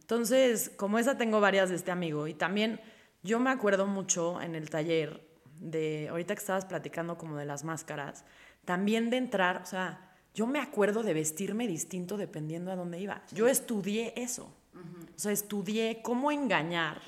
Entonces, 0.02 0.70
como 0.78 1.00
esa 1.00 1.18
tengo 1.18 1.40
varias 1.42 1.70
de 1.70 1.76
este 1.76 1.92
amigo. 1.92 2.28
Y 2.28 2.34
también 2.34 2.80
yo 3.24 3.40
me 3.40 3.50
acuerdo 3.50 3.88
mucho 3.88 4.42
en 4.42 4.56
el 4.56 4.70
taller 4.70 5.26
de, 5.60 6.08
ahorita 6.10 6.36
que 6.36 6.40
estabas 6.40 6.66
platicando 6.66 7.18
como 7.18 7.36
de 7.38 7.46
las 7.46 7.64
máscaras, 7.64 8.24
también 8.64 9.10
de 9.10 9.18
entrar, 9.18 9.62
o 9.62 9.66
sea, 9.66 10.07
yo 10.38 10.46
me 10.46 10.60
acuerdo 10.60 11.02
de 11.02 11.16
vestirme 11.16 11.66
distinto 11.68 12.16
dependiendo 12.16 12.72
a 12.72 12.76
dónde 12.76 13.00
iba. 13.00 13.24
Yo 13.32 13.48
estudié 13.48 14.14
eso. 14.16 14.54
O 14.76 15.20
sea, 15.20 15.32
estudié 15.32 16.02
cómo 16.04 16.32
engañar 16.32 17.02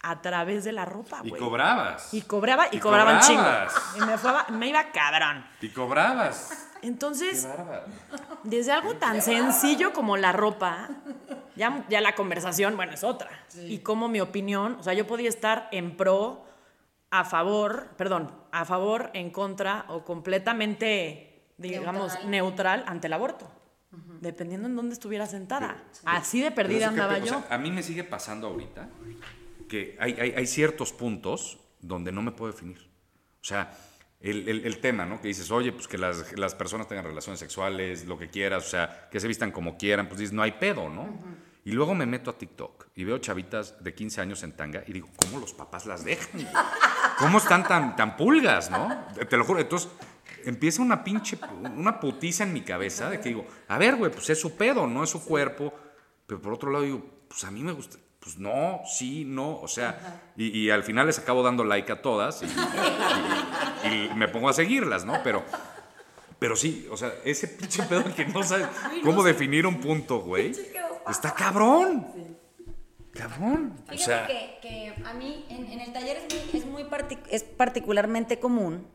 a 0.00 0.20
través 0.22 0.64
de 0.64 0.72
la 0.72 0.84
ropa, 0.84 1.20
Y 1.22 1.28
güey. 1.30 1.40
cobrabas. 1.40 2.12
Y 2.12 2.22
cobraba, 2.22 2.66
y, 2.72 2.78
Y 2.78 2.80
cobraban 2.80 3.20
chingo. 3.20 3.42
cobrabas. 3.42 3.74
Y 3.96 4.00
me, 4.00 4.18
fue, 4.18 4.32
me 4.50 4.68
iba 4.70 4.90
cabrón. 4.90 5.46
Y 5.60 5.68
cobrabas. 5.68 6.66
Entonces, 6.82 7.48
desde 8.42 8.72
algo 8.72 8.94
tan 8.96 9.22
sencillo 9.22 9.92
como 9.92 10.16
la 10.16 10.32
ropa, 10.32 10.88
ya, 11.54 11.84
ya 11.88 12.00
la 12.00 12.16
conversación, 12.16 12.74
bueno, 12.74 12.92
es 12.92 13.04
otra. 13.04 13.30
Y 13.56 13.78
como 13.78 14.08
mi 14.08 14.20
opinión, 14.20 14.76
o 14.80 14.82
sea, 14.82 14.94
yo 14.94 15.06
podía 15.06 15.28
estar 15.28 15.68
en 15.70 15.96
pro, 15.96 16.44
a 17.10 17.24
favor, 17.24 17.86
perdón, 17.96 18.32
a 18.50 18.64
favor, 18.64 19.10
en 19.14 19.30
contra 19.30 19.84
o 19.88 20.04
completamente, 20.04 21.27
digamos, 21.58 22.12
Neutral. 22.14 22.30
neutral, 22.30 22.84
ante 22.86 23.06
el 23.08 23.12
aborto. 23.12 23.50
Dependiendo 24.20 24.68
en 24.68 24.76
dónde 24.76 24.92
estuviera 24.92 25.26
sentada. 25.26 25.82
Así 26.04 26.40
de 26.40 26.50
perdida 26.50 26.80
que- 26.80 26.84
andaba 26.86 27.14
o 27.14 27.18
yo. 27.18 27.26
sea, 27.26 27.46
a 27.50 27.58
mí 27.58 27.70
me 27.70 27.82
sigue 27.82 28.04
pasando 28.04 28.48
ahorita 28.48 28.88
que 29.68 29.96
hay, 30.00 30.12
hay- 30.14 30.32
hay 30.36 30.46
ciertos 30.46 30.92
puntos 30.92 31.58
donde 31.80 32.12
no 32.12 32.22
me 32.22 32.32
puedo 32.32 32.52
definir. 32.52 32.78
O 33.40 33.44
sea, 33.44 33.72
el, 34.20 34.48
el- 34.48 34.66
el 34.66 34.78
tema, 34.80 35.06
¿no? 35.06 35.20
Que 35.20 35.28
dices, 35.28 35.50
oye, 35.50 35.72
pues 35.72 35.88
que 35.88 35.96
las, 35.96 36.36
las 36.38 36.54
personas 36.54 36.86
tengan 36.88 37.04
relaciones 37.04 37.38
sexuales, 37.40 38.04
lo 38.06 38.18
que 38.18 38.28
quieras, 38.28 38.66
o 38.66 38.68
sea, 38.70 39.08
que 39.10 39.20
se 39.20 39.28
vistan 39.28 39.52
como 39.52 39.76
quieran, 39.78 40.08
pues 40.08 40.18
dices, 40.20 40.32
no 40.34 40.42
hay 40.42 40.52
pedo, 40.52 40.88
¿no? 40.90 41.08
Y 41.64 41.72
luego 41.72 41.94
me 41.94 42.06
meto 42.06 42.30
a 42.30 42.38
TikTok 42.38 42.88
y 42.94 43.04
veo 43.04 43.18
chavitas 43.18 43.82
de 43.84 43.94
15 43.94 44.20
años 44.20 44.42
en 44.42 44.52
tanga 44.52 44.82
y 44.86 44.92
digo, 44.92 45.08
¿cómo 45.16 45.38
los 45.38 45.52
papás 45.54 45.86
las 45.86 46.02
dejan? 46.04 46.46
¿Cómo 47.18 47.38
están 47.38 47.62
tan, 47.64 47.94
tan 47.94 48.16
pulgas, 48.16 48.70
no? 48.70 49.06
Te 49.28 49.36
lo 49.36 49.44
juro. 49.44 49.60
Entonces, 49.60 49.90
empieza 50.50 50.82
una 50.82 51.02
pinche, 51.04 51.38
una 51.76 52.00
putiza 52.00 52.44
en 52.44 52.52
mi 52.52 52.62
cabeza 52.62 53.10
de 53.10 53.20
que 53.20 53.28
digo, 53.30 53.46
a 53.68 53.78
ver, 53.78 53.96
güey, 53.96 54.10
pues 54.12 54.28
es 54.30 54.40
su 54.40 54.56
pedo, 54.56 54.86
no 54.86 55.04
es 55.04 55.10
su 55.10 55.24
cuerpo. 55.24 55.72
Pero 56.26 56.40
por 56.42 56.52
otro 56.52 56.70
lado 56.70 56.84
digo, 56.84 57.02
pues 57.28 57.44
a 57.44 57.50
mí 57.50 57.62
me 57.62 57.72
gusta. 57.72 57.98
Pues 58.20 58.36
no, 58.38 58.80
sí, 58.84 59.24
no, 59.24 59.60
o 59.60 59.68
sea, 59.68 60.20
y, 60.36 60.46
y 60.58 60.70
al 60.70 60.82
final 60.82 61.06
les 61.06 61.18
acabo 61.18 61.42
dando 61.42 61.64
like 61.64 61.90
a 61.92 62.02
todas 62.02 62.42
y, 62.42 62.46
y- 63.88 64.10
y 64.10 64.14
me 64.14 64.28
pongo 64.28 64.48
a 64.48 64.52
seguirlas, 64.52 65.04
¿no? 65.04 65.22
Pero, 65.22 65.44
pero 66.38 66.56
sí, 66.56 66.86
o 66.90 66.96
sea, 66.96 67.12
ese 67.24 67.48
pinche 67.48 67.82
pedo 67.84 68.04
que 68.14 68.26
no 68.26 68.42
sabes 68.42 68.66
cómo 69.04 69.22
definir 69.22 69.66
un 69.66 69.80
punto, 69.80 70.20
güey, 70.20 70.52
está 71.08 71.32
cabrón. 71.32 72.06
Cabrón. 73.14 73.74
O 73.86 73.90
Fíjate 73.92 74.04
sea, 74.04 74.26
que, 74.26 74.58
que 74.62 74.94
a 75.04 75.14
mí 75.14 75.46
en, 75.48 75.66
en 75.66 75.80
el 75.80 75.92
taller 75.92 76.18
es 76.18 76.34
muy, 76.52 76.60
es 76.60 76.66
muy 76.66 76.82
partic- 76.84 77.26
es 77.30 77.42
particularmente 77.44 78.38
común 78.38 78.86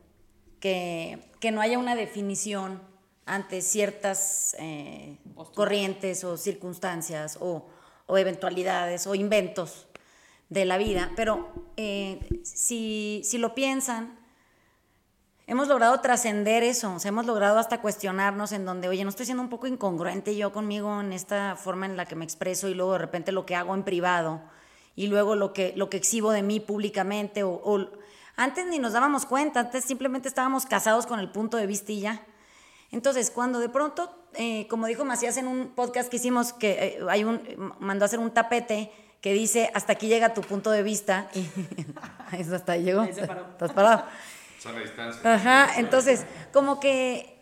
que, 0.64 1.20
que 1.42 1.52
no 1.52 1.60
haya 1.60 1.78
una 1.78 1.94
definición 1.94 2.82
ante 3.26 3.62
ciertas 3.62 4.56
eh, 4.60 5.18
corrientes 5.54 6.24
o 6.24 6.38
circunstancias 6.38 7.38
o, 7.42 7.68
o 8.08 8.18
eventualidades 8.18 9.06
o 9.06 9.14
inventos 9.14 9.88
de 10.48 10.64
la 10.64 10.78
vida, 10.78 11.12
pero 11.18 11.50
eh, 11.76 12.20
si, 12.44 13.22
si 13.26 13.38
lo 13.40 13.54
piensan, 13.56 14.18
hemos 15.48 15.68
logrado 15.68 16.00
trascender 16.00 16.64
eso, 16.64 16.94
o 16.96 17.00
sea, 17.00 17.10
hemos 17.10 17.26
logrado 17.26 17.60
hasta 17.60 17.82
cuestionarnos 17.82 18.54
en 18.54 18.64
donde, 18.64 18.88
oye, 18.88 19.04
no 19.04 19.10
estoy 19.10 19.26
siendo 19.26 19.44
un 19.44 19.50
poco 19.50 19.68
incongruente 19.68 20.34
yo 20.38 20.54
conmigo 20.54 21.02
en 21.02 21.12
esta 21.12 21.58
forma 21.58 21.88
en 21.88 21.98
la 21.98 22.06
que 22.06 22.16
me 22.16 22.24
expreso 22.24 22.70
y 22.70 22.74
luego 22.74 22.94
de 22.94 23.00
repente 23.00 23.34
lo 23.34 23.46
que 23.46 23.56
hago 23.56 23.74
en 23.76 23.84
privado 23.84 24.42
y 24.96 25.08
luego 25.08 25.36
lo 25.36 25.52
que, 25.52 25.74
lo 25.76 25.90
que 25.90 25.98
exhibo 25.98 26.32
de 26.32 26.42
mí 26.42 26.62
públicamente 26.62 27.44
o, 27.44 27.52
o- 27.52 27.90
antes 28.36 28.66
ni 28.66 28.80
nos 28.80 28.94
dábamos 28.94 29.26
cuenta, 29.26 29.60
antes 29.60 29.86
simplemente 29.86 30.28
estábamos 30.28 30.66
casados 30.66 31.06
con 31.06 31.20
el 31.20 31.32
punto 31.32 31.58
de 31.58 31.68
vista 31.68 31.92
y 31.92 32.02
ya. 32.02 32.22
Entonces, 32.92 33.32
cuando 33.32 33.60
de 33.60 33.70
pronto, 33.70 34.16
eh, 34.34 34.68
como 34.68 34.88
dijo 34.88 35.04
Macías 35.06 35.38
en 35.38 35.48
un 35.48 35.70
podcast 35.70 36.10
que 36.10 36.18
hicimos, 36.18 36.54
que 36.54 36.72
eh, 36.72 37.00
hay 37.10 37.24
un, 37.24 37.76
mandó 37.80 38.06
a 38.06 38.08
hacer 38.08 38.20
un 38.20 38.32
tapete 38.32 38.92
que 39.20 39.34
dice, 39.34 39.72
hasta 39.74 39.94
aquí 39.94 40.08
llega 40.08 40.34
tu 40.34 40.42
punto 40.42 40.70
de 40.70 40.84
vista. 40.84 41.28
Y 41.34 41.48
eso 42.38 42.56
hasta 42.56 42.74
ahí 42.74 42.84
llegó. 42.84 43.02
Ahí 43.02 43.14
se 43.14 43.26
paró. 43.26 43.48
Estás 43.52 43.72
parado. 43.72 44.06
distancia. 44.84 45.34
Ajá, 45.34 45.80
entonces, 45.80 46.26
como 46.52 46.80
que 46.80 47.42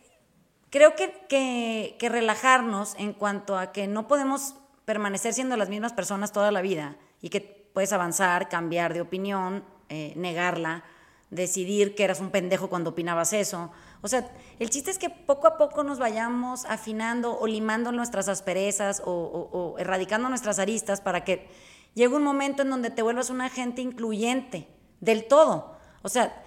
creo 0.70 0.96
que, 0.96 1.26
que, 1.28 1.98
que 2.00 2.10
relajarnos 2.10 2.96
en 2.98 3.14
cuanto 3.14 3.58
a 3.58 3.72
que 3.72 3.88
no 3.88 4.08
podemos 4.08 4.56
permanecer 4.86 5.34
siendo 5.34 5.58
las 5.58 5.70
mismas 5.70 5.94
personas 5.94 6.32
toda 6.32 6.52
la 6.52 6.62
vida 6.62 6.96
y 7.22 7.30
que 7.30 7.42
puedes 7.74 7.92
avanzar, 7.94 8.48
cambiar 8.48 8.94
de 8.94 9.02
opinión, 9.02 9.64
eh, 9.92 10.14
negarla, 10.16 10.86
decidir 11.32 11.96
que 11.96 12.06
eras 12.06 12.22
un 12.22 12.32
pendejo 12.32 12.70
cuando 12.70 12.92
opinabas 12.92 13.34
eso. 13.34 13.72
O 14.02 14.08
sea, 14.08 14.32
el 14.58 14.70
chiste 14.70 14.90
es 14.90 14.98
que 14.98 15.10
poco 15.10 15.48
a 15.48 15.58
poco 15.58 15.84
nos 15.84 16.00
vayamos 16.00 16.64
afinando 16.64 17.38
o 17.38 17.46
limando 17.46 17.92
nuestras 17.92 18.30
asperezas 18.30 19.02
o, 19.06 19.76
erradicando 19.78 20.30
nuestras 20.30 20.60
aristas 20.60 21.02
para 21.02 21.26
que 21.26 21.50
llegue 21.94 22.16
un 22.16 22.24
momento 22.24 22.62
en 22.62 22.70
donde 22.70 22.90
te 22.90 23.02
vuelvas 23.02 23.30
una 23.30 23.50
gente 23.50 23.82
incluyente 23.82 24.70
del 25.02 25.26
todo. 25.26 25.76
O 26.04 26.10
sea, 26.10 26.42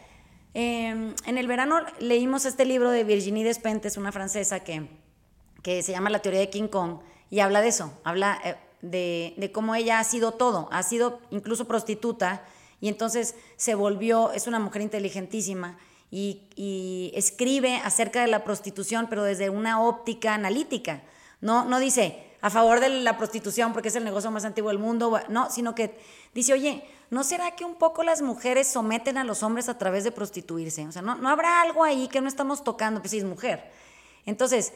eh, 0.55 1.15
en 1.27 1.39
el 1.39 1.47
verano 1.47 1.81
leímos 1.99 2.47
este 2.47 2.65
libro 2.65 2.91
de 2.91 3.05
Virginie 3.05 3.45
Despentes, 3.45 3.99
una 3.99 4.11
francesa 4.11 4.61
que, 4.61 4.89
que 5.63 5.83
se 5.83 5.93
llama 5.93 6.09
La 6.09 6.23
teoría 6.23 6.41
de 6.41 6.49
King 6.49 6.69
Kong, 6.69 7.01
y 7.29 7.41
habla 7.41 7.61
de 7.61 7.69
eso, 7.69 7.93
habla 8.05 8.41
eh, 8.43 8.57
de, 8.81 9.35
de 9.37 9.53
cómo 9.53 9.75
ella 9.75 9.99
ha 9.99 10.05
sido 10.05 10.33
todo, 10.33 10.67
ha 10.73 10.83
sido 10.83 11.21
incluso 11.31 11.67
prostituta, 11.67 12.43
y 12.85 12.89
entonces 12.89 13.35
se 13.57 13.75
volvió, 13.75 14.31
es 14.33 14.47
una 14.47 14.59
mujer 14.59 14.83
inteligentísima, 14.83 15.79
y, 16.11 17.13
escribe 17.15 17.77
acerca 17.77 18.21
de 18.21 18.27
la 18.27 18.45
prostitución, 18.45 19.07
pero 19.09 19.25
desde 19.25 19.49
una 19.49 19.81
óptica 19.81 20.35
analítica. 20.35 21.01
No, 21.41 21.65
no 21.65 21.79
dice 21.79 22.23
a 22.43 22.51
favor 22.51 22.81
de 22.81 22.91
la 22.91 23.17
prostitución 23.17 23.73
porque 23.73 23.89
es 23.89 23.97
el 23.97 24.05
negocio 24.05 24.31
más 24.31 24.45
antiguo 24.45 24.69
del 24.69 24.79
mundo, 24.79 25.19
no, 25.31 25.51
sino 25.51 25.75
que 25.75 25.99
dice, 26.35 26.53
oye, 26.53 26.85
¿no 27.09 27.25
será 27.25 27.57
que 27.57 27.65
un 27.65 27.77
poco 27.77 28.03
las 28.03 28.21
mujeres 28.21 28.69
someten 28.69 29.17
a 29.17 29.25
los 29.25 29.43
hombres 29.43 29.71
a 29.71 29.79
través 29.79 30.05
de 30.05 30.13
prostituirse? 30.13 30.87
O 30.87 30.93
sea, 30.93 31.01
¿no, 31.01 31.15
no 31.15 31.31
habrá 31.31 31.63
algo 31.63 31.85
ahí 31.85 32.07
que 32.09 32.21
no 32.21 32.29
estamos 32.29 32.63
tocando? 32.65 33.01
Pues 33.01 33.13
sí, 33.13 33.17
es 33.17 33.25
mujer. 33.25 33.65
Entonces, 34.27 34.75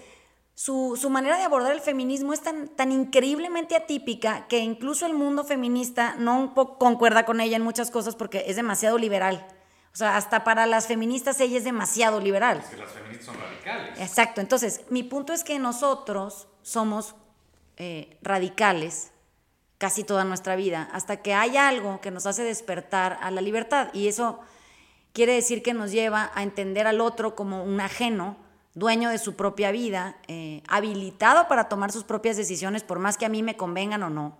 su, 0.58 0.98
su 1.00 1.08
manera 1.08 1.38
de 1.38 1.44
abordar 1.44 1.70
el 1.70 1.80
feminismo 1.80 2.32
es 2.32 2.40
tan, 2.40 2.66
tan 2.66 2.90
increíblemente 2.90 3.76
atípica 3.76 4.48
que 4.48 4.58
incluso 4.58 5.06
el 5.06 5.14
mundo 5.14 5.44
feminista 5.44 6.16
no 6.18 6.52
concuerda 6.80 7.24
con 7.24 7.40
ella 7.40 7.54
en 7.54 7.62
muchas 7.62 7.92
cosas 7.92 8.16
porque 8.16 8.42
es 8.48 8.56
demasiado 8.56 8.98
liberal. 8.98 9.46
O 9.92 9.96
sea, 9.96 10.16
hasta 10.16 10.42
para 10.42 10.66
las 10.66 10.88
feministas 10.88 11.38
ella 11.38 11.58
es 11.58 11.62
demasiado 11.62 12.18
liberal. 12.18 12.60
Que 12.68 12.76
las 12.76 12.90
feministas 12.90 13.26
son 13.26 13.36
radicales. 13.40 14.00
Exacto. 14.00 14.40
Entonces, 14.40 14.80
mi 14.90 15.04
punto 15.04 15.32
es 15.32 15.44
que 15.44 15.60
nosotros 15.60 16.48
somos 16.62 17.14
eh, 17.76 18.18
radicales 18.20 19.12
casi 19.78 20.02
toda 20.02 20.24
nuestra 20.24 20.56
vida, 20.56 20.88
hasta 20.92 21.18
que 21.18 21.34
hay 21.34 21.56
algo 21.56 22.00
que 22.00 22.10
nos 22.10 22.26
hace 22.26 22.42
despertar 22.42 23.16
a 23.22 23.30
la 23.30 23.42
libertad. 23.42 23.90
Y 23.92 24.08
eso 24.08 24.40
quiere 25.12 25.34
decir 25.34 25.62
que 25.62 25.72
nos 25.72 25.92
lleva 25.92 26.32
a 26.34 26.42
entender 26.42 26.88
al 26.88 27.00
otro 27.00 27.36
como 27.36 27.62
un 27.62 27.80
ajeno, 27.80 28.47
dueño 28.78 29.10
de 29.10 29.18
su 29.18 29.34
propia 29.36 29.70
vida, 29.72 30.16
eh, 30.28 30.62
habilitado 30.68 31.48
para 31.48 31.68
tomar 31.68 31.92
sus 31.92 32.04
propias 32.04 32.36
decisiones, 32.36 32.82
por 32.82 32.98
más 32.98 33.16
que 33.16 33.26
a 33.26 33.28
mí 33.28 33.42
me 33.42 33.56
convengan 33.56 34.02
o 34.02 34.10
no. 34.10 34.38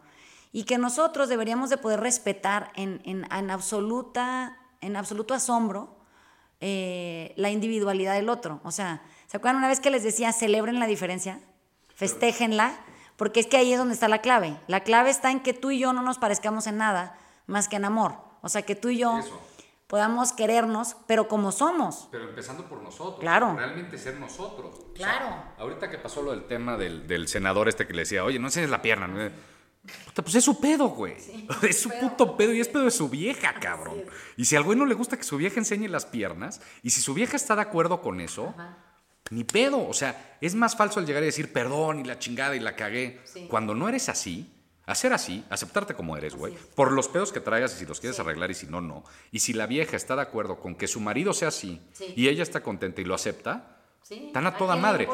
Y 0.53 0.64
que 0.64 0.79
nosotros 0.79 1.29
deberíamos 1.29 1.70
de 1.70 1.77
poder 1.77 2.01
respetar 2.01 2.70
en, 2.74 3.01
en- 3.05 3.27
en 3.33 3.51
absoluta, 3.51 4.57
en 4.81 4.96
absoluto 4.96 5.35
asombro 5.35 5.96
eh, 6.61 7.33
la 7.37 7.51
individualidad 7.51 8.14
del 8.14 8.29
otro. 8.29 8.61
O 8.64 8.70
sea, 8.70 9.03
¿se 9.27 9.37
acuerdan 9.37 9.59
una 9.59 9.68
vez 9.68 9.81
que 9.81 9.90
les 9.90 10.03
decía, 10.03 10.33
celebren 10.33 10.81
la 10.81 10.87
diferencia? 10.87 11.40
Festéjenla, 11.94 12.72
porque 13.16 13.40
es 13.40 13.46
que 13.46 13.57
ahí 13.57 13.72
es 13.72 13.79
donde 13.79 13.94
está 13.94 14.09
la 14.09 14.20
clave. 14.20 14.57
La 14.68 14.81
clave 14.81 15.11
está 15.11 15.31
en 15.31 15.40
que 15.40 15.53
tú 15.53 15.70
y 15.70 15.79
yo 15.79 15.92
no 15.92 16.03
nos 16.03 16.18
parezcamos 16.18 16.66
en 16.66 16.77
nada 16.79 17.16
más 17.46 17.68
que 17.68 17.77
en 17.77 17.85
amor. 17.85 18.14
O 18.42 18.48
sea, 18.48 18.62
que 18.62 18.74
tú 18.77 18.88
y 18.88 18.98
yo. 18.98 19.20
Podamos 19.88 20.33
querernos, 20.33 20.96
pero 21.09 21.27
como 21.27 21.51
somos. 21.51 22.09
Pero 22.12 22.29
empezando 22.29 22.68
por 22.68 22.81
nosotros. 22.83 23.18
Claro. 23.20 23.55
Realmente 23.57 23.98
ser 23.98 24.20
nosotros. 24.20 24.74
O 24.79 24.83
sea, 24.96 25.18
Claro. 25.18 25.42
ahorita 25.59 25.90
que 25.90 25.98
pasó 25.98 26.22
lo 26.22 26.31
del 26.31 26.44
tema 26.44 26.77
del, 26.77 27.09
del 27.09 27.27
senador 27.27 27.68
este 27.68 27.87
que 27.87 27.94
le 27.94 28.03
decía, 28.03 28.22
oye, 28.22 28.38
no 28.38 28.46
enseñes 28.48 28.70
la 28.70 28.81
pierna. 28.83 29.09
¿no? 29.09 29.31
Pues 30.14 30.35
es 30.35 30.44
su 30.44 30.61
pedo, 30.61 30.88
güey. 30.88 31.16
es 31.62 31.81
su 31.81 31.88
puto 31.88 32.37
pedo 32.37 32.53
y 32.53 32.61
es 32.61 32.68
pedo 32.68 32.85
de 32.85 32.90
su 32.90 33.09
vieja, 33.09 33.55
cabrón. 33.55 34.03
Y 34.37 34.44
si 34.44 34.55
al 34.57 34.62
güey 34.62 34.79
no 34.79 34.85
le 34.85 34.94
gusta 34.94 35.16
que 35.16 35.22
su 35.24 35.38
vieja 35.38 35.59
enseñe 35.59 35.88
las 35.88 36.05
piernas, 36.07 36.61
y 36.83 36.90
si 36.90 37.01
su 37.01 37.14
vieja 37.14 37.37
está 37.37 37.57
de 37.57 37.62
acuerdo 37.62 38.03
con 38.03 38.20
eso, 38.20 38.55
ni 39.31 39.44
pedo. 39.44 39.88
O 39.88 39.94
sea, 39.94 40.37
es 40.42 40.55
más 40.55 40.77
falso 40.77 41.01
el 41.01 41.07
llegar 41.07 41.22
y 41.22 41.27
decir 41.27 41.53
perdón 41.53 42.01
y 42.01 42.05
la 42.05 42.18
chingada 42.18 42.55
y 42.57 42.61
la 42.61 42.77
cagué. 42.77 43.20
Sí. 43.24 43.46
Cuando 43.48 43.74
no 43.74 43.88
eres 43.88 44.11
así, 44.11 44.53
hacer 44.92 45.12
así, 45.12 45.44
aceptarte 45.51 45.94
como 45.94 46.16
eres, 46.16 46.35
güey. 46.35 46.55
Por 46.74 46.92
los 46.92 47.09
pedos 47.09 47.33
que 47.33 47.40
traigas 47.40 47.74
y 47.74 47.79
si 47.79 47.87
los 47.87 48.01
quieres 48.01 48.18
arreglar 48.20 48.51
y 48.51 48.55
si 48.55 48.66
no, 48.66 48.80
no. 48.80 49.05
Y 49.30 49.39
si 49.41 49.53
la 49.53 49.66
vieja 49.66 49.97
está 49.97 50.16
de 50.16 50.22
acuerdo 50.22 50.59
con 50.61 50.74
que 50.74 50.89
su 50.89 51.01
marido 51.01 51.32
sea 51.32 51.49
así 51.49 51.80
Sí. 51.93 52.12
y 52.16 52.28
ella 52.28 52.43
está 52.43 52.62
contenta 52.62 53.01
y 53.01 53.05
lo 53.05 53.14
acepta, 53.14 53.74
Sí, 54.03 54.28
están 54.28 54.47
a 54.47 54.51
¿a 54.51 54.57
toda 54.57 54.74
madre. 54.76 55.07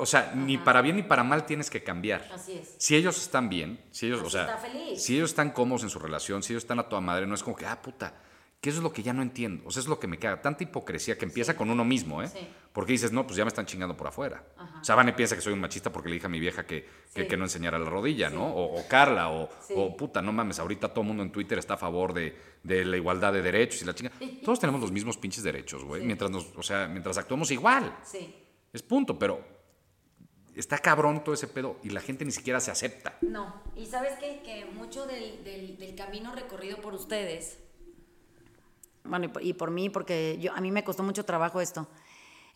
O 0.00 0.06
sea, 0.06 0.32
ni 0.34 0.58
para 0.58 0.82
bien 0.82 0.96
ni 0.96 1.02
para 1.04 1.22
mal 1.22 1.46
tienes 1.46 1.70
que 1.70 1.84
cambiar. 1.84 2.28
Así 2.34 2.54
es. 2.58 2.74
Si 2.78 2.96
ellos 2.96 3.16
están 3.22 3.48
bien, 3.48 3.80
si 3.92 4.06
ellos, 4.06 4.20
o 4.22 4.22
Así 4.22 4.32
sea, 4.32 4.42
está 4.42 4.56
feliz. 4.58 5.00
si 5.00 5.14
ellos 5.14 5.30
están 5.30 5.50
cómodos 5.52 5.84
en 5.84 5.90
su 5.90 6.00
relación, 6.00 6.42
si 6.42 6.52
ellos 6.54 6.64
están 6.64 6.80
a 6.80 6.88
toda 6.88 7.00
madre, 7.00 7.28
no 7.28 7.36
es 7.36 7.44
como 7.44 7.54
que, 7.54 7.64
ah, 7.66 7.80
puta, 7.80 8.12
que 8.60 8.68
eso 8.68 8.78
es 8.80 8.82
lo 8.82 8.92
que 8.92 9.02
ya 9.02 9.12
no 9.14 9.22
entiendo. 9.22 9.62
O 9.66 9.70
sea, 9.70 9.80
es 9.80 9.86
lo 9.86 9.98
que 9.98 10.06
me 10.06 10.18
caga. 10.18 10.42
Tanta 10.42 10.62
hipocresía 10.64 11.16
que 11.16 11.24
empieza 11.24 11.56
con 11.56 11.70
uno 11.70 11.82
mismo, 11.84 12.22
¿eh? 12.22 12.28
Sí. 12.28 12.46
Porque 12.74 12.92
dices, 12.92 13.10
no, 13.10 13.24
pues 13.26 13.36
ya 13.36 13.44
me 13.44 13.48
están 13.48 13.64
chingando 13.64 13.96
por 13.96 14.06
afuera. 14.06 14.44
O 14.80 14.84
sea, 14.84 14.94
Vane 14.96 15.14
piensa 15.14 15.34
que 15.34 15.40
soy 15.40 15.54
un 15.54 15.60
machista 15.60 15.90
porque 15.90 16.10
le 16.10 16.14
dije 16.16 16.26
a 16.26 16.28
mi 16.28 16.38
vieja 16.40 16.66
que, 16.66 16.82
que, 17.14 17.22
Sí. 17.22 17.26
que 17.28 17.36
no 17.38 17.44
enseñara 17.44 17.78
la 17.78 17.88
rodilla, 17.88 18.28
¿no? 18.28 18.46
O, 18.46 18.78
o 18.78 18.86
Carla, 18.86 19.30
o, 19.30 19.48
o 19.76 19.96
puta, 19.96 20.20
no 20.20 20.32
mames, 20.32 20.58
ahorita 20.58 20.88
todo 20.90 21.00
el 21.00 21.08
mundo 21.08 21.22
en 21.22 21.32
Twitter 21.32 21.58
está 21.58 21.74
a 21.74 21.78
favor 21.78 22.12
de, 22.12 22.36
de 22.62 22.84
la 22.84 22.96
igualdad 22.98 23.32
de 23.32 23.40
derechos 23.40 23.80
y 23.80 23.86
la 23.86 23.94
chinga. 23.94 24.12
Todos 24.44 24.60
tenemos 24.60 24.80
los 24.82 24.92
mismos 24.92 25.16
pinches 25.16 25.42
derechos, 25.42 25.82
güey. 25.82 26.04
Mientras 26.04 26.30
nos, 26.30 26.54
o 26.54 26.62
sea, 26.62 26.86
mientras 26.86 27.16
actuamos 27.16 27.50
igual. 27.50 27.96
Sí. 28.04 28.34
Es 28.74 28.82
punto, 28.82 29.18
pero 29.18 29.42
está 30.54 30.78
cabrón 30.78 31.24
todo 31.24 31.34
ese 31.34 31.46
pedo 31.48 31.78
y 31.82 31.90
la 31.90 32.00
gente 32.00 32.24
ni 32.24 32.32
siquiera 32.32 32.60
se 32.60 32.70
acepta. 32.70 33.16
No, 33.22 33.62
y 33.74 33.86
sabes 33.86 34.18
qué? 34.20 34.42
que 34.44 34.66
mucho 34.66 35.06
del, 35.06 35.42
del- 35.44 35.78
del 35.78 35.94
camino 35.94 36.34
recorrido 36.34 36.76
por 36.80 36.92
ustedes, 36.94 37.58
bueno, 39.04 39.26
y 39.26 39.28
por, 39.28 39.42
y 39.42 39.52
por 39.52 39.70
mí, 39.70 39.90
porque 39.90 40.38
yo, 40.40 40.52
a 40.52 40.60
mí 40.60 40.70
me 40.70 40.84
costó 40.84 41.02
mucho 41.02 41.24
trabajo 41.24 41.60
esto, 41.60 41.86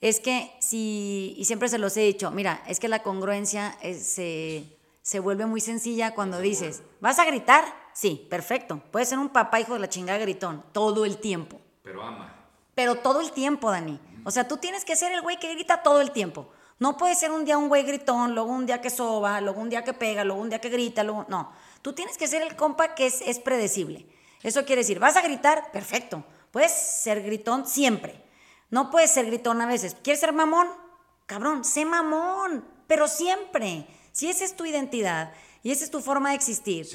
es 0.01 0.20
que 0.20 0.53
si, 0.61 1.34
y 1.38 1.45
siempre 1.47 1.68
se 1.68 1.78
los 1.78 1.97
he 1.97 2.03
dicho, 2.03 2.30
mira, 2.30 2.62
es 2.66 2.78
que 2.80 2.88
la 2.88 3.03
congruencia 3.03 3.78
es, 3.80 4.07
se, 4.07 4.76
se 5.03 5.18
vuelve 5.18 5.47
muy 5.47 5.61
sencilla 5.61 6.14
cuando 6.14 6.40
dices, 6.40 6.82
¿vas 7.01 7.18
a 7.18 7.24
gritar? 7.24 7.64
Sí, 7.95 8.26
perfecto. 8.28 8.82
Puedes 8.90 9.09
ser 9.09 9.18
un 9.18 9.28
papá 9.28 9.61
hijo 9.61 9.74
de 9.74 9.78
la 9.78 9.88
chingada 9.88 10.18
gritón 10.18 10.64
todo 10.72 11.05
el 11.05 11.18
tiempo. 11.18 11.61
Pero 11.82 12.03
ama. 12.03 12.34
Pero 12.74 12.97
todo 12.97 13.20
el 13.20 13.30
tiempo, 13.32 13.70
Dani. 13.70 14.01
O 14.24 14.30
sea, 14.30 14.49
tú 14.49 14.57
tienes 14.57 14.84
que 14.84 14.97
ser 14.97 15.12
el 15.12 15.22
güey 15.22 15.38
que 15.38 15.55
grita 15.55 15.82
todo 15.82 16.01
el 16.01 16.11
tiempo. 16.11 16.51
No 16.78 16.97
puedes 16.97 17.18
ser 17.18 17.30
un 17.30 17.45
día 17.45 17.57
un 17.57 17.68
güey 17.68 17.84
gritón, 17.84 18.34
luego 18.34 18.51
un 18.51 18.66
día 18.66 18.80
que 18.80 18.90
soba, 18.90 19.40
luego 19.40 19.61
un 19.61 19.70
día 19.70 19.84
que 19.84 19.95
pega, 19.95 20.24
luego 20.24 20.42
un 20.42 20.49
día 20.49 20.61
que 20.61 20.70
grita, 20.70 21.05
luego... 21.05 21.24
No, 21.28 21.53
tú 21.82 21.92
tienes 21.92 22.18
que 22.18 22.26
ser 22.26 22.42
el 22.42 22.57
compa 22.57 22.95
que 22.95 23.07
es, 23.07 23.20
es 23.20 23.38
predecible. 23.38 24.07
Eso 24.42 24.64
quiere 24.64 24.80
decir, 24.80 24.99
¿vas 24.99 25.16
a 25.16 25.22
gritar? 25.22 25.70
Perfecto. 25.72 26.24
Puedes 26.55 26.71
ser 26.71 27.21
gritón 27.25 27.67
siempre. 27.67 28.15
No 28.71 28.93
puedes 28.93 29.11
ser 29.11 29.27
gritón 29.27 29.61
a 29.61 29.67
veces. 29.67 29.97
¿Quieres 30.05 30.21
ser 30.21 30.33
mamón? 30.33 30.69
Cabrón, 31.27 31.65
sé 31.65 31.85
mamón, 31.85 32.65
pero 32.87 33.09
siempre. 33.09 33.89
Si 34.13 34.31
esa 34.31 34.45
es 34.45 34.55
tu 34.55 34.65
identidad 34.65 35.33
y 35.65 35.73
esa 35.73 35.83
es 35.83 35.91
tu 35.91 36.01
forma 36.01 36.29
de 36.29 36.37
existir, 36.37 36.87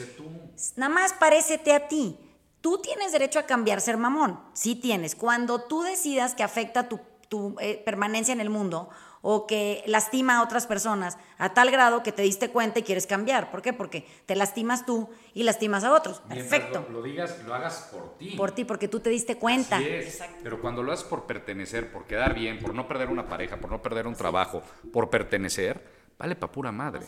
nada 0.77 0.93
más 0.93 1.11
parécete 1.11 1.73
a 1.73 1.89
ti. 1.89 2.17
Tú 2.61 2.77
tienes 2.77 3.11
derecho 3.11 3.37
a 3.37 3.47
cambiar 3.47 3.81
ser 3.81 3.97
mamón. 3.97 4.39
Sí 4.53 4.75
tienes. 4.75 5.13
Cuando 5.13 5.63
tú 5.63 5.81
decidas 5.81 6.35
que 6.35 6.43
afecta 6.43 6.87
tu, 6.87 7.01
tu, 7.27 7.57
eh, 7.59 7.81
permanencia 7.83 8.31
en 8.31 8.39
el 8.39 8.49
mundo 8.49 8.89
o 9.21 9.47
que 9.47 9.83
lastima 9.85 10.37
a 10.37 10.43
otras 10.43 10.65
personas 10.67 11.17
a 11.37 11.53
tal 11.53 11.71
grado 11.71 12.03
que 12.03 12.11
te 12.11 12.21
diste 12.21 12.49
cuenta 12.51 12.79
y 12.79 12.83
quieres 12.83 13.05
cambiar. 13.07 13.51
¿Por 13.51 13.61
qué? 13.61 13.73
Porque 13.73 14.07
te 14.25 14.35
lastimas 14.35 14.85
tú 14.85 15.09
y 15.33 15.43
lastimas 15.43 15.83
a 15.83 15.93
otros. 15.93 16.21
Perfecto. 16.21 16.87
Lo, 16.91 17.01
digas, 17.01 17.37
lo 17.45 17.53
hagas 17.53 17.89
por 17.91 18.17
ti. 18.17 18.35
Por 18.37 18.51
ti, 18.51 18.65
porque 18.65 18.87
tú 18.87 18.99
te 18.99 19.09
diste 19.09 19.37
cuenta. 19.37 19.77
Así 19.77 19.87
es. 19.87 20.23
Pero 20.41 20.61
cuando 20.61 20.83
lo 20.83 20.91
haces 20.91 21.05
por 21.05 21.25
pertenecer, 21.25 21.91
por 21.91 22.05
quedar 22.05 22.33
bien, 22.33 22.59
por 22.59 22.73
no 22.73 22.87
perder 22.87 23.09
una 23.09 23.27
pareja, 23.27 23.57
por 23.57 23.69
no 23.71 23.81
perder 23.81 24.07
un 24.07 24.15
trabajo, 24.15 24.63
por 24.93 25.09
pertenecer, 25.09 25.83
vale 26.17 26.35
pa' 26.35 26.51
pura 26.51 26.71
madre. 26.71 27.05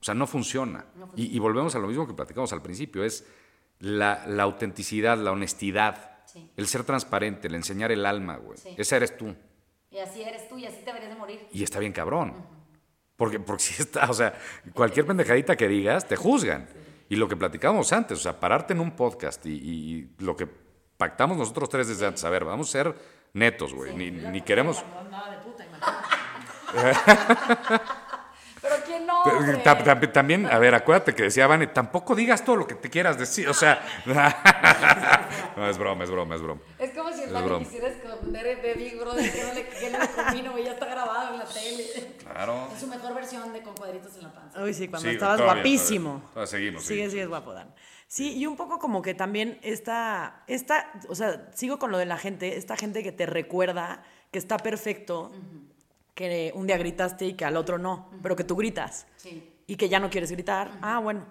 O 0.00 0.04
sea, 0.04 0.14
no 0.14 0.26
funciona. 0.26 0.84
Y, 1.16 1.34
y 1.34 1.38
volvemos 1.38 1.74
a 1.74 1.78
lo 1.78 1.88
mismo 1.88 2.06
que 2.06 2.14
platicamos 2.14 2.52
al 2.52 2.62
principio, 2.62 3.02
es 3.04 3.26
la, 3.80 4.24
la 4.26 4.42
autenticidad, 4.44 5.16
la 5.18 5.32
honestidad, 5.32 6.04
Sí. 6.28 6.46
el 6.58 6.66
ser 6.66 6.84
transparente, 6.84 7.48
el 7.48 7.54
enseñar 7.54 7.90
el 7.90 8.04
alma, 8.04 8.36
güey. 8.36 8.58
Sí. 8.58 8.74
Esa 8.76 8.96
eres 8.96 9.16
tú. 9.16 9.34
Y 9.98 10.00
así 10.00 10.22
eres 10.22 10.48
tú 10.48 10.56
y 10.56 10.64
así 10.64 10.76
te 10.76 10.84
deberías 10.84 11.10
de 11.10 11.16
morir. 11.16 11.48
Y 11.50 11.64
está 11.64 11.80
bien 11.80 11.92
cabrón. 11.92 12.32
Porque, 13.16 13.40
porque 13.40 13.64
si 13.64 13.82
está, 13.82 14.08
o 14.08 14.14
sea, 14.14 14.32
cualquier 14.72 15.04
pendejadita 15.04 15.56
que 15.56 15.66
digas, 15.66 16.06
te 16.06 16.14
juzgan. 16.14 16.68
Y 17.08 17.16
lo 17.16 17.26
que 17.26 17.36
platicábamos 17.36 17.92
antes, 17.92 18.16
o 18.18 18.20
sea, 18.20 18.38
pararte 18.38 18.74
en 18.74 18.80
un 18.80 18.92
podcast 18.92 19.44
y, 19.44 20.08
lo 20.18 20.36
que 20.36 20.46
pactamos 20.96 21.36
nosotros 21.36 21.68
tres 21.68 21.88
desde 21.88 22.06
antes, 22.06 22.22
a 22.22 22.30
ver, 22.30 22.44
vamos 22.44 22.68
a 22.68 22.72
ser 22.72 22.94
netos, 23.32 23.74
güey. 23.74 23.92
Ni, 23.92 24.12
ni 24.12 24.40
queremos... 24.42 24.84
No 24.88 25.00
andaba 25.00 25.30
de 25.30 25.38
puta, 25.38 25.66
imagínate. 25.66 25.98
Pero 28.62 28.74
quién 28.86 29.04
no. 29.04 29.17
Pero, 29.17 29.17
hombre? 29.17 29.17
Ta- 29.64 29.82
ta- 29.82 30.00
También, 30.12 30.46
a 30.46 30.58
ver, 30.58 30.74
acuérdate 30.74 31.14
que 31.14 31.24
decía 31.24 31.46
Vane, 31.46 31.66
tampoco 31.68 32.14
digas 32.14 32.44
todo 32.44 32.56
lo 32.56 32.66
que 32.66 32.74
te 32.74 32.90
quieras 32.90 33.18
decir, 33.18 33.48
o 33.48 33.54
sea... 33.54 33.80
no, 35.56 35.68
es 35.68 35.78
broma, 35.78 36.04
es 36.04 36.10
broma, 36.10 36.34
es 36.36 36.42
broma. 36.42 36.60
Es 36.78 36.90
como 36.92 37.12
si 37.12 37.22
el 37.22 37.30
broma. 37.30 37.58
quisiera 37.58 37.88
esconder 37.88 38.62
de 38.62 38.74
Big 38.74 38.98
Brother 38.98 39.32
que 39.32 39.42
no 39.44 39.52
le, 39.54 39.68
que 39.68 39.90
no 39.90 39.98
le 39.98 40.08
combino, 40.08 40.52
güey, 40.52 40.64
ya 40.64 40.72
está 40.72 40.86
grabado 40.86 41.32
en 41.34 41.38
la 41.38 41.44
tele. 41.44 41.84
Claro. 42.18 42.68
Es 42.72 42.80
su 42.80 42.86
mejor 42.86 43.14
versión 43.14 43.52
de 43.52 43.62
con 43.62 43.74
cuadritos 43.74 44.16
en 44.16 44.22
la 44.24 44.32
panza. 44.32 44.62
Uy, 44.62 44.74
sí, 44.74 44.88
cuando 44.88 45.08
Sí, 45.08 45.14
estabas 45.14 45.38
todavía, 45.38 45.54
guapísimo. 45.62 46.10
todavía. 46.10 46.28
Todavía 46.32 46.46
seguimos, 46.50 46.82
Sigue, 46.82 46.94
seguimos. 46.94 47.12
sigues 47.12 47.28
guapo, 47.28 47.52
Dan. 47.52 47.74
Sí, 48.06 48.36
y 48.38 48.46
un 48.46 48.56
poco 48.56 48.78
como 48.78 49.02
que 49.02 49.12
también 49.14 49.58
esta, 49.62 50.42
esta, 50.46 50.90
o 51.08 51.14
sea, 51.14 51.50
sigo 51.54 51.78
con 51.78 51.90
lo 51.90 51.98
de 51.98 52.06
la 52.06 52.16
gente, 52.16 52.56
esta 52.56 52.76
gente 52.76 53.02
que 53.02 53.12
te 53.12 53.26
recuerda 53.26 54.02
que 54.30 54.38
está 54.38 54.56
perfecto, 54.56 55.30
que 56.18 56.50
un 56.56 56.66
día 56.66 56.76
gritaste 56.76 57.26
y 57.26 57.34
que 57.34 57.44
al 57.44 57.56
otro 57.56 57.78
no, 57.78 58.10
pero 58.20 58.34
que 58.34 58.42
tú 58.42 58.56
gritas. 58.56 59.06
Sí. 59.16 59.54
Y 59.68 59.76
que 59.76 59.88
ya 59.88 60.00
no 60.00 60.10
quieres 60.10 60.32
gritar. 60.32 60.72
Ah, 60.82 60.98
bueno. 60.98 61.24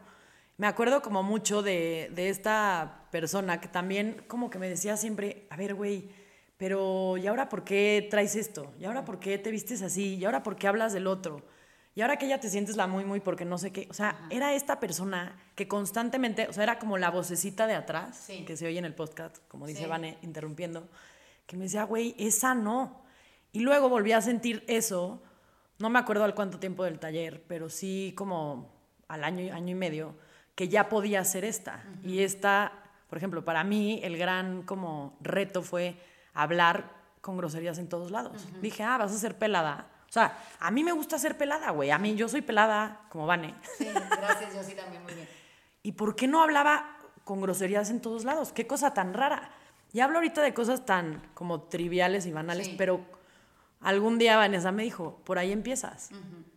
Me 0.56 0.66
acuerdo 0.66 1.02
como 1.02 1.24
mucho 1.24 1.62
de, 1.62 2.10
de 2.16 2.30
esta 2.30 3.04
persona 3.12 3.60
que 3.60 3.68
también 3.68 4.24
como 4.30 4.50
que 4.50 4.58
me 4.60 4.70
decía 4.70 4.96
siempre, 4.96 5.46
a 5.50 5.58
ver, 5.58 5.76
güey, 5.76 6.10
pero 6.58 7.18
¿y 7.18 7.28
ahora 7.28 7.50
por 7.50 7.64
qué 7.66 8.08
traes 8.10 8.36
esto? 8.36 8.74
¿Y 8.80 8.86
ahora 8.86 9.04
por 9.04 9.20
qué 9.20 9.38
te 9.38 9.52
vistes 9.52 9.82
así? 9.82 10.16
¿Y 10.16 10.26
ahora 10.26 10.42
por 10.42 10.56
qué 10.56 10.68
hablas 10.68 10.94
del 10.94 11.06
otro? 11.08 11.44
Y 11.94 12.02
ahora 12.02 12.18
que 12.18 12.28
ya 12.28 12.40
te 12.40 12.50
sientes 12.50 12.76
la 12.78 12.88
muy, 12.88 13.04
muy 13.06 13.20
porque 13.20 13.44
no 13.46 13.58
sé 13.58 13.72
qué. 13.72 13.88
O 13.90 13.94
sea, 13.94 14.26
era 14.30 14.54
esta 14.54 14.80
persona 14.80 15.36
que 15.56 15.68
constantemente, 15.68 16.48
o 16.48 16.54
sea, 16.54 16.64
era 16.64 16.80
como 16.80 16.98
la 16.98 17.10
vocecita 17.12 17.68
de 17.68 17.76
atrás, 17.76 18.24
Sí. 18.26 18.46
que 18.46 18.56
se 18.56 18.66
oye 18.68 18.80
en 18.80 18.86
el 18.86 18.96
podcast, 18.96 19.38
como 19.50 19.68
dice 19.68 19.82
Sí. 19.84 19.88
Vane, 19.90 20.18
interrumpiendo, 20.22 20.88
que 21.46 21.58
me 21.58 21.64
decía, 21.66 21.84
güey, 21.84 22.16
esa 22.18 22.56
no. 22.56 23.06
Y 23.58 23.62
luego 23.62 23.90
volví 23.90 24.12
a 24.12 24.22
sentir 24.22 24.64
eso, 24.68 25.20
no 25.80 25.90
me 25.90 25.98
acuerdo 25.98 26.24
al 26.24 26.36
cuánto 26.36 26.60
tiempo 26.60 26.84
del 26.84 27.00
taller, 27.00 27.42
pero 27.48 27.70
sí 27.70 28.14
como 28.16 28.70
al 29.08 29.24
año, 29.24 29.42
y- 29.42 29.50
año 29.50 29.72
y 29.72 29.74
medio, 29.76 30.14
que 30.54 30.68
ya 30.68 30.90
podía 30.90 31.24
ser 31.26 31.44
esta. 31.44 31.84
Y 32.04 32.20
esta, 32.20 32.72
por 33.10 33.18
ejemplo, 33.18 33.44
para 33.44 33.64
mí 33.64 34.00
el 34.04 34.16
gran 34.16 34.62
como 34.62 35.18
reto 35.22 35.64
fue 35.64 35.96
hablar 36.36 36.92
con 37.22 37.36
groserías 37.36 37.80
en 37.80 37.90
todos 37.90 38.12
lados. 38.12 38.48
Dije, 38.62 38.84
ah, 38.84 39.00
vas 39.00 39.12
a 39.12 39.18
ser 39.18 39.40
pelada. 39.40 39.88
O 40.08 40.12
sea, 40.14 40.38
a 40.60 40.70
mí 40.70 40.84
me 40.84 40.92
gusta 40.92 41.18
ser 41.18 41.36
pelada, 41.36 41.72
güey. 41.72 41.90
A 41.90 41.98
mí 41.98 42.16
yo 42.16 42.30
soy 42.30 42.42
pelada, 42.44 43.02
como 43.10 43.26
Vane. 43.26 43.56
Sí, 43.80 43.88
gracias, 43.92 44.54
yo 44.54 44.64
sí 44.64 44.76
también, 44.76 45.02
muy 45.02 45.16
bien. 45.16 45.28
¿Y 45.82 45.94
por 45.94 46.16
qué 46.16 46.28
no 46.28 46.44
hablaba 46.44 46.96
con 47.24 47.42
groserías 47.42 47.90
en 47.90 48.02
todos 48.02 48.24
lados? 48.24 48.54
Qué 48.54 48.68
cosa 48.68 48.94
tan 48.94 49.16
rara. 49.16 49.50
Y 49.94 50.00
hablo 50.02 50.18
ahorita 50.18 50.44
de 50.44 50.54
cosas 50.54 50.86
tan 50.86 51.24
como 51.34 51.62
triviales 51.64 52.28
y 52.28 52.32
banales, 52.32 52.68
Sí. 52.68 52.76
pero 52.78 53.17
algún 53.80 54.18
día 54.18 54.38
Vanessa 54.38 54.72
me 54.72 54.84
dijo, 54.84 55.22
por 55.24 55.38
ahí 55.40 55.52
empiezas. 55.52 56.10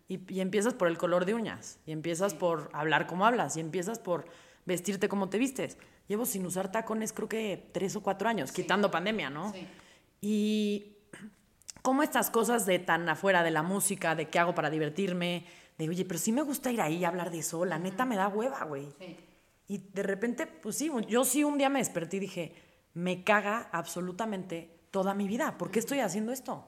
y, 0.08 0.20
y 0.32 0.40
empiezas 0.40 0.74
por 0.74 0.88
el 0.88 0.98
color 0.98 1.24
de 1.24 1.34
uñas, 1.34 1.78
y 1.86 1.92
empiezas 1.92 2.34
por 2.34 2.70
hablar 2.72 3.06
como 3.06 3.26
hablas, 3.26 3.56
y 3.56 3.60
empiezas 3.60 3.98
por 3.98 4.26
vestirte 4.66 5.08
como 5.08 5.28
te 5.28 5.38
vistes. 5.38 5.78
Llevo 6.08 6.26
sin 6.26 6.44
usar 6.44 6.72
tacones 6.72 7.12
creo 7.12 7.28
que 7.28 7.70
tres 7.72 7.94
o 7.96 8.02
cuatro 8.02 8.28
años, 8.28 8.50
quitando 8.50 8.90
pandemia, 8.90 9.30
¿no? 9.30 9.52
Sí. 9.52 9.66
Y 10.20 10.96
cómo 11.82 12.02
estas 12.02 12.30
cosas 12.30 12.66
de 12.66 12.78
tan 12.78 13.08
afuera 13.08 13.42
de 13.42 13.50
la 13.50 13.62
música, 13.62 14.14
de 14.14 14.28
qué 14.28 14.38
hago 14.38 14.54
para 14.54 14.70
divertirme, 14.70 15.46
de 15.78 15.88
oye, 15.88 16.04
pero 16.04 16.18
sí 16.18 16.32
me 16.32 16.42
gusta 16.42 16.70
ir 16.70 16.80
ahí 16.80 17.04
a 17.04 17.08
hablar 17.08 17.30
de 17.30 17.38
eso, 17.38 17.64
la 17.64 17.78
neta 17.78 18.04
me 18.04 18.16
da 18.16 18.28
hueva, 18.28 18.64
güey. 18.64 18.88
Sí. 18.98 19.16
Y 19.68 19.78
de 19.78 20.02
repente, 20.02 20.46
pues 20.46 20.76
sí, 20.76 20.90
yo 21.08 21.24
sí 21.24 21.44
un 21.44 21.56
día 21.56 21.68
me 21.68 21.78
desperté 21.78 22.16
y 22.16 22.20
dije, 22.20 22.54
me 22.92 23.22
caga 23.22 23.68
absolutamente 23.70 24.80
toda 24.90 25.14
mi 25.14 25.28
vida. 25.28 25.56
¿Por 25.56 25.70
qué 25.70 25.78
estoy 25.78 26.00
haciendo 26.00 26.32
esto? 26.32 26.66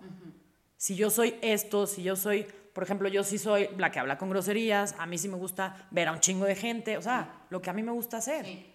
Si 0.82 0.96
yo 0.96 1.10
soy 1.10 1.36
esto, 1.42 1.86
si 1.86 2.02
yo 2.02 2.16
soy, 2.16 2.44
por 2.72 2.82
ejemplo, 2.82 3.08
yo 3.08 3.22
sí 3.22 3.38
soy 3.38 3.68
la 3.78 3.92
que 3.92 4.00
habla 4.00 4.18
con 4.18 4.30
groserías, 4.30 4.96
a 4.98 5.06
mí 5.06 5.16
sí 5.16 5.28
me 5.28 5.36
gusta 5.36 5.86
ver 5.92 6.08
a 6.08 6.12
un 6.12 6.18
chingo 6.18 6.44
de 6.44 6.56
gente, 6.56 6.96
o 6.96 7.02
sea, 7.02 7.44
lo 7.50 7.62
que 7.62 7.70
a 7.70 7.72
mí 7.72 7.84
me 7.84 7.92
gusta 7.92 8.16
hacer. 8.16 8.44
Sí. 8.44 8.66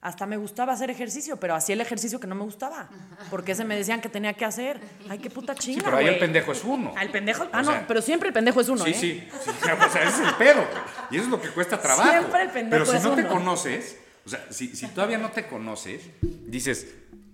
Hasta 0.00 0.24
me 0.24 0.38
gustaba 0.38 0.72
hacer 0.72 0.88
ejercicio, 0.88 1.36
pero 1.36 1.54
hacía 1.54 1.74
el 1.74 1.82
ejercicio 1.82 2.18
que 2.18 2.26
no 2.26 2.34
me 2.34 2.44
gustaba. 2.44 2.88
Porque 3.28 3.54
se 3.54 3.66
me 3.66 3.76
decían 3.76 4.00
que 4.00 4.08
tenía 4.08 4.32
que 4.32 4.46
hacer. 4.46 4.80
Ay, 5.10 5.18
qué 5.18 5.28
puta 5.28 5.54
chinga. 5.54 5.80
Sí, 5.80 5.84
pero 5.84 5.98
ahí 5.98 6.06
el 6.06 6.18
pendejo 6.18 6.52
es 6.52 6.64
uno. 6.64 6.94
El 6.98 7.10
pendejo. 7.10 7.42
Ah, 7.52 7.58
O 7.58 7.62
no, 7.62 7.70
sea, 7.72 7.84
pero 7.86 8.00
siempre 8.00 8.28
el 8.28 8.32
pendejo 8.32 8.62
es 8.62 8.68
uno, 8.70 8.82
Sí, 8.82 8.92
¿eh? 8.92 8.94
sí, 8.94 9.28
sí. 9.44 9.50
O 9.50 9.90
sea, 9.90 10.02
ese 10.08 10.22
es 10.22 10.28
el 10.28 10.34
pedo. 10.36 10.64
Y 11.10 11.16
eso 11.16 11.24
es 11.26 11.30
lo 11.30 11.42
que 11.42 11.50
cuesta 11.50 11.78
trabajo. 11.78 12.08
Siempre 12.10 12.40
el 12.40 12.48
pendejo 12.48 12.84
Pero 12.84 12.86
si 12.90 12.96
es 12.96 13.04
no 13.04 13.14
te 13.14 13.26
conoces, 13.26 13.98
o 14.24 14.30
sea, 14.30 14.46
si, 14.48 14.74
si 14.74 14.86
todavía 14.86 15.18
no 15.18 15.30
te 15.30 15.46
conoces, 15.46 16.00
dices, 16.22 16.86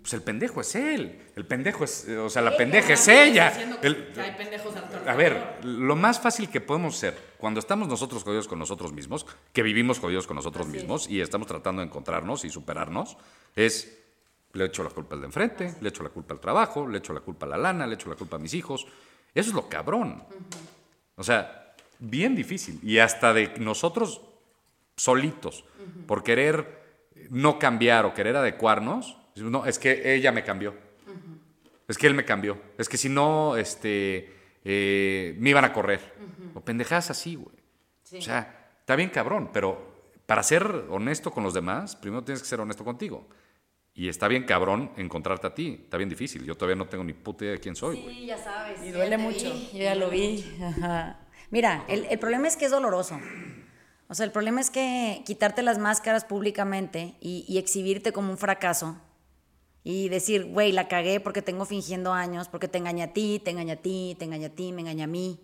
pues 0.06 0.14
el 0.14 0.22
pendejo 0.22 0.60
es 0.60 0.72
él. 0.76 1.20
El 1.34 1.44
pendejo 1.46 1.82
es, 1.82 2.06
eh, 2.06 2.16
o 2.16 2.30
sea, 2.30 2.40
la 2.40 2.56
pendeja 2.56 2.92
es 2.92 3.08
ella. 3.08 3.52
El- 3.82 4.12
hay 4.16 4.36
pendejos 4.36 4.72
a 5.04 5.14
ver, 5.16 5.58
lo 5.64 5.96
más 5.96 6.20
fácil 6.20 6.48
que 6.48 6.60
podemos 6.60 6.96
ser 6.96 7.18
cuando 7.38 7.58
estamos 7.58 7.88
nosotros 7.88 8.22
jodidos 8.22 8.46
con 8.46 8.56
nosotros 8.60 8.92
mismos, 8.92 9.26
que 9.52 9.64
vivimos 9.64 9.98
jodidos 9.98 10.28
con 10.28 10.36
nosotros 10.36 10.68
mismos 10.68 11.08
y 11.10 11.20
estamos 11.20 11.48
tratando 11.48 11.80
de 11.82 11.88
encontrarnos 11.88 12.44
y 12.44 12.50
superarnos, 12.50 13.16
es 13.56 13.98
le 14.52 14.66
echo 14.66 14.84
la 14.84 14.90
culpa 14.90 15.16
al 15.16 15.22
de 15.22 15.26
enfrente, 15.26 15.74
le 15.80 15.88
echo 15.88 16.04
la 16.04 16.10
culpa 16.10 16.34
al 16.34 16.40
trabajo, 16.40 16.86
le 16.86 16.98
echo 16.98 17.12
la 17.12 17.18
culpa 17.18 17.46
a 17.46 17.48
la 17.48 17.56
lana, 17.58 17.84
le 17.84 17.96
echo 17.96 18.08
la 18.08 18.14
culpa 18.14 18.36
a 18.36 18.38
mis 18.38 18.54
hijos. 18.54 18.86
Eso 19.34 19.48
es 19.50 19.56
lo 19.56 19.68
cabrón. 19.68 20.22
O 21.16 21.24
sea, 21.24 21.74
bien 21.98 22.36
difícil. 22.36 22.78
Y 22.84 22.98
hasta 22.98 23.32
de 23.34 23.54
nosotros 23.58 24.20
solitos, 24.96 25.64
por 26.06 26.22
querer 26.22 27.10
no 27.30 27.58
cambiar 27.58 28.06
o 28.06 28.14
querer 28.14 28.36
adecuarnos, 28.36 29.16
no, 29.36 29.66
es 29.66 29.78
que 29.78 30.14
ella 30.14 30.32
me 30.32 30.42
cambió. 30.44 30.74
Es 31.88 31.98
que 31.98 32.06
él 32.06 32.14
me 32.14 32.24
cambió. 32.24 32.60
Es 32.78 32.88
que 32.88 32.96
si 32.96 33.08
no, 33.08 33.56
este, 33.56 34.32
eh, 34.64 35.36
me 35.38 35.50
iban 35.50 35.64
a 35.64 35.72
correr. 35.72 36.00
O 36.54 36.60
pendejadas 36.60 37.10
así, 37.10 37.36
güey. 37.36 37.56
O 38.18 38.22
sea, 38.22 38.70
está 38.80 38.96
bien 38.96 39.10
cabrón, 39.10 39.50
pero 39.52 39.94
para 40.26 40.42
ser 40.42 40.64
honesto 40.90 41.30
con 41.30 41.44
los 41.44 41.54
demás, 41.54 41.96
primero 41.96 42.24
tienes 42.24 42.42
que 42.42 42.48
ser 42.48 42.60
honesto 42.60 42.84
contigo. 42.84 43.28
Y 43.94 44.08
está 44.08 44.28
bien 44.28 44.44
cabrón 44.44 44.90
encontrarte 44.96 45.46
a 45.46 45.54
ti. 45.54 45.80
Está 45.84 45.96
bien 45.96 46.08
difícil. 46.08 46.44
Yo 46.44 46.54
todavía 46.54 46.76
no 46.76 46.86
tengo 46.86 47.02
ni 47.04 47.14
puta 47.14 47.44
idea 47.44 47.54
de 47.54 47.60
quién 47.60 47.76
soy, 47.76 48.02
güey. 48.02 48.14
Sí, 48.14 48.26
ya 48.26 48.36
sabes. 48.36 48.82
Y 48.84 48.90
duele 48.90 49.16
mucho. 49.16 49.52
vi, 49.54 49.70
yo 49.72 49.78
ya 49.78 49.94
lo 49.94 50.10
vi. 50.10 50.44
Ajá. 50.62 51.20
Mira, 51.50 51.84
el, 51.88 52.04
el 52.10 52.18
problema 52.18 52.46
es 52.48 52.56
que 52.56 52.66
es 52.66 52.70
doloroso. 52.70 53.18
O 54.08 54.14
sea, 54.14 54.26
el 54.26 54.32
problema 54.32 54.60
es 54.60 54.70
que 54.70 55.22
quitarte 55.24 55.62
las 55.62 55.78
máscaras 55.78 56.24
públicamente 56.24 57.14
y, 57.20 57.44
y 57.48 57.58
exhibirte 57.58 58.12
como 58.12 58.30
un 58.30 58.38
fracaso 58.38 59.00
y 59.88 60.08
decir, 60.08 60.46
güey, 60.46 60.72
la 60.72 60.88
cagué 60.88 61.20
porque 61.20 61.42
tengo 61.42 61.64
fingiendo 61.64 62.12
años, 62.12 62.48
porque 62.48 62.66
te 62.66 62.76
engañé 62.76 63.04
a 63.04 63.12
ti, 63.12 63.40
te 63.44 63.52
engañé 63.52 63.70
a 63.70 63.80
ti, 63.80 64.16
te 64.18 64.24
engañé 64.24 64.46
a 64.46 64.52
ti, 64.52 64.72
me 64.72 64.80
engañé 64.80 65.04
a 65.04 65.06
mí, 65.06 65.38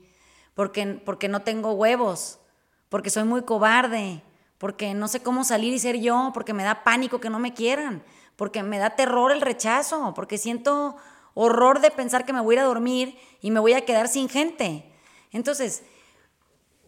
porque, 0.54 1.00
porque 1.04 1.28
no 1.28 1.42
tengo 1.42 1.74
huevos, 1.74 2.40
porque 2.88 3.08
soy 3.08 3.22
muy 3.22 3.42
cobarde, 3.42 4.20
porque 4.58 4.94
no 4.94 5.06
sé 5.06 5.22
cómo 5.22 5.44
salir 5.44 5.72
y 5.72 5.78
ser 5.78 6.00
yo, 6.00 6.32
porque 6.34 6.54
me 6.54 6.64
da 6.64 6.82
pánico 6.82 7.20
que 7.20 7.30
no 7.30 7.38
me 7.38 7.54
quieran, 7.54 8.02
porque 8.34 8.64
me 8.64 8.78
da 8.78 8.96
terror 8.96 9.30
el 9.30 9.42
rechazo, 9.42 10.12
porque 10.12 10.38
siento 10.38 10.96
horror 11.34 11.80
de 11.80 11.92
pensar 11.92 12.26
que 12.26 12.32
me 12.32 12.40
voy 12.40 12.56
a 12.56 12.58
ir 12.58 12.64
a 12.64 12.66
dormir 12.66 13.16
y 13.42 13.52
me 13.52 13.60
voy 13.60 13.74
a 13.74 13.84
quedar 13.84 14.08
sin 14.08 14.28
gente. 14.28 14.92
Entonces, 15.30 15.84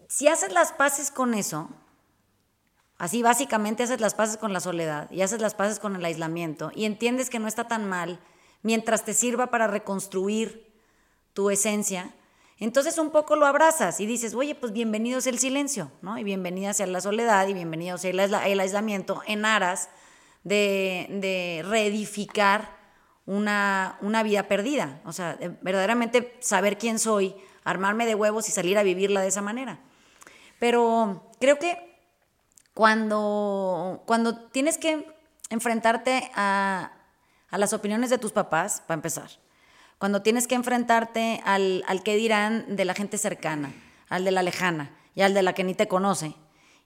si 0.08 0.26
haces 0.26 0.52
las 0.52 0.72
paces 0.72 1.12
con 1.12 1.34
eso, 1.34 1.68
así 2.98 3.22
básicamente 3.22 3.82
haces 3.82 4.00
las 4.00 4.14
paces 4.14 4.36
con 4.36 4.52
la 4.52 4.60
soledad 4.60 5.10
y 5.10 5.22
haces 5.22 5.40
las 5.40 5.54
paces 5.54 5.78
con 5.78 5.96
el 5.96 6.04
aislamiento 6.04 6.70
y 6.74 6.84
entiendes 6.84 7.30
que 7.30 7.38
no 7.38 7.48
está 7.48 7.66
tan 7.68 7.88
mal 7.88 8.20
mientras 8.62 9.04
te 9.04 9.14
sirva 9.14 9.48
para 9.50 9.66
reconstruir 9.66 10.72
tu 11.32 11.50
esencia, 11.50 12.14
entonces 12.58 12.96
un 12.98 13.10
poco 13.10 13.34
lo 13.34 13.46
abrazas 13.46 13.98
y 14.00 14.06
dices, 14.06 14.34
oye, 14.34 14.54
pues 14.54 14.72
bienvenido 14.72 15.20
sea 15.20 15.32
el 15.32 15.38
silencio, 15.40 15.90
¿no? 16.02 16.16
Y 16.16 16.24
bienvenida 16.24 16.72
sea 16.72 16.86
la 16.86 17.00
soledad 17.00 17.48
y 17.48 17.52
bienvenido 17.54 17.98
sea 17.98 18.10
el, 18.10 18.20
aisla- 18.20 18.46
el 18.46 18.60
aislamiento 18.60 19.20
en 19.26 19.44
aras 19.44 19.88
de, 20.44 21.08
de 21.10 21.64
reedificar 21.68 22.76
una, 23.26 23.98
una 24.02 24.22
vida 24.22 24.46
perdida. 24.46 25.00
O 25.04 25.12
sea, 25.12 25.34
de 25.34 25.48
verdaderamente 25.62 26.36
saber 26.40 26.78
quién 26.78 26.98
soy, 27.00 27.34
armarme 27.64 28.06
de 28.06 28.14
huevos 28.14 28.48
y 28.48 28.52
salir 28.52 28.78
a 28.78 28.82
vivirla 28.84 29.20
de 29.20 29.28
esa 29.28 29.42
manera. 29.42 29.80
Pero 30.60 31.28
creo 31.40 31.58
que 31.58 31.93
cuando, 32.74 34.02
cuando 34.06 34.36
tienes 34.36 34.78
que 34.78 35.06
enfrentarte 35.50 36.30
a, 36.34 36.92
a 37.48 37.58
las 37.58 37.72
opiniones 37.72 38.10
de 38.10 38.18
tus 38.18 38.32
papás, 38.32 38.82
para 38.86 38.96
empezar, 38.96 39.30
cuando 39.98 40.22
tienes 40.22 40.46
que 40.46 40.56
enfrentarte 40.56 41.40
al, 41.44 41.84
al 41.86 42.02
que 42.02 42.16
dirán 42.16 42.76
de 42.76 42.84
la 42.84 42.94
gente 42.94 43.16
cercana, 43.16 43.72
al 44.08 44.24
de 44.24 44.32
la 44.32 44.42
lejana 44.42 44.94
y 45.14 45.22
al 45.22 45.34
de 45.34 45.42
la 45.42 45.54
que 45.54 45.64
ni 45.64 45.74
te 45.74 45.88
conoce, 45.88 46.34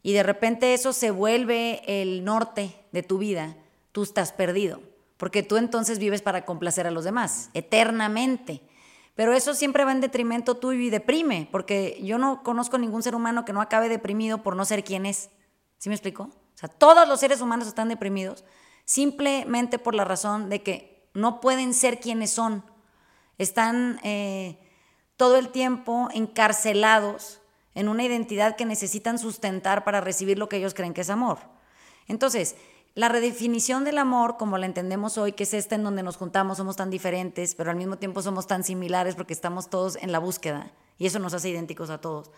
y 0.02 0.12
de 0.12 0.22
repente 0.22 0.74
eso 0.74 0.92
se 0.92 1.10
vuelve 1.10 1.82
el 1.86 2.24
norte 2.24 2.76
de 2.92 3.02
tu 3.02 3.18
vida, 3.18 3.56
tú 3.92 4.02
estás 4.02 4.32
perdido, 4.32 4.80
porque 5.16 5.42
tú 5.42 5.56
entonces 5.56 5.98
vives 5.98 6.22
para 6.22 6.44
complacer 6.44 6.86
a 6.86 6.90
los 6.90 7.04
demás, 7.04 7.50
eternamente. 7.54 8.62
Pero 9.16 9.32
eso 9.32 9.54
siempre 9.54 9.84
va 9.84 9.90
en 9.90 10.00
detrimento 10.00 10.54
tuyo 10.54 10.78
y 10.78 10.90
deprime, 10.90 11.48
porque 11.50 11.98
yo 12.04 12.18
no 12.18 12.44
conozco 12.44 12.78
ningún 12.78 13.02
ser 13.02 13.16
humano 13.16 13.44
que 13.44 13.52
no 13.52 13.60
acabe 13.60 13.88
deprimido 13.88 14.44
por 14.44 14.54
no 14.54 14.64
ser 14.64 14.84
quien 14.84 15.06
es. 15.06 15.30
¿Sí 15.78 15.88
me 15.88 15.94
explico? 15.94 16.24
O 16.24 16.58
sea, 16.58 16.68
todos 16.68 17.08
los 17.08 17.20
seres 17.20 17.40
humanos 17.40 17.68
están 17.68 17.88
deprimidos 17.88 18.44
simplemente 18.84 19.78
por 19.78 19.94
la 19.94 20.04
razón 20.04 20.48
de 20.48 20.62
que 20.62 21.10
no 21.14 21.40
pueden 21.40 21.74
ser 21.74 22.00
quienes 22.00 22.30
son. 22.30 22.64
Están 23.36 24.00
eh, 24.02 24.58
todo 25.16 25.36
el 25.36 25.50
tiempo 25.50 26.08
encarcelados 26.12 27.40
en 27.74 27.88
una 27.88 28.02
identidad 28.02 28.56
que 28.56 28.64
necesitan 28.64 29.18
sustentar 29.18 29.84
para 29.84 30.00
recibir 30.00 30.38
lo 30.38 30.48
que 30.48 30.56
ellos 30.56 30.74
creen 30.74 30.94
que 30.94 31.02
es 31.02 31.10
amor. 31.10 31.38
Entonces, 32.08 32.56
la 32.94 33.08
redefinición 33.08 33.84
del 33.84 33.98
amor, 33.98 34.36
como 34.38 34.58
la 34.58 34.66
entendemos 34.66 35.18
hoy, 35.18 35.32
que 35.32 35.44
es 35.44 35.54
esta 35.54 35.76
en 35.76 35.84
donde 35.84 36.02
nos 36.02 36.16
juntamos, 36.16 36.56
somos 36.56 36.74
tan 36.74 36.90
diferentes, 36.90 37.54
pero 37.54 37.70
al 37.70 37.76
mismo 37.76 37.98
tiempo 37.98 38.22
somos 38.22 38.46
tan 38.46 38.64
similares 38.64 39.14
porque 39.14 39.34
estamos 39.34 39.70
todos 39.70 39.96
en 39.96 40.10
la 40.10 40.18
búsqueda 40.18 40.72
y 40.96 41.06
eso 41.06 41.18
nos 41.18 41.34
hace 41.34 41.50
idénticos 41.50 41.90
a 41.90 42.00
todos. 42.00 42.32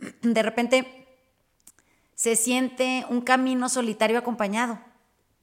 De 0.22 0.42
repente 0.42 1.07
se 2.18 2.34
siente 2.34 3.06
un 3.10 3.20
camino 3.20 3.68
solitario 3.68 4.18
acompañado. 4.18 4.80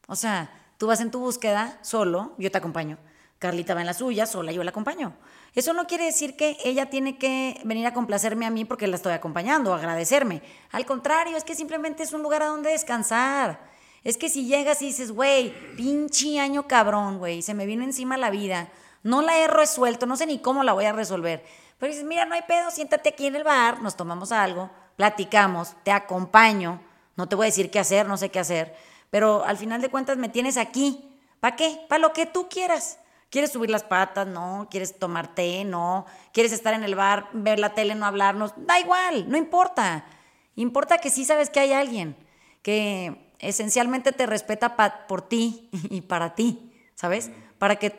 O 0.09 0.15
sea, 0.17 0.51
tú 0.77 0.87
vas 0.87 0.99
en 0.99 1.09
tu 1.09 1.21
búsqueda 1.21 1.79
solo, 1.81 2.33
yo 2.37 2.51
te 2.51 2.57
acompaño. 2.57 2.97
Carlita 3.39 3.73
va 3.73 3.79
en 3.79 3.85
la 3.87 3.93
suya, 3.93 4.25
sola, 4.25 4.51
yo 4.51 4.61
la 4.61 4.71
acompaño. 4.71 5.13
Eso 5.53 5.71
no 5.71 5.87
quiere 5.87 6.03
decir 6.03 6.35
que 6.35 6.57
ella 6.65 6.89
tiene 6.89 7.17
que 7.17 7.61
venir 7.63 7.87
a 7.87 7.93
complacerme 7.93 8.45
a 8.45 8.49
mí 8.49 8.65
porque 8.65 8.87
la 8.87 8.97
estoy 8.97 9.13
acompañando, 9.13 9.73
agradecerme. 9.73 10.41
Al 10.73 10.85
contrario, 10.85 11.37
es 11.37 11.45
que 11.45 11.55
simplemente 11.55 12.03
es 12.03 12.11
un 12.11 12.21
lugar 12.21 12.43
a 12.43 12.47
donde 12.47 12.71
descansar. 12.71 13.57
Es 14.03 14.17
que 14.17 14.27
si 14.27 14.45
llegas 14.45 14.81
y 14.81 14.87
dices, 14.87 15.13
güey, 15.13 15.53
pinche 15.77 16.41
año 16.41 16.67
cabrón, 16.67 17.19
güey, 17.19 17.41
se 17.41 17.53
me 17.53 17.65
vino 17.65 17.85
encima 17.85 18.17
la 18.17 18.31
vida, 18.31 18.67
no 19.01 19.21
la 19.21 19.37
he 19.39 19.47
resuelto, 19.47 20.07
no 20.07 20.17
sé 20.17 20.25
ni 20.25 20.39
cómo 20.39 20.61
la 20.65 20.73
voy 20.73 20.83
a 20.83 20.91
resolver. 20.91 21.41
Pero 21.79 21.93
dices, 21.93 22.05
mira, 22.05 22.25
no 22.25 22.35
hay 22.35 22.41
pedo, 22.41 22.69
siéntate 22.69 23.07
aquí 23.07 23.27
en 23.27 23.37
el 23.37 23.45
bar, 23.45 23.81
nos 23.81 23.95
tomamos 23.95 24.33
algo, 24.33 24.69
platicamos, 24.95 25.75
te 25.83 25.91
acompaño, 25.91 26.81
no 27.15 27.27
te 27.27 27.35
voy 27.35 27.45
a 27.45 27.47
decir 27.49 27.71
qué 27.71 27.79
hacer, 27.79 28.07
no 28.07 28.17
sé 28.17 28.29
qué 28.29 28.39
hacer, 28.39 28.75
pero 29.09 29.43
al 29.45 29.57
final 29.57 29.81
de 29.81 29.89
cuentas 29.89 30.17
me 30.17 30.29
tienes 30.29 30.57
aquí. 30.57 31.11
¿Para 31.39 31.55
qué? 31.55 31.79
Para 31.89 31.99
lo 32.01 32.13
que 32.13 32.25
tú 32.25 32.47
quieras. 32.49 32.99
¿Quieres 33.29 33.51
subir 33.51 33.69
las 33.69 33.83
patas? 33.83 34.27
No. 34.27 34.67
¿Quieres 34.71 34.97
tomar 34.97 35.33
té? 35.35 35.63
No. 35.65 36.05
¿Quieres 36.33 36.51
estar 36.53 36.73
en 36.73 36.83
el 36.83 36.95
bar, 36.95 37.29
ver 37.33 37.59
la 37.59 37.73
tele, 37.73 37.95
no 37.95 38.05
hablarnos? 38.05 38.53
Da 38.57 38.79
igual, 38.79 39.29
no 39.29 39.37
importa. 39.37 40.05
Importa 40.55 40.97
que 40.97 41.09
sí 41.09 41.25
sabes 41.25 41.49
que 41.49 41.59
hay 41.59 41.73
alguien 41.73 42.15
que 42.61 43.31
esencialmente 43.39 44.11
te 44.11 44.25
respeta 44.25 44.75
pa- 44.75 45.05
por 45.07 45.21
ti 45.27 45.69
y 45.89 46.01
para 46.01 46.35
ti, 46.35 46.71
¿sabes? 46.95 47.29
Para 47.59 47.75
que 47.75 47.91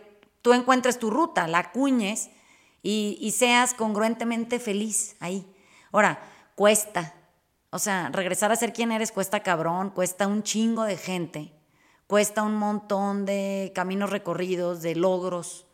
tú 0.43 0.53
encuentres 0.55 0.99
tu 0.99 1.11
ruta, 1.11 1.47
la 1.49 1.59
acuñes 1.59 2.31
y, 2.83 3.19
y 3.21 3.31
seas 3.33 3.75
congruentemente 3.75 4.59
feliz 4.59 5.17
ahí. 5.21 5.47
Ahora, 5.93 6.19
cuesta. 6.57 7.15
O 7.71 7.79
sea, 7.79 8.09
regresar 8.13 8.51
a 8.51 8.57
ser 8.57 8.73
quien 8.73 8.91
eres 8.91 9.13
cuesta 9.13 9.41
cabrón, 9.45 9.91
cuesta 9.91 10.27
un 10.27 10.43
chingo 10.43 10.83
de 10.83 10.97
gente, 10.97 11.53
cuesta 12.09 12.43
un 12.43 12.57
montón 12.57 13.25
de 13.25 13.71
caminos 13.75 14.11
recorridos, 14.11 14.83
de 14.83 14.97
logros, 14.97 15.67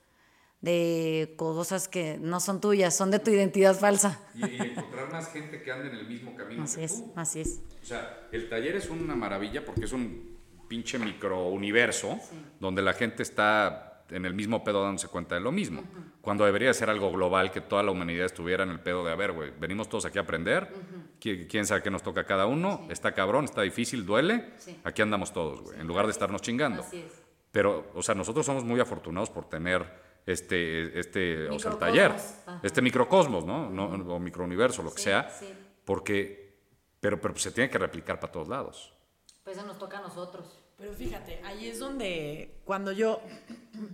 de 0.60 1.34
cosas 1.38 1.88
que 1.88 2.18
no 2.20 2.40
son 2.40 2.60
tuyas, 2.60 2.94
son 2.94 3.10
de 3.10 3.18
tu 3.18 3.30
identidad 3.30 3.74
falsa. 3.74 4.20
Y, 4.34 4.44
y 4.44 4.60
encontrar 4.60 5.10
más 5.10 5.28
gente 5.32 5.62
que 5.62 5.72
ande 5.72 5.88
en 5.88 5.96
el 5.96 6.06
mismo 6.08 6.34
camino 6.34 6.64
Así 6.64 6.76
que 6.78 6.84
es, 6.84 6.98
tú. 7.04 7.12
así 7.16 7.40
es. 7.40 7.60
O 7.82 7.84
sea, 7.86 8.28
el 8.32 8.48
taller 8.48 8.76
es 8.76 8.88
una 8.90 9.14
maravilla 9.14 9.64
porque 9.64 9.84
es 9.84 9.92
un 9.92 10.38
pinche 10.68 10.98
microuniverso 10.98 12.18
donde 12.60 12.80
la 12.80 12.94
gente 12.94 13.22
está 13.22 13.91
en 14.14 14.24
el 14.26 14.34
mismo 14.34 14.62
pedo 14.62 14.82
dándose 14.82 15.08
cuenta 15.08 15.34
de 15.34 15.40
lo 15.40 15.50
mismo. 15.52 15.82
Cuando 16.20 16.44
debería 16.44 16.72
ser 16.74 16.90
algo 16.90 17.10
global, 17.10 17.50
que 17.50 17.60
toda 17.60 17.82
la 17.82 17.90
humanidad 17.90 18.26
estuviera 18.26 18.62
en 18.64 18.70
el 18.70 18.80
pedo 18.80 19.04
de, 19.04 19.12
a 19.12 19.16
ver, 19.16 19.32
güey, 19.32 19.50
venimos 19.58 19.88
todos 19.88 20.04
aquí 20.04 20.18
a 20.18 20.22
aprender, 20.22 20.72
qui- 21.20 21.46
quién 21.48 21.66
sabe 21.66 21.82
qué 21.82 21.90
nos 21.90 22.02
toca 22.02 22.20
a 22.22 22.24
cada 22.24 22.46
uno, 22.46 22.86
está 22.90 23.12
cabrón, 23.12 23.44
está 23.44 23.62
difícil, 23.62 24.04
duele, 24.06 24.52
Sí. 24.58 24.78
aquí 24.84 25.02
andamos 25.02 25.32
todos, 25.32 25.60
güey, 25.62 25.80
en 25.80 25.86
lugar 25.86 26.06
de 26.06 26.12
estarnos 26.12 26.42
chingando. 26.42 26.82
Así 26.82 26.98
es. 26.98 27.22
Pero, 27.50 27.90
o 27.94 28.02
sea, 28.02 28.14
nosotros 28.14 28.46
somos 28.46 28.64
muy 28.64 28.80
afortunados 28.80 29.28
por 29.30 29.46
tener 29.48 30.12
este, 30.24 30.98
este, 30.98 31.48
o 31.48 31.58
sea, 31.58 31.72
el 31.72 31.78
taller, 31.78 32.12
Ajá. 32.12 32.60
este 32.62 32.80
microcosmos, 32.80 33.44
¿no? 33.44 33.68
no 33.68 33.86
o 34.14 34.18
microuniverso, 34.20 34.82
lo 34.82 34.90
que 34.92 34.98
Sí, 34.98 35.04
sea, 35.04 35.28
sí. 35.30 35.52
porque, 35.84 36.56
pero, 37.00 37.20
pero 37.20 37.36
se 37.36 37.50
tiene 37.50 37.68
que 37.68 37.76
replicar 37.78 38.20
para 38.20 38.32
todos 38.32 38.46
lados. 38.48 38.94
Pues 39.42 39.56
eso 39.58 39.66
nos 39.66 39.78
toca 39.78 39.98
a 39.98 40.02
nosotros. 40.02 40.61
Pero 40.78 40.92
fíjate, 40.94 41.40
ahí 41.44 41.68
es 41.68 41.78
donde 41.78 42.54
cuando 42.64 42.92
yo 42.92 43.20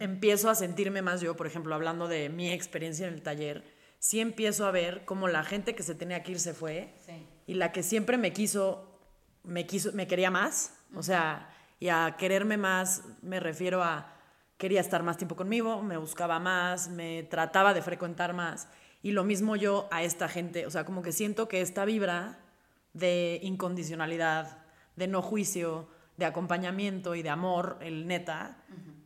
empiezo 0.01 0.49
a 0.49 0.55
sentirme 0.55 1.03
más 1.03 1.21
yo, 1.21 1.37
por 1.37 1.47
ejemplo, 1.47 1.75
hablando 1.75 2.09
de 2.09 2.29
mi 2.29 2.51
experiencia 2.51 3.07
en 3.07 3.15
el 3.15 3.23
taller, 3.23 3.63
sí 3.99 4.21
empiezo 4.21 4.67
a 4.67 4.71
ver 4.71 5.05
cómo 5.05 5.29
la 5.29 5.43
gente 5.45 5.75
que 5.75 5.83
se 5.83 5.95
tenía 5.95 6.23
que 6.23 6.33
ir 6.33 6.41
se 6.41 6.55
fue 6.55 6.95
Sí. 7.05 7.27
y 7.47 7.55
la 7.55 7.73
que 7.73 7.83
siempre 7.83 8.17
me 8.17 8.33
quiso, 8.33 9.01
me 9.43 9.67
quiso, 9.67 9.93
me 9.93 10.07
quería 10.07 10.31
más, 10.31 10.79
o 10.95 11.03
sea, 11.03 11.51
y 11.81 11.89
a 11.89 12.17
quererme 12.19 12.57
más 12.57 13.03
me 13.23 13.39
refiero 13.41 13.83
a 13.83 14.15
quería 14.57 14.81
estar 14.81 15.03
más 15.03 15.17
tiempo 15.17 15.37
conmigo, 15.37 15.83
me 15.83 15.97
buscaba 15.97 16.39
más, 16.39 16.89
me 16.89 17.23
trataba 17.25 17.75
de 17.75 17.83
frecuentar 17.83 18.33
más 18.35 18.69
y 19.03 19.13
lo 19.13 19.25
mismo 19.25 19.57
yo 19.57 19.89
a 19.91 20.03
esta 20.03 20.29
gente, 20.29 20.67
o 20.67 20.71
sea, 20.71 20.85
como 20.85 21.03
que 21.03 21.13
siento 21.13 21.49
que 21.49 21.61
esta 21.61 21.85
vibra 21.85 22.39
de 22.95 23.39
incondicionalidad, 23.43 24.59
de 24.97 25.07
no 25.07 25.23
juicio, 25.23 25.89
de 26.19 26.27
acompañamiento 26.27 27.15
y 27.15 27.23
de 27.23 27.31
amor, 27.31 27.79
el 27.81 28.07
neta, 28.07 28.57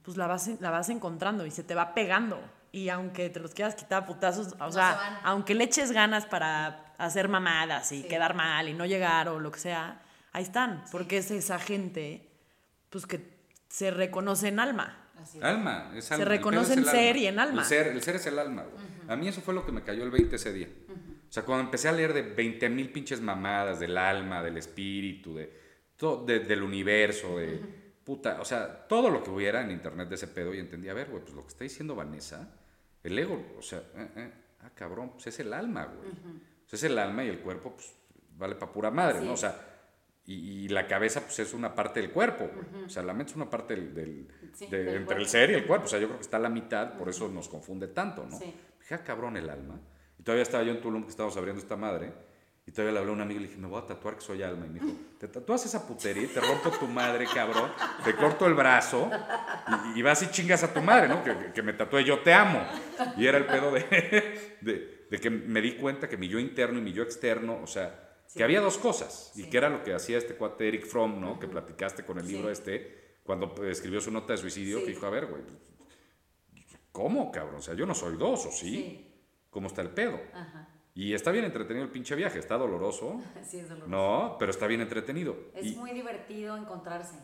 pues 0.03 0.17
la 0.17 0.27
vas, 0.27 0.51
la 0.61 0.71
vas 0.71 0.89
encontrando 0.89 1.47
y 1.47 1.51
se 1.51 1.63
te 1.63 1.75
va 1.75 1.95
pegando. 1.95 2.43
Y 2.73 2.89
aunque 2.89 3.29
te 3.29 3.39
los 3.39 3.53
quieras 3.53 3.75
quitar 3.75 4.03
a 4.03 4.07
putazos, 4.07 4.55
o 4.59 4.67
se 4.67 4.73
sea, 4.73 5.21
aunque 5.23 5.55
le 5.55 5.65
eches 5.65 5.93
ganas 5.93 6.25
para 6.25 6.95
hacer 6.97 7.29
mamadas 7.29 7.93
y 7.93 8.03
quedar 8.03 8.35
mal 8.35 8.67
y 8.69 8.73
no 8.73 8.87
llegar 8.87 9.29
o 9.29 9.39
lo 9.39 9.53
que 9.53 9.61
sea, 9.61 10.01
ahí 10.33 10.43
están, 10.43 10.85
porque 10.91 11.19
es 11.19 11.31
esa 11.31 11.59
gente 11.59 12.31
pues 12.89 13.07
que 13.07 13.21
se 13.69 13.91
reconoce 13.91 14.49
en 14.49 14.59
alma. 14.59 14.99
Así 15.23 15.37
es. 15.37 15.45
Alma, 15.45 15.93
es 15.95 16.11
alma. 16.11 16.25
Se 16.25 16.31
reconoce 16.31 16.73
en 16.73 16.85
ser 16.87 17.11
alma. 17.11 17.19
y 17.19 17.27
en 17.27 17.39
alma. 17.39 17.63
El 17.63 17.69
ser, 17.69 17.87
el 17.89 18.03
ser 18.03 18.17
es 18.17 18.27
el 18.27 18.39
alma. 18.39 18.65
A 19.07 19.17
mí 19.17 19.29
eso 19.29 19.43
fue 19.43 19.53
lo 19.53 19.67
que 19.67 19.73
me 19.73 19.83
cayó 19.83 20.03
el 20.03 20.11
20 20.11 20.35
ese 20.35 20.53
día. 20.53 20.69
O 20.89 21.33
sea, 21.33 21.45
cuando 21.45 21.65
empecé 21.65 21.89
a 21.89 21.93
leer 21.93 22.15
de 22.15 22.23
20 22.23 22.69
mil 22.71 22.91
pinches 22.91 23.21
mamadas 23.21 23.81
del 23.81 23.99
alma, 23.99 24.43
del 24.43 24.57
espíritu, 24.57 25.35
de, 25.35 25.62
todo, 26.03 26.25
de- 26.25 26.41
del 26.41 26.63
universo, 26.65 27.39
de 27.39 27.61
puta, 28.05 28.41
o 28.41 28.45
sea, 28.45 28.89
todo 28.89 29.09
lo 29.09 29.23
que 29.23 29.31
hubiera 29.31 29.63
en 29.63 29.71
internet 29.71 30.09
de 30.09 30.17
ese 30.17 30.27
pedo 30.27 30.53
y 30.53 30.59
entendía, 30.59 30.91
a 30.91 30.95
ver, 30.95 31.09
güey, 31.09 31.23
pues 31.23 31.33
lo 31.35 31.43
que 31.43 31.49
está 31.49 31.63
diciendo 31.63 31.95
Vanessa, 31.95 32.53
el 33.05 33.17
ego, 33.17 33.41
o 33.57 33.63
sea, 33.63 33.79
eh, 33.95 34.09
eh, 34.17 34.33
ah, 34.63 34.71
cabrón, 34.75 35.11
pues 35.13 35.29
es 35.29 35.39
el 35.39 35.53
alma, 35.53 35.85
güey. 35.87 36.11
Es 36.71 36.83
el 36.83 36.99
alma 36.99 37.23
y 37.25 37.29
el 37.29 37.39
cuerpo, 37.39 37.73
pues 37.75 37.95
vale 38.37 38.57
para 38.57 38.73
pura 38.73 38.91
madre, 38.91 39.21
¿no? 39.21 39.35
O 39.35 39.37
sea, 39.37 39.55
y, 40.27 40.65
y 40.65 40.69
la 40.71 40.87
cabeza, 40.89 41.21
pues 41.21 41.39
es 41.39 41.53
una 41.55 41.73
parte 41.75 42.01
del 42.01 42.11
cuerpo, 42.11 42.49
güey. 42.53 42.85
O 42.85 42.89
sea, 42.89 43.03
la 43.05 43.13
mente 43.13 43.31
es 43.33 43.37
una 43.37 43.49
parte 43.49 43.75
del, 43.77 43.95
del- 43.95 44.29
Sí, 44.55 44.67
de- 44.67 44.79
del 44.79 44.89
entre 44.89 45.05
cuerpo. 45.05 45.23
el 45.23 45.29
ser 45.29 45.51
y 45.51 45.55
el 45.55 45.67
cuerpo. 45.67 45.87
O 45.87 45.89
sea, 45.89 45.99
yo 46.01 46.07
creo 46.09 46.19
que 46.19 46.23
está 46.25 46.39
a 46.39 46.41
la 46.41 46.49
mitad, 46.49 46.97
por 46.99 47.09
eso 47.09 47.29
nos 47.29 47.49
confunde 47.49 47.87
tanto, 47.89 48.27
¿no? 48.29 48.37
Sí. 48.39 48.53
Dije, 48.81 48.95
ah, 48.95 49.05
cabrón, 49.05 49.37
el 49.37 49.49
alma. 49.51 49.81
Y 50.19 50.23
todavía 50.25 50.43
estaba 50.43 50.65
yo 50.65 50.73
en 50.73 50.81
Tulum, 50.81 51.05
que 51.05 51.11
estábamos 51.11 51.37
abriendo 51.37 51.61
esta 51.63 51.77
madre. 51.77 52.13
Y 52.65 52.71
todavía 52.71 52.93
le 52.93 52.99
hablé 53.01 53.11
a 53.11 53.15
un 53.15 53.21
amigo 53.21 53.41
y 53.41 53.43
le 53.43 53.49
dije, 53.49 53.61
me 53.61 53.67
voy 53.67 53.83
a 53.83 53.87
tatuar 53.87 54.15
que 54.15 54.21
soy 54.21 54.43
alma. 54.43 54.67
Y 54.67 54.69
me 54.71 54.79
dijo, 54.79 54.93
te 55.19 55.27
tatúas 55.27 55.67
esa 55.67 55.85
putería 55.87 56.23
y 56.23 56.27
te 56.29 56.41
rompo 56.41 56.71
tu 56.71 56.87
madre, 56.87 57.27
cabrón. 57.33 57.73
Te 58.05 58.15
corto 58.15 58.47
el 58.47 58.55
brazo 58.55 59.11
y, 59.95 59.99
y 59.99 60.03
vas 60.03 60.23
y 60.23 60.31
chingas 60.31 60.63
a 60.63 60.73
tu 60.73 60.81
madre, 60.81 61.09
¿no? 61.09 61.25
Que, 61.25 61.63
me 61.63 61.73
tatué 61.73 62.05
yo 62.05 62.21
te 62.21 62.33
amo. 62.33 62.65
Y 63.17 63.27
era 63.27 63.39
el 63.39 63.47
pedo 63.47 63.73
de, 63.73 63.81
de, 64.61 65.07
de 65.11 65.19
que 65.19 65.29
me 65.29 65.61
di 65.61 65.75
cuenta 65.77 66.09
que 66.09 66.17
mi 66.17 66.29
yo 66.29 66.39
interno 66.39 66.79
y 66.79 66.83
mi 66.83 66.93
yo 66.93 67.03
externo, 67.03 67.59
o 67.61 67.67
sea, 67.67 68.09
que 68.33 68.45
había 68.45 68.61
dos 68.61 68.79
cosas. 68.79 69.33
Y 69.35 69.43
Sí. 69.43 69.51
que 69.51 69.57
era 69.59 69.69
lo 69.69 69.83
que 69.83 69.93
hacía 69.93 70.17
este 70.17 70.37
cuate 70.37 70.69
Eric 70.69 70.87
Fromm, 70.87 71.21
¿no? 71.21 71.41
Que 71.41 71.49
platicaste 71.49 72.05
con 72.05 72.19
el 72.19 72.27
Sí. 72.27 72.33
libro 72.35 72.49
este, 72.49 73.19
cuando 73.25 73.53
pues, 73.55 73.71
escribió 73.73 74.01
su 74.01 74.13
nota 74.13 74.35
de 74.35 74.39
suicidio, 74.39 74.79
que 74.85 74.91
dijo, 74.91 75.05
a 75.05 75.11
ver, 75.11 75.27
güey, 75.27 75.43
¿cómo, 76.93 77.31
cabrón? 77.33 77.57
O 77.57 77.63
sea, 77.63 77.75
yo 77.75 77.87
no 77.87 77.95
soy 77.95 78.17
dos, 78.17 78.47
¿o 78.47 78.51
sí? 78.53 78.71
Sí. 78.71 79.09
¿Cómo 79.51 79.67
está 79.67 79.83
el 79.83 79.91
pedo? 79.91 80.19
Ajá. 80.33 80.69
Y 80.95 81.15
está 81.15 81.31
bien 81.31 81.45
entretenido 81.47 81.85
el 81.85 81.91
pinche 81.91 82.15
viaje, 82.15 82.39
está 82.39 82.57
doloroso, 82.59 83.21
Sí, 83.49 83.59
es 83.61 83.69
doloroso. 83.69 83.89
no, 83.91 84.37
pero 84.39 84.51
está 84.51 84.67
bien 84.67 84.81
entretenido. 84.83 85.37
Es 85.55 85.67
y 85.73 85.77
muy 85.77 85.93
divertido 85.93 86.57
encontrarse. 86.57 87.17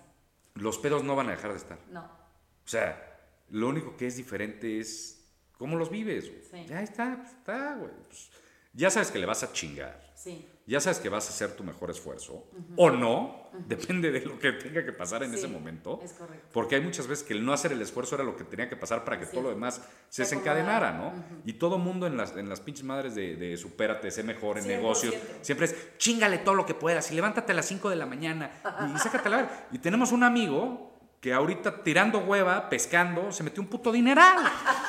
los 0.55 0.79
pedos 0.79 1.05
no 1.05 1.15
van 1.17 1.29
a 1.29 1.33
dejar 1.33 1.51
de 1.53 1.59
estar. 1.59 1.79
No. 1.91 2.01
O 2.03 2.69
sea, 2.71 3.21
lo 3.51 3.69
único 3.69 3.97
que 3.97 4.07
es 4.07 4.17
diferente 4.17 4.79
es 4.79 5.31
cómo 5.57 5.77
los 5.77 5.91
vives. 5.91 6.31
Sí. 6.51 6.65
Ya 6.67 6.83
está, 6.83 7.17
pues, 7.19 7.31
está, 7.33 7.75
güey. 7.77 7.91
Pues, 8.07 8.31
ya 8.73 8.91
sabes 8.91 9.11
que 9.11 9.19
le 9.19 9.27
vas 9.27 9.43
a 9.43 9.53
chingar. 9.53 10.13
Sí. 10.15 10.47
Ya 10.69 10.81
sabes 10.81 10.99
que 10.99 11.09
vas 11.09 11.27
a 11.27 11.31
hacer 11.31 11.57
tu 11.57 11.65
mejor 11.65 11.91
esfuerzo. 11.91 12.45
O 12.77 12.91
no, 12.91 13.49
depende 13.67 14.11
de 14.13 14.21
lo 14.21 14.39
que 14.39 14.53
tenga 14.53 14.85
que 14.85 14.93
pasar 14.93 15.23
en 15.23 15.31
Sí, 15.31 15.37
ese 15.37 15.49
momento. 15.49 16.01
es 16.05 16.13
correcto. 16.13 16.47
Porque 16.53 16.75
hay 16.75 16.83
muchas 16.83 17.07
veces 17.07 17.25
que 17.25 17.33
el 17.33 17.43
no 17.45 17.55
hacer 17.55 17.73
el 17.73 17.81
esfuerzo 17.81 18.17
era 18.17 18.23
lo 18.25 18.37
que 18.37 18.45
tenía 18.45 18.69
que 18.69 18.77
pasar 18.77 19.03
para 19.03 19.19
que 19.19 19.25
Sí. 19.25 19.33
todo 19.33 19.45
lo 19.45 19.49
demás 19.49 19.77
se 20.11 20.17
Se 20.17 20.23
desencadenara. 20.25 20.93
¿no? 20.93 21.13
Y 21.47 21.55
todo 21.55 21.79
mundo 21.79 22.07
en 22.07 22.19
las, 22.19 22.37
en 22.37 22.51
las 22.51 22.61
pinches 22.61 22.85
madres 22.85 23.15
de, 23.15 23.37
de 23.37 23.57
supérate, 23.57 24.11
sé 24.11 24.23
mejor 24.23 24.59
en 24.59 24.65
100%. 24.65 24.67
negocios, 24.69 25.15
siempre 25.41 25.67
es 25.67 25.75
chingale 25.97 26.37
todo 26.39 26.55
lo 26.55 26.67
que 26.67 26.75
puedas 26.75 27.11
y 27.11 27.15
levántate 27.15 27.53
a 27.53 27.55
las 27.55 27.65
5 27.67 27.89
de 27.89 27.97
la 27.97 28.05
mañana 28.07 28.51
y, 28.93 28.95
y 28.95 28.99
sácate 28.99 29.31
la. 29.31 29.67
Y 29.73 29.79
tenemos 29.79 30.13
un 30.13 30.23
amigo 30.23 30.93
que 31.23 31.33
ahorita 31.33 31.83
tirando 31.83 32.19
hueva, 32.19 32.69
pescando, 32.69 33.33
se 33.33 33.43
metió 33.43 33.63
un 33.63 33.69
puto 33.71 33.91
dineral. 33.91 34.37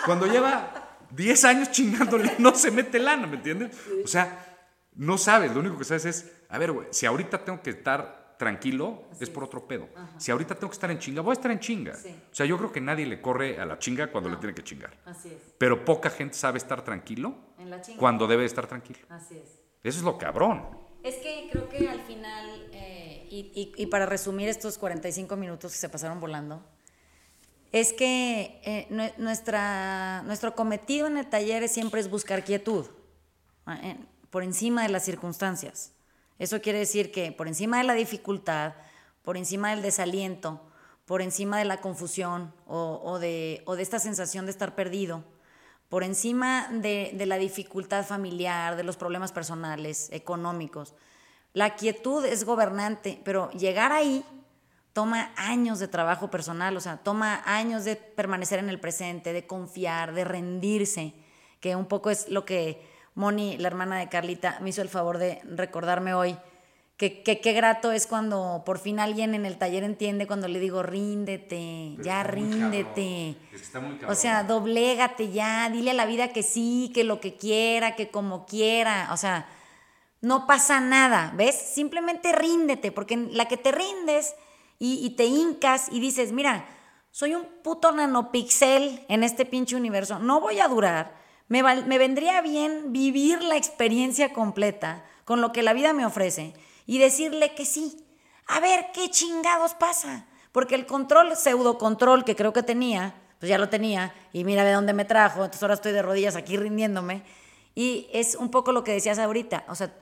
Cuando 0.06 0.28
lleva 0.28 0.98
10 1.12 1.46
años 1.46 1.72
chingándole, 1.72 2.36
no 2.38 2.54
se 2.54 2.70
mete 2.70 3.00
lana, 3.00 3.26
¿me 3.28 3.38
entiendes? 3.38 3.76
O 4.04 4.08
sea, 4.08 4.49
no 5.00 5.18
sabes, 5.18 5.54
lo 5.54 5.62
único 5.62 5.78
que 5.78 5.84
sabes 5.86 6.06
es, 6.06 6.32
a 6.50 6.58
ver, 6.58 6.72
güey, 6.74 6.88
si 6.92 7.06
ahorita 7.06 7.44
tengo 7.46 7.62
que 7.62 7.70
estar 7.72 8.36
tranquilo, 8.38 9.04
es 9.20 9.30
por 9.30 9.44
otro 9.44 9.68
pedo. 9.68 9.88
Si 10.18 10.32
ahorita 10.32 10.56
tengo 10.56 10.70
que 10.70 10.76
estar 10.76 10.90
en 10.92 11.00
chinga, 11.00 11.22
voy 11.22 11.32
a 11.32 11.34
estar 11.34 11.52
en 11.52 11.60
chinga. 11.60 11.94
Sí. 11.96 12.10
O 12.32 12.36
sea, 12.36 12.46
yo 12.46 12.58
creo 12.58 12.72
que 12.72 12.80
nadie 12.82 13.06
le 13.06 13.22
corre 13.22 13.60
a 13.60 13.66
la 13.66 13.78
chinga 13.80 14.12
cuando 14.12 14.30
le 14.30 14.38
tiene 14.38 14.54
que 14.56 14.64
chingar. 14.64 14.98
Así 15.06 15.28
es. 15.30 15.54
Pero 15.58 15.84
poca 15.84 16.10
gente 16.10 16.36
sabe 16.36 16.58
estar 16.58 16.84
tranquilo 16.84 17.36
En 17.58 17.70
la 17.70 17.82
chinga. 17.82 18.00
cuando 18.00 18.28
debe 18.28 18.46
estar 18.46 18.66
tranquilo. 18.68 19.00
Así 19.10 19.36
es. 19.36 19.60
Eso 19.84 20.00
es 20.00 20.04
lo 20.04 20.18
cabrón. 20.18 20.66
Es 21.04 21.16
que 21.16 21.50
creo 21.52 21.68
que 21.70 21.88
al 21.90 22.02
final, 22.02 22.70
eh, 22.74 23.28
y, 23.30 23.52
y- 23.78 23.84
y 23.84 23.86
para 23.88 24.06
resumir 24.06 24.48
estos 24.50 24.78
45 24.78 25.36
minutos 25.38 25.72
que 25.74 25.78
se 25.78 25.88
pasaron 25.90 26.20
volando, 26.20 26.62
es 27.72 27.94
que 27.94 28.62
eh, 28.66 28.88
nue- 28.90 29.16
nuestra, 29.18 30.24
nuestro 30.24 30.56
cometido 30.56 31.08
en 31.08 31.18
el 31.18 31.28
taller 31.30 31.64
es 31.64 31.72
siempre 31.74 32.02
es 32.02 32.10
buscar 32.10 32.44
quietud, 32.44 32.86
por 34.30 34.44
encima 34.44 34.84
de 34.84 34.90
las 34.90 35.04
circunstancias. 35.04 35.94
Eso 36.38 36.62
quiere 36.62 36.80
decir 36.80 37.12
que 37.12 37.32
por 37.32 37.48
encima 37.48 37.78
de 37.78 37.84
la 37.84 37.94
dificultad, 37.94 38.74
por 39.24 39.38
encima 39.38 39.72
del 39.72 39.82
desaliento, 39.82 40.62
por 41.06 41.22
encima 41.22 41.58
de 41.58 41.66
la 41.66 41.82
confusión 41.82 42.54
o, 42.68 43.20
de 43.20 43.64
esta 43.80 44.00
sensación 44.00 44.46
de 44.46 44.52
estar 44.52 44.76
perdido, 44.76 45.24
por 45.90 46.04
encima 46.04 46.70
de, 46.72 47.12
de 47.16 47.26
la 47.26 47.38
dificultad 47.38 48.06
familiar, 48.06 48.76
de 48.76 48.84
los 48.84 48.96
problemas 48.96 49.32
personales, 49.32 50.10
económicos. 50.12 50.94
La 51.54 51.76
quietud 51.76 52.24
es 52.26 52.46
gobernante, 52.46 53.20
pero 53.26 53.50
llegar 53.52 53.92
ahí 53.92 54.24
toma 54.94 55.32
años 55.36 55.80
de 55.80 55.88
trabajo 55.88 56.30
personal, 56.30 56.78
o 56.78 56.82
sea, 56.82 56.98
toma 56.98 57.42
años 57.46 57.86
de 57.86 57.96
permanecer 57.96 58.60
en 58.60 58.70
el 58.70 58.80
presente, 58.80 59.34
de 59.34 59.48
confiar, 59.48 60.14
de 60.14 60.26
rendirse, 60.26 61.14
que 61.60 61.76
un 61.76 61.88
poco 61.88 62.10
es 62.10 62.30
lo 62.30 62.46
que 62.46 62.86
Moni, 63.16 63.58
la 63.58 63.68
hermana 63.68 63.98
de 63.98 64.10
Carlita, 64.10 64.58
me 64.62 64.70
hizo 64.70 64.82
el 64.82 64.90
favor 64.90 65.18
de 65.18 65.42
recordarme 65.46 66.14
hoy, 66.14 66.38
que 66.98 67.24
que 67.24 67.40
qué 67.40 67.54
grato 67.54 67.92
es 67.92 68.08
cuando 68.08 68.64
por 68.66 68.78
fin 68.78 69.00
alguien 69.00 69.34
en 69.34 69.46
el 69.46 69.58
taller 69.58 69.84
entiende 69.84 70.28
cuando 70.28 70.48
le 70.48 70.60
digo, 70.60 70.84
ríndete, 70.84 71.96
ya 72.04 72.24
ríndete. 72.24 73.38
O 74.08 74.16
sea, 74.16 74.44
doblégate 74.44 75.32
ya, 75.32 75.70
dile 75.70 75.92
a 75.92 75.94
la 75.94 76.06
vida 76.06 76.34
que 76.34 76.44
sí, 76.44 76.92
que 76.94 77.04
lo 77.04 77.22
que 77.22 77.36
quiera, 77.36 77.96
que 77.96 78.10
como 78.10 78.46
quiera. 78.46 79.10
O 79.14 79.18
sea, 79.18 79.48
no 80.22 80.46
pasa 80.46 80.82
nada, 80.82 81.32
¿ves? 81.36 81.56
Simplemente 81.56 82.34
ríndete, 82.34 82.92
porque 82.92 83.14
en 83.14 83.38
la 83.38 83.48
que 83.48 83.58
te 83.58 83.72
rindes 83.72 84.36
y, 84.78 85.06
y 85.06 85.12
te 85.12 85.26
hincas 85.26 85.88
y 85.92 86.02
dices, 86.02 86.34
mira, 86.34 86.66
soy 87.12 87.36
un 87.36 87.46
puto 87.64 87.92
nanopixel 87.92 89.06
en 89.08 89.24
este 89.24 89.46
pinche 89.46 89.76
universo, 89.76 90.20
no 90.20 90.42
voy 90.42 90.60
a 90.60 90.68
durar. 90.68 91.19
Me, 91.50 91.62
me 91.62 91.98
vendría 91.98 92.42
bien 92.42 92.94
vivir 92.94 93.44
la 93.44 93.58
experiencia 93.58 94.32
completa 94.32 95.04
con 95.26 95.42
lo 95.42 95.52
que 95.52 95.64
la 95.64 95.74
vida 95.74 95.94
me 95.94 96.06
ofrece 96.06 96.54
y 96.86 96.98
decirle 97.00 97.54
que 97.54 97.66
sí. 97.66 98.06
A 98.48 98.60
ver 98.60 98.88
qué 98.94 99.10
chingados 99.10 99.74
pasa. 99.74 100.26
Porque 100.52 100.76
el 100.76 100.86
control, 100.86 101.36
pseudo 101.36 101.78
control 101.78 102.24
que 102.24 102.36
creo 102.36 102.54
que 102.54 102.64
tenía, 102.64 103.14
pues 103.40 103.50
ya 103.50 103.58
lo 103.58 103.70
tenía 103.70 104.14
y 104.34 104.44
mira 104.44 104.64
de 104.64 104.74
dónde 104.74 104.94
me 104.94 105.06
trajo, 105.06 105.44
entonces 105.44 105.62
ahora 105.62 105.76
estoy 105.76 105.92
de 105.92 106.02
rodillas 106.02 106.36
aquí 106.36 106.58
rindiéndome. 106.58 107.24
Y 107.76 108.08
es 108.12 108.36
un 108.36 108.50
poco 108.50 108.72
lo 108.72 108.84
que 108.84 108.92
decías 108.92 109.20
ahorita, 109.20 109.66
o 109.68 109.76
sea, 109.76 109.94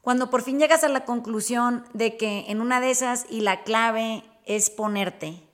cuando 0.00 0.30
por 0.30 0.42
fin 0.42 0.58
llegas 0.58 0.82
a 0.82 0.88
la 0.88 1.04
conclusión 1.04 1.84
de 1.92 2.16
que 2.16 2.46
en 2.48 2.60
una 2.60 2.80
de 2.80 2.90
esas 2.90 3.26
y 3.28 3.42
la 3.42 3.62
clave 3.64 4.24
es 4.46 4.70
ponerte, 4.70 5.46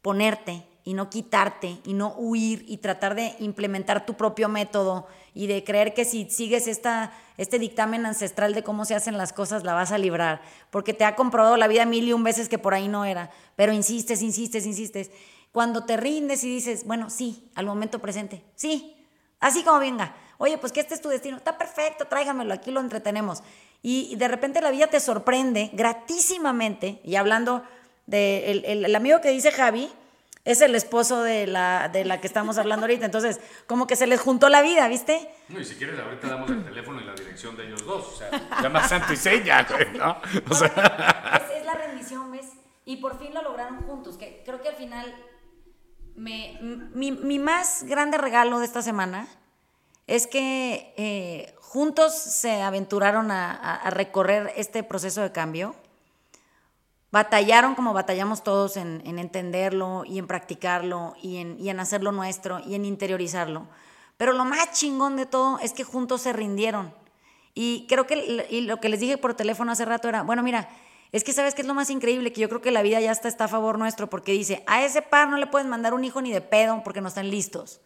ponerte 0.00 0.66
y 0.84 0.94
no 0.94 1.08
quitarte 1.08 1.78
y 1.84 1.94
no 1.94 2.14
huir 2.16 2.64
y 2.68 2.76
tratar 2.76 3.14
de 3.14 3.34
implementar 3.38 4.04
tu 4.04 4.14
propio 4.14 4.48
método 4.48 5.06
y 5.32 5.46
de 5.46 5.64
creer 5.64 5.94
que 5.94 6.04
si 6.04 6.28
sigues 6.28 6.66
esta, 6.66 7.12
este 7.38 7.58
dictamen 7.58 8.04
ancestral 8.06 8.52
de 8.54 8.62
cómo 8.62 8.84
se 8.84 8.94
hacen 8.94 9.16
las 9.16 9.32
cosas 9.32 9.64
la 9.64 9.72
vas 9.74 9.92
a 9.92 9.98
librar, 9.98 10.42
porque 10.70 10.92
te 10.94 11.04
ha 11.04 11.16
comprobado 11.16 11.56
la 11.56 11.68
vida 11.68 11.86
mil 11.86 12.06
y 12.06 12.12
un 12.12 12.22
veces 12.22 12.48
que 12.48 12.58
por 12.58 12.74
ahí 12.74 12.86
no 12.86 13.04
era, 13.04 13.30
pero 13.56 13.72
insistes, 13.72 14.22
insistes, 14.22 14.66
insistes. 14.66 15.10
Cuando 15.52 15.84
te 15.84 15.96
rindes 15.96 16.44
y 16.44 16.48
dices, 16.54 16.84
bueno, 16.84 17.08
sí, 17.10 17.48
al 17.54 17.66
momento 17.66 17.98
presente, 18.00 18.42
sí, 18.54 18.94
así 19.40 19.62
como 19.62 19.78
venga, 19.78 20.14
oye, 20.38 20.58
pues 20.58 20.72
que 20.72 20.80
este 20.80 20.94
es 20.94 21.00
tu 21.00 21.08
destino, 21.08 21.36
está 21.38 21.56
perfecto, 21.56 22.06
tráigamelo, 22.06 22.52
aquí 22.52 22.70
lo 22.70 22.80
entretenemos. 22.80 23.42
Y, 23.82 24.16
de 24.16 24.28
repente 24.28 24.60
la 24.60 24.70
vida 24.70 24.86
te 24.88 24.98
sorprende 25.00 25.70
gratísimamente, 25.72 27.00
y 27.04 27.16
hablando 27.16 27.62
de 28.06 28.50
el, 28.50 28.64
el- 28.64 28.84
el 28.84 28.94
amigo 28.96 29.20
que 29.20 29.30
dice 29.30 29.50
Javi, 29.50 29.90
es 30.44 30.60
el 30.60 30.74
esposo 30.74 31.22
de 31.22 31.46
la, 31.46 31.88
de 31.88 32.04
la 32.04 32.20
que 32.20 32.26
estamos 32.26 32.58
hablando 32.58 32.84
ahorita, 32.84 33.06
entonces 33.06 33.40
como 33.66 33.86
que 33.86 33.96
se 33.96 34.06
les 34.06 34.20
juntó 34.20 34.48
la 34.50 34.60
vida, 34.62 34.86
¿viste? 34.88 35.30
No, 35.48 35.58
y 35.60 35.64
si 35.64 35.74
quieres, 35.76 35.98
ahorita 35.98 36.28
damos 36.28 36.50
el 36.50 36.62
teléfono 36.64 37.00
y 37.00 37.04
la 37.04 37.14
dirección 37.14 37.56
de 37.56 37.66
ellos 37.66 37.84
dos. 37.86 38.06
O 38.08 38.16
sea, 38.16 38.30
llama 38.62 38.86
santo 38.86 39.12
y 39.12 39.16
seña, 39.16 39.62
güey, 39.68 39.92
¿no? 39.96 40.16
O 40.50 40.54
sea, 40.54 41.42
es, 41.50 41.60
es 41.60 41.64
la 41.66 41.74
rendición, 41.74 42.30
¿ves? 42.30 42.46
Y 42.84 42.98
por 42.98 43.18
fin 43.18 43.32
lo 43.32 43.40
lograron 43.42 43.82
juntos, 43.84 44.18
que 44.18 44.42
creo 44.44 44.60
que 44.60 44.68
al 44.68 44.76
final 44.76 45.14
me, 46.14 46.58
mi, 46.60 47.10
mi 47.12 47.38
más 47.38 47.84
grande 47.84 48.18
regalo 48.18 48.58
de 48.58 48.66
esta 48.66 48.82
semana 48.82 49.26
es 50.06 50.26
que 50.26 50.92
eh, 50.98 51.54
juntos 51.60 52.14
se 52.14 52.60
aventuraron 52.60 53.30
a, 53.30 53.50
a- 53.52 53.76
a 53.76 53.90
recorrer 53.90 54.52
este 54.56 54.82
proceso 54.82 55.22
de 55.22 55.32
cambio. 55.32 55.74
Batallaron 57.14 57.76
como 57.76 57.92
batallamos 57.92 58.42
todos 58.42 58.76
en, 58.76 59.00
en 59.06 59.20
entenderlo 59.20 60.02
y 60.04 60.18
en 60.18 60.26
practicarlo 60.26 61.14
y 61.22 61.36
en, 61.36 61.56
y 61.60 61.70
en 61.70 61.78
hacerlo 61.78 62.10
nuestro 62.10 62.58
y 62.66 62.74
en 62.74 62.84
interiorizarlo. 62.84 63.68
Pero 64.16 64.32
lo 64.32 64.44
más 64.44 64.72
chingón 64.72 65.14
de 65.14 65.24
todo 65.24 65.60
es 65.60 65.72
que 65.72 65.84
juntos 65.84 66.22
se 66.22 66.32
rindieron. 66.32 66.92
Y 67.54 67.86
creo 67.88 68.08
que 68.08 68.48
y 68.50 68.62
lo 68.62 68.80
que 68.80 68.88
les 68.88 68.98
dije 68.98 69.16
por 69.16 69.34
teléfono 69.34 69.70
hace 69.70 69.84
rato 69.84 70.08
era, 70.08 70.24
bueno, 70.24 70.42
mira, 70.42 70.68
es 71.12 71.22
que 71.22 71.32
sabes 71.32 71.54
que 71.54 71.62
es 71.62 71.68
lo 71.68 71.74
más 71.74 71.88
increíble, 71.88 72.32
que 72.32 72.40
yo 72.40 72.48
creo 72.48 72.60
que 72.60 72.72
la 72.72 72.82
vida 72.82 73.00
ya 73.00 73.12
está, 73.12 73.28
está 73.28 73.44
a 73.44 73.48
favor 73.48 73.78
nuestro, 73.78 74.10
porque 74.10 74.32
dice, 74.32 74.64
a 74.66 74.84
ese 74.84 75.00
par 75.00 75.28
no 75.28 75.36
le 75.36 75.46
puedes 75.46 75.68
mandar 75.68 75.94
un 75.94 76.02
hijo 76.02 76.20
ni 76.20 76.32
de 76.32 76.40
pedo 76.40 76.82
porque 76.82 77.00
no 77.00 77.06
están 77.06 77.30
listos. 77.30 77.80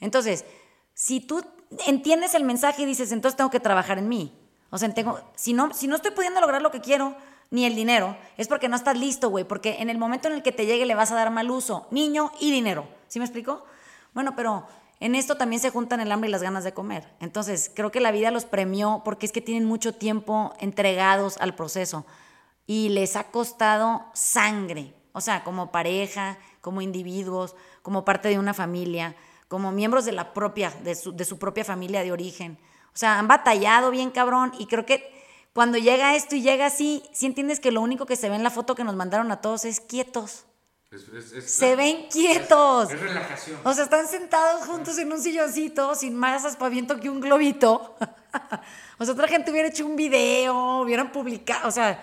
Entonces, 0.00 0.44
si 0.92 1.20
tú 1.20 1.44
entiendes 1.86 2.34
el 2.34 2.42
mensaje 2.42 2.82
y 2.82 2.86
dices, 2.86 3.12
entonces 3.12 3.36
tengo 3.36 3.50
que 3.50 3.60
trabajar 3.60 3.98
en 3.98 4.08
mí. 4.08 4.36
O 4.70 4.78
sea, 4.78 4.92
tengo, 4.92 5.20
si, 5.36 5.52
no, 5.52 5.72
si 5.72 5.86
no 5.86 5.94
estoy 5.94 6.10
pudiendo 6.10 6.40
lograr 6.40 6.62
lo 6.62 6.72
que 6.72 6.80
quiero, 6.80 7.14
ni 7.52 7.66
el 7.66 7.76
dinero, 7.76 8.16
es 8.38 8.48
porque 8.48 8.68
no 8.68 8.76
estás 8.76 8.98
listo, 8.98 9.28
güey, 9.28 9.44
porque 9.44 9.76
en 9.80 9.90
el 9.90 9.98
momento 9.98 10.26
en 10.26 10.34
el 10.34 10.42
que 10.42 10.52
te 10.52 10.64
llegue 10.64 10.86
le 10.86 10.94
vas 10.94 11.12
a 11.12 11.14
dar 11.14 11.30
mal 11.30 11.50
uso, 11.50 11.86
niño 11.90 12.32
y 12.40 12.50
dinero. 12.50 12.88
¿Sí 13.08 13.18
me 13.18 13.26
explico? 13.26 13.62
Bueno, 14.14 14.34
pero 14.34 14.66
en 15.00 15.14
esto 15.14 15.36
también 15.36 15.60
se 15.60 15.68
juntan 15.68 16.00
el 16.00 16.10
hambre 16.10 16.28
y 16.28 16.32
las 16.32 16.42
ganas 16.42 16.64
de 16.64 16.72
comer. 16.72 17.12
Entonces, 17.20 17.70
creo 17.74 17.92
que 17.92 18.00
la 18.00 18.10
vida 18.10 18.30
los 18.30 18.46
premió 18.46 19.02
porque 19.04 19.26
es 19.26 19.32
que 19.32 19.42
tienen 19.42 19.66
mucho 19.66 19.94
tiempo 19.94 20.54
entregados 20.60 21.36
al 21.38 21.54
proceso 21.54 22.06
y 22.66 22.88
les 22.88 23.16
ha 23.16 23.24
costado 23.24 24.06
sangre, 24.14 24.94
o 25.12 25.20
sea, 25.20 25.44
como 25.44 25.70
pareja, 25.70 26.38
como 26.62 26.80
individuos, 26.80 27.54
como 27.82 28.02
parte 28.06 28.30
de 28.30 28.38
una 28.38 28.54
familia, 28.54 29.14
como 29.48 29.72
miembros 29.72 30.06
de 30.06 30.12
la 30.12 30.32
propia, 30.32 30.70
de 30.82 30.94
su, 30.94 31.14
de 31.14 31.26
su 31.26 31.38
propia 31.38 31.66
familia 31.66 32.02
de 32.02 32.12
origen. 32.12 32.58
O 32.94 32.96
sea, 32.96 33.18
han 33.18 33.28
batallado 33.28 33.90
bien 33.90 34.10
cabrón 34.10 34.52
y 34.58 34.64
creo 34.64 34.86
que 34.86 35.21
cuando 35.52 35.76
llega 35.76 36.16
esto 36.16 36.34
y 36.34 36.42
llega 36.42 36.66
así, 36.66 37.02
si 37.12 37.26
entiendes 37.26 37.60
que 37.60 37.72
lo 37.72 37.82
único 37.82 38.06
que 38.06 38.16
se 38.16 38.28
ve 38.28 38.36
en 38.36 38.42
la 38.42 38.50
foto 38.50 38.74
que 38.74 38.84
nos 38.84 38.96
mandaron 38.96 39.30
a 39.30 39.40
todos 39.40 39.64
es 39.66 39.80
quietos. 39.80 40.44
se 41.44 41.76
ven 41.76 42.06
quietos. 42.10 42.90
Es 42.90 43.00
relajación. 43.00 43.60
O 43.64 43.74
sea, 43.74 43.84
están 43.84 44.08
sentados 44.08 44.66
juntos 44.66 44.96
en 44.98 45.12
un 45.12 45.20
silloncito, 45.20 45.94
sin 45.94 46.16
más 46.16 46.44
aspaviento 46.46 46.98
que 47.00 47.10
un 47.10 47.20
globito. 47.20 47.96
o 48.98 49.04
sea, 49.04 49.12
otra 49.12 49.28
gente 49.28 49.50
hubiera 49.50 49.68
hecho 49.68 49.84
un 49.84 49.96
video, 49.96 50.80
hubieran 50.80 51.12
publicado. 51.12 51.68
O 51.68 51.72
sea, 51.72 52.02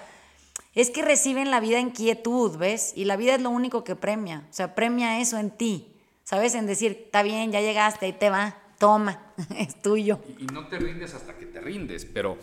es 0.75 0.91
que 0.91 1.01
reciben 1.01 1.49
la 1.49 1.59
vida 1.59 1.79
en 1.79 1.89
quietud, 1.89 2.55
¿ves? 2.57 2.93
Y 2.95 3.05
la 3.05 3.15
vida 3.15 3.35
es 3.35 3.41
lo 3.41 3.49
único 3.49 3.83
que 3.83 3.95
premia. 3.95 4.45
O 4.49 4.53
sea, 4.53 4.75
premia 4.75 5.19
eso 5.19 5.37
en 5.39 5.49
ti. 5.49 5.95
¿Sabes? 6.23 6.53
En 6.53 6.67
decir, 6.67 7.05
está 7.05 7.23
bien, 7.23 7.51
ya 7.51 7.61
llegaste, 7.61 8.05
ahí 8.05 8.13
te 8.13 8.29
va, 8.29 8.55
toma, 8.77 9.33
es 9.57 9.81
tuyo. 9.81 10.19
Y, 10.37 10.43
y 10.43 10.45
no 10.45 10.67
te 10.67 10.77
rindes 10.77 11.15
hasta 11.15 11.35
que 11.35 11.47
te 11.47 11.59
rindes, 11.59 12.05
pero 12.05 12.37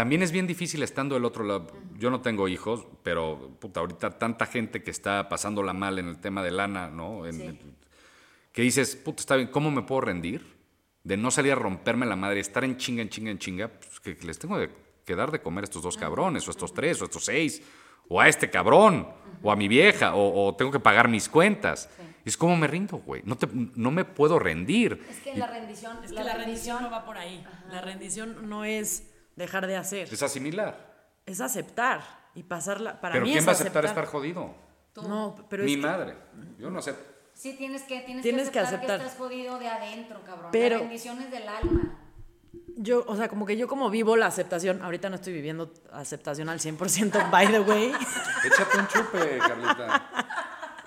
también 0.00 0.22
es 0.22 0.32
bien 0.32 0.46
difícil 0.46 0.82
estando 0.82 1.14
del 1.14 1.26
otro 1.26 1.44
lado. 1.44 1.66
Yo 1.98 2.08
no 2.10 2.22
tengo 2.22 2.48
hijos, 2.48 2.86
pero 3.02 3.50
puta, 3.60 3.80
ahorita 3.80 4.18
tanta 4.18 4.46
gente 4.46 4.82
que 4.82 4.90
está 4.90 5.28
pasándola 5.28 5.74
mal 5.74 5.98
en 5.98 6.08
el 6.08 6.18
tema 6.18 6.42
de 6.42 6.50
lana, 6.50 6.88
¿no? 6.88 7.26
En- 7.26 7.60
Que 8.52 8.62
dices, 8.62 8.96
puta, 8.96 9.20
está 9.20 9.36
bien, 9.36 9.48
¿cómo 9.48 9.70
me 9.70 9.82
puedo 9.82 10.00
rendir? 10.00 10.56
De 11.04 11.18
no 11.18 11.30
salir 11.30 11.52
a 11.52 11.54
romperme 11.56 12.06
la 12.06 12.16
madre, 12.16 12.40
estar 12.40 12.64
en 12.64 12.78
chinga, 12.78 13.02
en 13.02 13.10
chinga, 13.10 13.30
en 13.30 13.38
chinga, 13.38 13.68
pues 13.68 14.00
que, 14.00 14.16
que 14.16 14.26
les 14.26 14.38
tengo 14.38 14.56
de, 14.58 14.70
que 15.04 15.14
dar 15.14 15.30
de 15.30 15.42
comer 15.42 15.64
a 15.64 15.66
estos 15.66 15.82
dos 15.82 15.98
cabrones, 15.98 16.48
o 16.48 16.50
a 16.50 16.52
estos 16.52 16.72
tres, 16.72 16.98
o 17.00 17.04
a 17.04 17.06
estos 17.08 17.24
seis, 17.26 17.62
o 18.08 18.18
a 18.22 18.26
este 18.26 18.48
cabrón, 18.48 19.06
o 19.42 19.52
a 19.52 19.56
mi 19.56 19.68
vieja, 19.68 20.14
o, 20.14 20.46
o 20.48 20.56
tengo 20.56 20.70
que 20.72 20.80
pagar 20.80 21.08
mis 21.08 21.28
cuentas. 21.28 21.90
Es 22.24 22.38
como 22.38 22.56
me 22.56 22.66
rindo, 22.66 22.96
güey. 22.98 23.20
No, 23.26 23.36
te- 23.36 23.48
no 23.52 23.90
me 23.90 24.06
puedo 24.06 24.38
rendir. 24.38 25.04
Es 25.10 25.18
que 25.18 25.36
la 25.36 25.46
rendición, 25.46 25.98
Es 26.02 26.10
que 26.12 26.24
la 26.24 26.34
rendición 26.36 26.82
no 26.84 26.90
va 26.90 27.04
por 27.04 27.18
ahí. 27.18 27.44
La 27.70 27.82
rendición 27.82 28.48
no 28.48 28.64
es 28.64 29.09
dejar 29.36 29.66
de 29.66 29.76
hacer, 29.76 30.08
Es 30.12 30.22
asimilar. 30.22 30.76
es 31.26 31.40
aceptar 31.40 32.00
y 32.34 32.42
pasarla. 32.42 33.00
Para 33.00 33.14
Pero 33.14 33.24
mí 33.24 33.30
¿quién 33.32 33.38
es 33.40 33.46
va 33.46 33.52
a 33.52 33.54
aceptar 33.54 33.84
aceptar 33.84 34.04
estar 34.04 34.12
jodido? 34.12 34.54
No, 34.96 35.36
pero 35.48 35.64
Mi 35.64 35.72
es 35.74 35.76
que- 35.78 35.82
madre. 35.86 36.14
Yo 36.58 36.70
no 36.70 36.78
acepto. 36.80 37.08
Sí, 37.32 37.54
tienes 37.56 37.82
que, 37.84 38.00
tienes, 38.00 38.22
Tienes 38.22 38.46
que 38.48 38.52
que 38.54 38.58
aceptar 38.58 38.80
que, 38.80 38.86
aceptar. 38.92 39.06
estás 39.06 39.18
jodido 39.18 39.58
de 39.58 39.68
adentro, 39.68 40.20
cabrón. 40.26 40.50
Pero- 40.52 40.76
la 40.76 40.82
bendición 40.82 41.20
es 41.22 41.30
del 41.30 41.48
alma. 41.48 41.96
yo, 42.76 43.04
o 43.06 43.16
sea, 43.16 43.28
como 43.28 43.46
que 43.46 43.56
yo 43.56 43.66
como 43.68 43.88
vivo 43.88 44.16
la 44.16 44.26
aceptación, 44.26 44.82
ahorita 44.82 45.08
no 45.08 45.14
estoy 45.16 45.32
viviendo 45.32 45.72
aceptación 45.92 46.48
al 46.48 46.60
100%, 46.60 47.30
by 47.30 47.46
the 47.48 47.60
way. 47.60 47.92
Échate 48.44 48.78
un 48.78 48.86
chupe, 48.88 49.38
Carlita. 49.38 50.26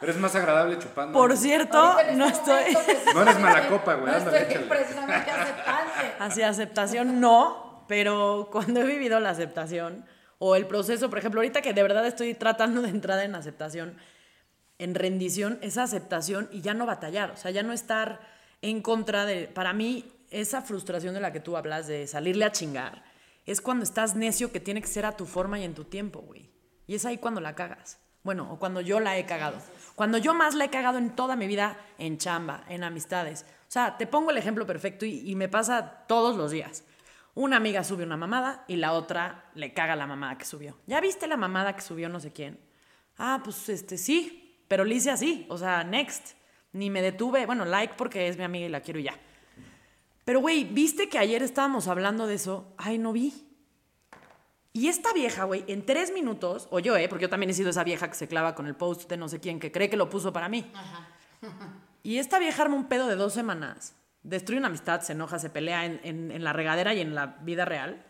Eres 0.01 0.17
más 0.17 0.35
agradable 0.35 0.77
chupando. 0.79 1.13
Por 1.17 1.35
cierto, 1.37 1.95
no 2.15 2.25
estoy... 2.27 2.75
No 3.15 3.21
eres 3.21 3.39
mala 3.39 3.67
copa, 3.69 3.93
güey, 3.95 4.11
No 4.11 4.17
ándale, 4.17 4.41
estoy 4.41 4.63
precisamente 4.67 5.31
aceptante. 5.31 6.13
Hacia 6.19 6.49
aceptación 6.49 7.21
no, 7.21 7.72
pero 7.87 8.49
cuando 8.51 8.81
he 8.81 8.85
vivido 8.85 9.19
la 9.19 9.31
aceptación 9.31 10.05
o 10.39 10.55
el 10.55 10.67
proceso, 10.67 11.09
por 11.09 11.19
ejemplo, 11.19 11.39
ahorita 11.39 11.61
que 11.61 11.73
de 11.73 11.83
verdad 11.83 12.05
estoy 12.05 12.33
tratando 12.33 12.81
de 12.81 12.89
entrar 12.89 13.23
en 13.23 13.35
aceptación, 13.35 13.97
en 14.79 14.95
rendición, 14.95 15.59
esa 15.61 15.83
aceptación 15.83 16.49
y 16.51 16.61
ya 16.61 16.73
no 16.73 16.85
batallar, 16.85 17.31
o 17.31 17.37
sea, 17.37 17.51
ya 17.51 17.63
no 17.63 17.73
estar 17.73 18.19
en 18.61 18.81
contra 18.81 19.25
de, 19.25 19.47
para 19.47 19.73
mí, 19.73 20.11
esa 20.31 20.61
frustración 20.61 21.13
de 21.13 21.21
la 21.21 21.31
que 21.31 21.39
tú 21.39 21.55
hablas 21.55 21.87
de 21.87 22.07
salirle 22.07 22.45
a 22.45 22.51
chingar, 22.51 23.03
es 23.45 23.61
cuando 23.61 23.83
estás 23.83 24.15
necio 24.15 24.51
que 24.51 24.59
tiene 24.59 24.81
que 24.81 24.87
ser 24.87 25.05
a 25.05 25.15
tu 25.15 25.25
forma 25.25 25.59
y 25.59 25.63
en 25.63 25.75
tu 25.75 25.83
tiempo, 25.83 26.21
güey. 26.21 26.49
Y 26.87 26.95
es 26.95 27.05
ahí 27.05 27.17
cuando 27.17 27.41
la 27.41 27.55
cagas. 27.55 27.99
Bueno, 28.23 28.51
o 28.51 28.57
cuando 28.57 28.81
yo 28.81 28.99
la 28.99 29.17
he 29.17 29.25
cagado. 29.25 29.57
Cuando 29.95 30.17
yo 30.17 30.33
más 30.33 30.55
la 30.55 30.65
he 30.65 30.69
cagado 30.69 30.97
en 30.97 31.15
toda 31.15 31.35
mi 31.35 31.45
vida, 31.45 31.77
en 31.97 32.17
chamba, 32.17 32.63
en 32.69 32.83
amistades. 32.83 33.45
O 33.67 33.71
sea, 33.73 33.97
te 33.97 34.07
pongo 34.07 34.31
el 34.31 34.37
ejemplo 34.37 34.65
perfecto 34.65 35.05
y, 35.05 35.29
y 35.29 35.35
me 35.35 35.49
pasa 35.49 36.05
todos 36.07 36.37
los 36.37 36.51
días. 36.51 36.83
Una 37.35 37.57
amiga 37.57 37.83
sube 37.83 38.03
una 38.03 38.17
mamada 38.17 38.63
y 38.67 38.75
la 38.75 38.93
otra 38.93 39.49
le 39.55 39.73
caga 39.73 39.95
la 39.95 40.05
mamada 40.05 40.37
que 40.37 40.45
subió. 40.45 40.77
¿Ya 40.85 41.01
viste 41.01 41.27
la 41.27 41.37
mamada 41.37 41.75
que 41.75 41.81
subió 41.81 42.09
no 42.09 42.19
sé 42.19 42.31
quién? 42.31 42.59
Ah, 43.17 43.41
pues 43.43 43.69
este 43.69 43.97
sí, 43.97 44.63
pero 44.67 44.83
le 44.83 44.95
hice 44.95 45.11
así, 45.11 45.45
o 45.49 45.57
sea, 45.57 45.83
next. 45.83 46.33
Ni 46.73 46.89
me 46.89 47.01
detuve, 47.01 47.45
bueno, 47.45 47.65
like 47.65 47.95
porque 47.97 48.27
es 48.27 48.37
mi 48.37 48.43
amiga 48.43 48.65
y 48.65 48.69
la 48.69 48.81
quiero 48.81 48.99
y 48.99 49.03
ya. 49.03 49.19
Pero 50.25 50.39
güey, 50.39 50.63
¿viste 50.63 51.09
que 51.09 51.17
ayer 51.17 51.43
estábamos 51.43 51.87
hablando 51.87 52.27
de 52.27 52.35
eso? 52.35 52.73
Ay, 52.77 52.97
no 52.97 53.13
vi. 53.13 53.33
Y 54.71 54.87
esta 54.87 55.13
vieja, 55.13 55.43
güey, 55.43 55.63
en 55.67 55.85
tres 55.85 56.11
minutos, 56.11 56.67
o 56.71 56.79
yo, 56.79 56.97
¿eh? 56.97 57.07
Porque 57.07 57.23
yo 57.23 57.29
también 57.29 57.51
he 57.51 57.53
sido 57.53 57.69
esa 57.69 57.83
vieja 57.83 58.09
que 58.09 58.15
se 58.15 58.27
clava 58.27 58.55
con 58.55 58.65
el 58.65 58.75
post 58.75 59.07
de 59.07 59.17
no 59.17 59.29
sé 59.29 59.39
quién, 59.39 59.59
que 59.59 59.71
cree 59.71 59.89
que 59.89 59.97
lo 59.97 60.09
puso 60.09 60.31
para 60.33 60.49
mí. 60.49 60.71
Y 62.05 62.17
esta 62.17 62.37
vieja 62.37 62.63
arma 62.63 62.75
un 62.75 62.89
pedo 62.89 63.07
de 63.07 63.15
dos 63.15 63.33
semanas. 63.33 63.95
Destruye 64.23 64.59
una 64.59 64.67
amistad, 64.69 65.01
se 65.01 65.13
enoja, 65.13 65.37
se 65.39 65.49
pelea 65.49 65.85
en, 65.85 65.99
en- 66.03 66.43
la 66.43 66.53
regadera 66.53 66.93
y 66.93 67.01
en 67.01 67.13
la 67.15 67.27
vida 67.41 67.65
real. 67.65 68.03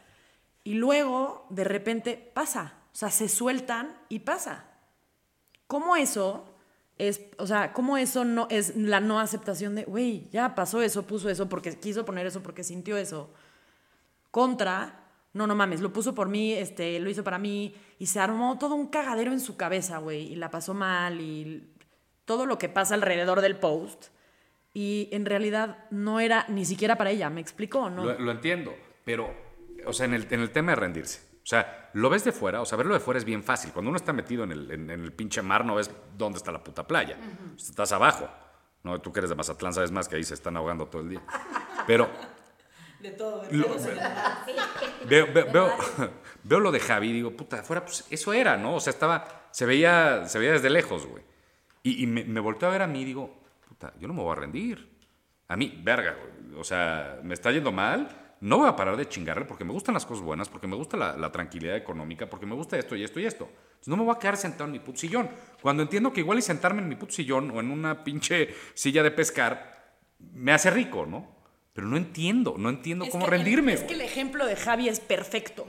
Y 0.63 0.75
luego, 0.75 1.47
de 1.49 1.63
repente, 1.63 2.31
pasa. 2.33 2.75
O 2.93 2.95
sea, 2.95 3.09
se 3.09 3.27
sueltan 3.27 3.97
y 4.09 4.19
pasa. 4.19 4.65
¿Cómo 5.67 5.95
eso 5.95 6.45
es, 6.99 7.21
o 7.39 7.47
sea, 7.47 7.73
cómo 7.73 7.97
eso 7.97 8.23
no 8.25 8.47
es 8.51 8.75
la 8.75 8.99
no 8.99 9.19
aceptación 9.19 9.73
de, 9.73 9.83
güey, 9.85 10.29
ya 10.29 10.53
pasó 10.53 10.81
eso, 10.83 11.07
puso 11.07 11.29
eso 11.29 11.49
porque 11.49 11.79
quiso 11.79 12.05
poner 12.05 12.27
eso, 12.27 12.43
porque 12.43 12.63
sintió 12.63 12.95
eso? 12.97 13.33
Contra, 14.31 14.99
no, 15.33 15.47
no 15.47 15.55
mames, 15.55 15.81
lo 15.81 15.93
puso 15.93 16.13
por 16.15 16.27
mí, 16.29 16.53
este, 16.53 16.99
lo 16.99 17.09
hizo 17.09 17.23
para 17.23 17.37
mí 17.39 17.75
y 17.99 18.07
se 18.07 18.19
armó 18.19 18.57
todo 18.57 18.75
un 18.75 18.87
cagadero 18.87 19.31
en 19.31 19.39
su 19.39 19.57
cabeza, 19.57 19.97
güey, 19.99 20.31
y 20.31 20.35
la 20.35 20.49
pasó 20.51 20.73
mal 20.73 21.19
y 21.21 21.71
todo 22.25 22.45
lo 22.45 22.57
que 22.57 22.69
pasa 22.69 22.93
alrededor 22.95 23.41
del 23.41 23.57
post. 23.57 24.05
Y 24.73 25.09
en 25.11 25.25
realidad 25.25 25.85
no 25.91 26.19
era 26.19 26.45
ni 26.49 26.65
siquiera 26.65 26.97
para 26.97 27.11
ella, 27.11 27.29
¿me 27.29 27.41
explico 27.41 27.79
o 27.79 27.89
no? 27.89 28.03
Lo, 28.05 28.17
lo 28.19 28.31
entiendo, 28.31 28.73
pero, 29.05 29.31
o 29.85 29.93
sea, 29.93 30.05
en 30.07 30.15
el, 30.15 30.27
en 30.31 30.39
el 30.39 30.49
tema 30.51 30.71
de 30.71 30.75
rendirse. 30.77 31.21
O 31.43 31.45
sea, 31.45 31.89
lo 31.93 32.09
ves 32.09 32.23
de 32.23 32.31
fuera, 32.31 32.61
o 32.61 32.65
sea, 32.65 32.77
verlo 32.77 32.93
de 32.93 32.99
fuera 32.99 33.17
es 33.19 33.25
bien 33.25 33.43
fácil. 33.43 33.71
Cuando 33.71 33.89
uno 33.89 33.97
está 33.97 34.13
metido 34.13 34.45
en 34.45 34.51
el, 34.53 34.71
en, 34.71 34.89
en 34.89 35.03
el 35.03 35.11
pinche 35.11 35.41
mar, 35.41 35.63
no 35.65 35.75
ves 35.75 35.91
dónde 36.17 36.37
está 36.37 36.51
la 36.51 36.63
puta 36.63 36.87
playa. 36.87 37.17
Estás 37.57 37.91
abajo. 37.91 38.27
No, 38.81 38.99
tú 38.99 39.11
que 39.13 39.19
eres 39.19 39.29
de 39.29 39.35
Mazatlán 39.35 39.73
sabes 39.73 39.91
más 39.91 40.07
que 40.07 40.15
ahí 40.15 40.23
se 40.23 40.33
están 40.33 40.57
ahogando 40.57 40.87
todo 40.87 41.01
el 41.01 41.09
día. 41.09 41.21
Pero 41.85 42.09
De 42.99 43.11
todo, 43.11 43.43
Lo- 43.51 43.67
veo, 45.07 45.27
veo, 45.33 45.51
veo, 45.51 45.73
veo 46.43 46.59
lo 46.59 46.71
de 46.71 46.79
Javi 46.79 47.09
y 47.09 47.13
digo, 47.13 47.31
puta, 47.31 47.59
afuera, 47.59 47.83
pues 47.85 48.05
eso 48.09 48.31
era, 48.33 48.57
¿no? 48.57 48.75
O 48.75 48.79
sea, 48.79 48.91
estaba, 48.91 49.47
se 49.51 49.65
veía, 49.65 50.25
se 50.27 50.39
veía 50.39 50.53
desde 50.53 50.69
lejos, 50.69 51.05
güey. 51.05 51.23
Y, 51.83 52.03
y 52.03 52.07
me, 52.07 52.23
me 52.23 52.39
volteó 52.39 52.69
a 52.69 52.71
ver 52.71 52.81
a 52.81 52.87
mí 52.87 53.01
y 53.01 53.05
digo, 53.05 53.42
puta, 53.83 53.99
yo 53.99 54.07
no 54.07 54.13
me 54.13 54.21
voy 54.21 54.31
a 54.31 54.35
rendir. 54.35 54.89
A 55.47 55.57
mí, 55.57 55.79
verga, 55.83 56.15
güey. 56.15 56.59
O 56.59 56.63
sea, 56.63 57.19
me 57.23 57.33
está 57.33 57.51
yendo 57.51 57.71
mal. 57.71 58.35
No 58.41 58.57
voy 58.57 58.67
a 58.67 58.75
parar 58.75 58.97
de 58.97 59.07
chingarle 59.07 59.45
porque 59.45 59.63
me 59.63 59.71
gustan 59.71 59.93
las 59.93 60.05
cosas 60.05 60.23
buenas, 60.23 60.49
porque 60.49 60.67
me 60.67 60.75
gusta 60.75 60.97
la, 60.97 61.15
la 61.15 61.31
tranquilidad 61.31 61.77
económica, 61.77 62.29
porque 62.29 62.45
me 62.45 62.55
gusta 62.55 62.77
esto 62.77 62.95
y 62.95 63.03
esto 63.03 63.19
y 63.19 63.25
esto. 63.25 63.45
Entonces 63.45 63.87
no 63.87 63.97
me 63.97 64.03
voy 64.03 64.15
a 64.15 64.19
quedar 64.19 64.35
sentado 64.35 64.65
en 64.65 64.71
mi 64.73 64.79
puto 64.79 64.99
sillón. 64.99 65.29
Cuando 65.61 65.83
entiendo 65.83 66.11
que 66.11 66.19
igual 66.19 66.39
y 66.39 66.41
sentarme 66.41 66.81
en 66.81 66.89
mi 66.89 66.95
puto 66.95 67.13
sillón 67.13 67.51
o 67.51 67.59
en 67.59 67.71
una 67.71 68.03
pinche 68.03 68.53
silla 68.73 69.01
de 69.01 69.11
pescar 69.11 69.73
me 70.33 70.51
hace 70.51 70.69
rico, 70.71 71.05
¿no? 71.05 71.33
Pero 71.73 71.87
no 71.87 71.97
entiendo, 71.97 72.55
no 72.57 72.69
entiendo 72.69 73.05
Es 73.05 73.11
cómo 73.11 73.25
que 73.25 73.31
rendirme. 73.31 73.73
El, 73.73 73.79
es 73.79 73.83
que 73.85 73.93
el 73.93 74.01
ejemplo 74.01 74.45
de 74.45 74.55
Javi 74.55 74.89
es 74.89 74.99
perfecto. 74.99 75.65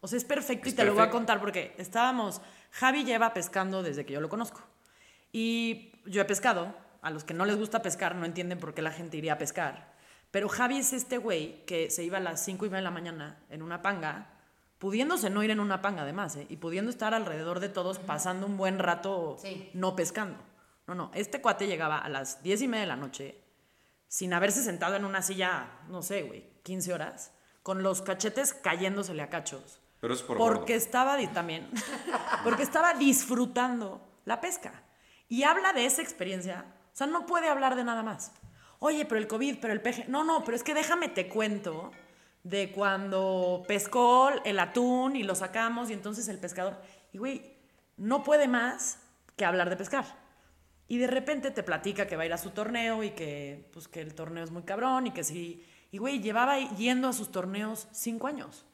O 0.00 0.08
sea, 0.08 0.16
es 0.16 0.24
perfecto 0.24 0.66
Es 0.68 0.74
y 0.74 0.76
te 0.76 0.84
lo 0.84 0.94
voy 0.94 1.02
a 1.02 1.10
contar 1.10 1.40
porque 1.40 1.74
estábamos. 1.78 2.40
Javi 2.70 3.04
lleva 3.04 3.34
pescando 3.34 3.82
desde 3.82 4.04
que 4.06 4.12
yo 4.12 4.20
lo 4.20 4.28
conozco. 4.28 4.60
Y 5.30 5.92
yo 6.06 6.22
he 6.22 6.24
pescado. 6.24 6.74
A 7.02 7.10
los 7.10 7.24
que 7.24 7.34
no 7.34 7.44
les 7.44 7.56
gusta 7.58 7.82
pescar 7.82 8.14
no 8.14 8.24
entienden 8.24 8.58
por 8.58 8.72
qué 8.74 8.80
la 8.82 8.90
gente 8.92 9.16
iría 9.18 9.34
a 9.34 9.38
pescar. 9.38 9.92
Pero 10.30 10.48
Javi 10.48 10.78
es 10.78 10.92
este 10.94 11.18
güey 11.18 11.64
que 11.66 11.90
se 11.90 12.04
iba 12.04 12.16
a 12.16 12.20
las 12.20 12.42
5 12.44 12.64
y 12.64 12.68
media 12.70 12.78
de 12.78 12.84
la 12.84 12.90
mañana 12.90 13.38
en 13.50 13.60
una 13.60 13.82
panga, 13.82 14.30
pudiéndose 14.78 15.28
no 15.28 15.42
ir 15.42 15.50
en 15.50 15.60
una 15.60 15.82
panga 15.82 16.02
además, 16.02 16.36
¿eh? 16.36 16.46
y 16.48 16.56
pudiendo 16.56 16.90
estar 16.90 17.12
alrededor 17.12 17.60
de 17.60 17.68
todos 17.68 17.98
pasando 17.98 18.46
un 18.46 18.56
buen 18.56 18.78
rato 18.78 19.36
Sí. 19.40 19.70
no 19.74 19.94
pescando. 19.94 20.38
No, 20.86 20.94
no, 20.94 21.10
este 21.14 21.40
cuate 21.42 21.66
llegaba 21.66 21.98
a 21.98 22.08
las 22.08 22.42
10 22.42 22.62
y 22.62 22.68
media 22.68 22.80
de 22.82 22.86
la 22.88 22.96
noche 22.96 23.38
sin 24.08 24.32
haberse 24.34 24.62
sentado 24.62 24.96
en 24.96 25.04
una 25.04 25.22
silla, 25.22 25.80
no 25.88 26.02
sé, 26.02 26.22
güey, 26.22 26.50
15 26.64 26.92
horas, 26.92 27.32
con 27.62 27.82
los 27.82 28.02
cachetes 28.02 28.52
cayéndosele 28.54 29.22
a 29.22 29.28
cachos. 29.30 29.80
Pero 30.00 30.14
es 30.14 30.22
por 30.22 30.36
Porque 30.36 30.72
gordo. 30.74 30.74
estaba, 30.74 31.16
también, 31.32 31.68
porque 32.44 32.62
estaba 32.64 32.94
disfrutando 32.94 34.00
la 34.24 34.40
pesca. 34.40 34.82
Y 35.28 35.44
habla 35.44 35.72
de 35.72 35.86
esa 35.86 36.02
experiencia, 36.02 36.64
o 36.92 36.96
sea, 36.96 37.06
no 37.06 37.26
puede 37.26 37.48
hablar 37.48 37.76
de 37.76 37.84
nada 37.84 38.02
más. 38.02 38.32
Oye, 38.78 39.04
pero 39.04 39.20
el 39.20 39.28
COVID, 39.28 39.58
pero 39.60 39.72
el 39.72 39.80
peje. 39.80 40.04
No, 40.08 40.24
no, 40.24 40.44
pero 40.44 40.56
es 40.56 40.62
que 40.62 40.74
déjame 40.74 41.08
te 41.08 41.28
cuento 41.28 41.92
de 42.42 42.72
cuando 42.72 43.62
pescó 43.66 44.30
el 44.44 44.58
atún 44.58 45.16
y 45.16 45.22
lo 45.22 45.34
sacamos 45.34 45.88
y 45.88 45.92
entonces 45.92 46.28
el 46.28 46.38
pescador. 46.38 46.76
Y 47.12 47.18
güey, 47.18 47.56
no 47.96 48.22
puede 48.22 48.48
más 48.48 48.98
que 49.36 49.44
hablar 49.44 49.70
de 49.70 49.76
pescar. 49.76 50.04
Y 50.88 50.98
de 50.98 51.06
repente 51.06 51.50
te 51.50 51.62
platica 51.62 52.06
que 52.06 52.16
va 52.16 52.24
a 52.24 52.26
ir 52.26 52.32
a 52.32 52.38
su 52.38 52.50
torneo 52.50 53.02
y 53.02 53.10
que, 53.10 53.70
pues, 53.72 53.88
que 53.88 54.00
el 54.00 54.14
torneo 54.14 54.44
es 54.44 54.50
muy 54.50 54.64
cabrón 54.64 55.06
y 55.06 55.12
que 55.12 55.24
sí. 55.24 55.64
Y 55.90 55.98
güey, 55.98 56.20
llevaba 56.20 56.58
yendo 56.58 57.08
a 57.08 57.12
sus 57.12 57.30
torneos 57.30 57.88
cinco 57.92 58.26
años, 58.26 58.66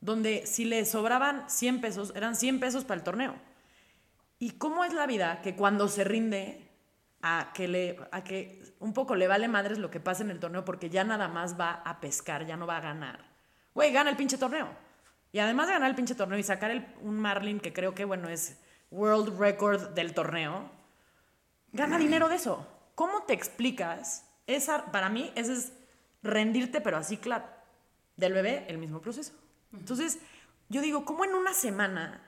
donde 0.00 0.46
si 0.46 0.64
le 0.64 0.84
sobraban 0.84 1.50
100 1.50 1.80
pesos, 1.80 2.12
eran 2.14 2.36
100 2.36 2.60
pesos 2.60 2.84
para 2.84 2.98
el 2.98 3.04
torneo. 3.04 3.34
¿Y 4.38 4.52
cómo 4.52 4.84
es 4.84 4.92
la 4.92 5.06
vida 5.06 5.40
que 5.42 5.56
cuando 5.56 5.88
se 5.88 6.04
rinde 6.04 6.65
a 7.28 7.52
que, 7.52 7.66
le, 7.66 7.98
a 8.12 8.22
que 8.22 8.62
un 8.78 8.92
poco 8.92 9.16
le 9.16 9.26
vale 9.26 9.48
madres 9.48 9.78
lo 9.78 9.90
que 9.90 10.00
pasa 10.00 10.22
en 10.22 10.30
el 10.30 10.38
torneo 10.38 10.64
porque 10.64 10.90
ya 10.90 11.02
nada 11.02 11.28
más 11.28 11.58
va 11.58 11.82
a 11.84 12.00
pescar, 12.00 12.46
ya 12.46 12.56
no 12.56 12.66
va 12.66 12.76
a 12.76 12.80
ganar? 12.80 13.24
Güey, 13.74 13.92
gana 13.92 14.10
el 14.10 14.16
pinche 14.16 14.38
torneo. 14.38 14.68
Y 15.32 15.40
además 15.40 15.66
de 15.66 15.74
ganar 15.74 15.90
el 15.90 15.96
pinche 15.96 16.14
torneo 16.14 16.38
y 16.38 16.42
sacar 16.42 16.70
el, 16.70 16.86
un 17.00 17.18
Marlin 17.18 17.58
que 17.58 17.72
creo 17.72 17.94
que, 17.94 18.04
bueno, 18.04 18.28
es 18.28 18.58
world 18.90 19.38
record 19.38 19.90
del 19.90 20.14
torneo, 20.14 20.70
gana 21.72 21.98
dinero 21.98 22.28
de 22.28 22.36
eso. 22.36 22.66
¿Cómo 22.94 23.24
te 23.24 23.32
explicas? 23.32 24.24
Esa, 24.46 24.86
para 24.92 25.08
mí, 25.08 25.32
ese 25.34 25.52
es 25.54 25.72
rendirte, 26.22 26.80
pero 26.80 26.96
así 26.96 27.16
claro. 27.16 27.44
Del 28.16 28.32
bebé, 28.32 28.64
el 28.68 28.78
mismo 28.78 29.00
proceso. 29.00 29.32
Entonces, 29.72 30.20
yo 30.68 30.80
digo, 30.80 31.04
¿cómo 31.04 31.24
en 31.24 31.34
una 31.34 31.52
semana, 31.52 32.22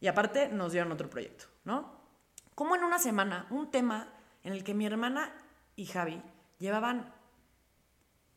y 0.00 0.06
aparte 0.06 0.48
nos 0.48 0.72
dieron 0.72 0.92
otro 0.92 1.10
proyecto, 1.10 1.46
¿no? 1.64 1.93
¿Cómo 2.54 2.76
en 2.76 2.84
una 2.84 2.98
semana 2.98 3.46
un 3.50 3.70
tema 3.70 4.08
en 4.42 4.52
el 4.52 4.62
que 4.62 4.74
mi 4.74 4.86
hermana 4.86 5.32
y 5.76 5.86
Javi 5.86 6.22
llevaban, 6.58 7.12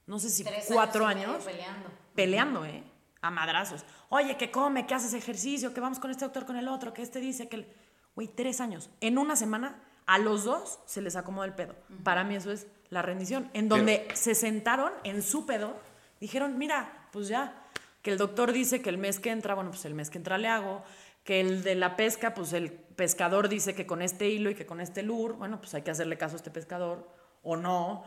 no 0.05 0.19
sé 0.19 0.29
si 0.29 0.45
cuatro 0.67 1.05
años, 1.05 1.43
peleando. 1.43 1.89
peleando, 2.15 2.65
¿eh? 2.65 2.83
A 3.21 3.29
madrazos. 3.29 3.83
Oye, 4.09 4.37
que 4.37 4.51
come, 4.51 4.87
que 4.87 4.93
haces 4.93 5.13
ejercicio, 5.13 5.73
que 5.73 5.81
vamos 5.81 5.99
con 5.99 6.11
este 6.11 6.25
doctor, 6.25 6.45
con 6.45 6.55
el 6.55 6.67
otro, 6.67 6.93
que 6.93 7.01
este 7.01 7.19
dice 7.19 7.47
que 7.49 7.57
el... 7.57 7.73
Güey, 8.15 8.27
tres 8.29 8.61
años. 8.61 8.89
En 9.01 9.17
una 9.19 9.35
semana, 9.35 9.79
a 10.07 10.17
los 10.17 10.43
dos 10.43 10.79
se 10.85 11.01
les 11.01 11.15
acomoda 11.15 11.45
el 11.45 11.53
pedo. 11.53 11.75
Para 12.03 12.23
mí 12.23 12.35
eso 12.35 12.51
es 12.51 12.65
la 12.89 13.03
rendición. 13.03 13.51
En 13.53 13.69
donde 13.69 14.07
se 14.15 14.33
sentaron 14.33 14.91
en 15.03 15.21
su 15.21 15.45
pedo, 15.45 15.77
dijeron, 16.19 16.57
mira, 16.57 17.09
pues 17.11 17.27
ya, 17.27 17.61
que 18.01 18.11
el 18.11 18.17
doctor 18.17 18.53
dice 18.53 18.81
que 18.81 18.89
el 18.89 18.97
mes 18.97 19.19
que 19.19 19.29
entra, 19.29 19.53
bueno, 19.53 19.69
pues 19.69 19.85
el 19.85 19.93
mes 19.93 20.09
que 20.09 20.17
entra 20.17 20.37
le 20.37 20.47
hago, 20.47 20.83
que 21.27 21.41
el 21.41 21.61
de 21.61 21.75
la 21.75 21.97
pesca, 21.97 22.33
pues 22.33 22.53
el 22.53 22.71
pescador 22.71 23.49
dice 23.49 23.75
que 23.75 23.85
con 23.85 24.01
este 24.01 24.29
hilo 24.29 24.49
y 24.49 24.55
que 24.55 24.65
con 24.65 24.79
este 24.79 25.03
lure, 25.03 25.33
bueno, 25.33 25.59
pues 25.59 25.73
hay 25.75 25.81
que 25.81 25.91
hacerle 25.91 26.17
caso 26.17 26.35
a 26.35 26.37
este 26.37 26.51
pescador, 26.51 27.05
o 27.43 27.57
no, 27.57 28.05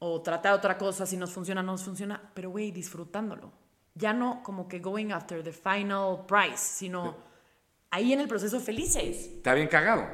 o 0.00 0.20
tratar 0.20 0.52
otra 0.52 0.76
cosa, 0.76 1.06
si 1.06 1.16
nos 1.16 1.30
funciona, 1.32 1.62
no 1.62 1.70
nos 1.72 1.84
funciona, 1.84 2.20
pero 2.34 2.50
güey, 2.50 2.72
disfrutándolo. 2.72 3.52
Ya 3.94 4.12
no 4.12 4.42
como 4.42 4.66
que 4.66 4.80
going 4.80 5.12
after 5.12 5.44
the 5.44 5.52
final 5.52 6.26
prize, 6.26 6.56
sino 6.58 7.16
ahí 7.92 8.12
en 8.12 8.18
el 8.18 8.26
proceso 8.26 8.58
felices. 8.58 9.26
Está 9.36 9.54
bien 9.54 9.68
cagado. 9.68 10.04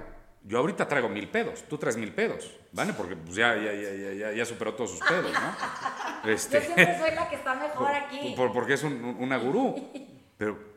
Yo 0.44 0.59
ahorita 0.59 0.86
traigo 0.86 1.09
mil 1.09 1.30
pedos, 1.30 1.64
tú 1.70 1.78
traes 1.78 1.96
mil 1.96 2.12
pedos, 2.12 2.50
¿vale? 2.72 2.92
Porque 2.92 3.16
pues 3.16 3.34
ya, 3.34 3.57
ya, 3.57 3.72
ya, 3.72 3.92
ya, 3.94 4.12
ya, 4.12 4.32
ya 4.32 4.44
superó 4.44 4.74
todos 4.74 4.90
sus 4.90 5.00
pedos, 5.00 5.32
¿no? 5.32 6.30
Este, 6.30 6.59
Yo 6.59 6.64
siempre 6.66 6.98
soy 6.98 7.14
la 7.14 7.28
que 7.30 7.36
está 7.36 7.55
mejor 7.55 7.88
aquí. 7.94 8.34
por- 8.36 8.53
porque 8.53 8.74
es 8.74 8.82
un- 8.84 9.16
una 9.18 9.38
gurú. 9.38 9.74
Pero, 10.36 10.72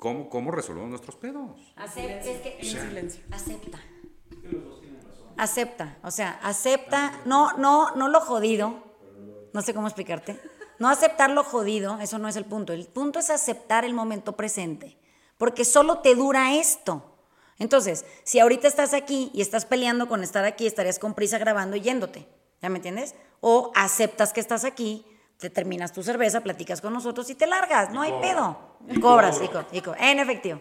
¿cómo, 0.00 0.28
cómo 0.28 0.50
resolvemos 0.50 0.90
nuestros 0.90 1.14
pedos? 1.14 1.72
Acep- 1.76 2.20
es 2.24 2.40
que 2.40 2.58
En 2.58 2.64
silencio. 2.64 3.22
acepta. 3.30 3.78
Acepta, 5.36 5.96
o 6.02 6.10
sea, 6.10 6.38
acepta, 6.42 7.18
no, 7.24 7.52
no, 7.56 7.94
no 7.96 8.08
lo 8.08 8.20
jodido, 8.20 8.74
no 9.54 9.62
sé 9.62 9.72
cómo 9.72 9.86
explicarte, 9.86 10.38
no 10.78 10.88
aceptar 10.90 11.30
lo 11.30 11.44
jodido, 11.44 11.98
eso 12.00 12.18
no 12.18 12.28
es 12.28 12.36
el 12.36 12.44
punto, 12.44 12.74
el 12.74 12.86
punto 12.86 13.18
es 13.20 13.30
aceptar 13.30 13.84
el 13.86 13.94
momento 13.94 14.36
presente, 14.36 14.98
porque 15.38 15.64
solo 15.64 16.00
te 16.00 16.14
dura 16.14 16.56
esto. 16.56 17.06
Entonces, 17.58 18.04
si 18.24 18.38
ahorita 18.38 18.68
estás 18.68 18.92
aquí 18.92 19.30
y 19.32 19.40
estás 19.40 19.64
peleando 19.64 20.08
con 20.08 20.22
estar 20.22 20.44
aquí, 20.44 20.66
estarías 20.66 20.98
con 20.98 21.14
prisa 21.14 21.38
grabando 21.38 21.76
y 21.76 21.80
yéndote, 21.80 22.26
¿ya 22.60 22.68
me 22.68 22.76
entiendes? 22.76 23.14
O 23.40 23.72
aceptas 23.74 24.34
que 24.34 24.40
estás 24.40 24.64
aquí, 24.64 25.06
te 25.40 25.50
terminas 25.50 25.92
tu 25.92 26.02
cerveza, 26.02 26.40
platicas 26.42 26.80
con 26.80 26.92
nosotros 26.92 27.28
y 27.30 27.34
te 27.34 27.46
largas, 27.46 27.90
no 27.90 28.02
hay 28.02 28.12
pedo. 28.20 28.58
Cobras, 29.00 29.40
y 29.42 29.48
co- 29.48 29.64
y 29.72 29.80
co- 29.80 29.94
en 29.98 30.18
efectivo. 30.18 30.60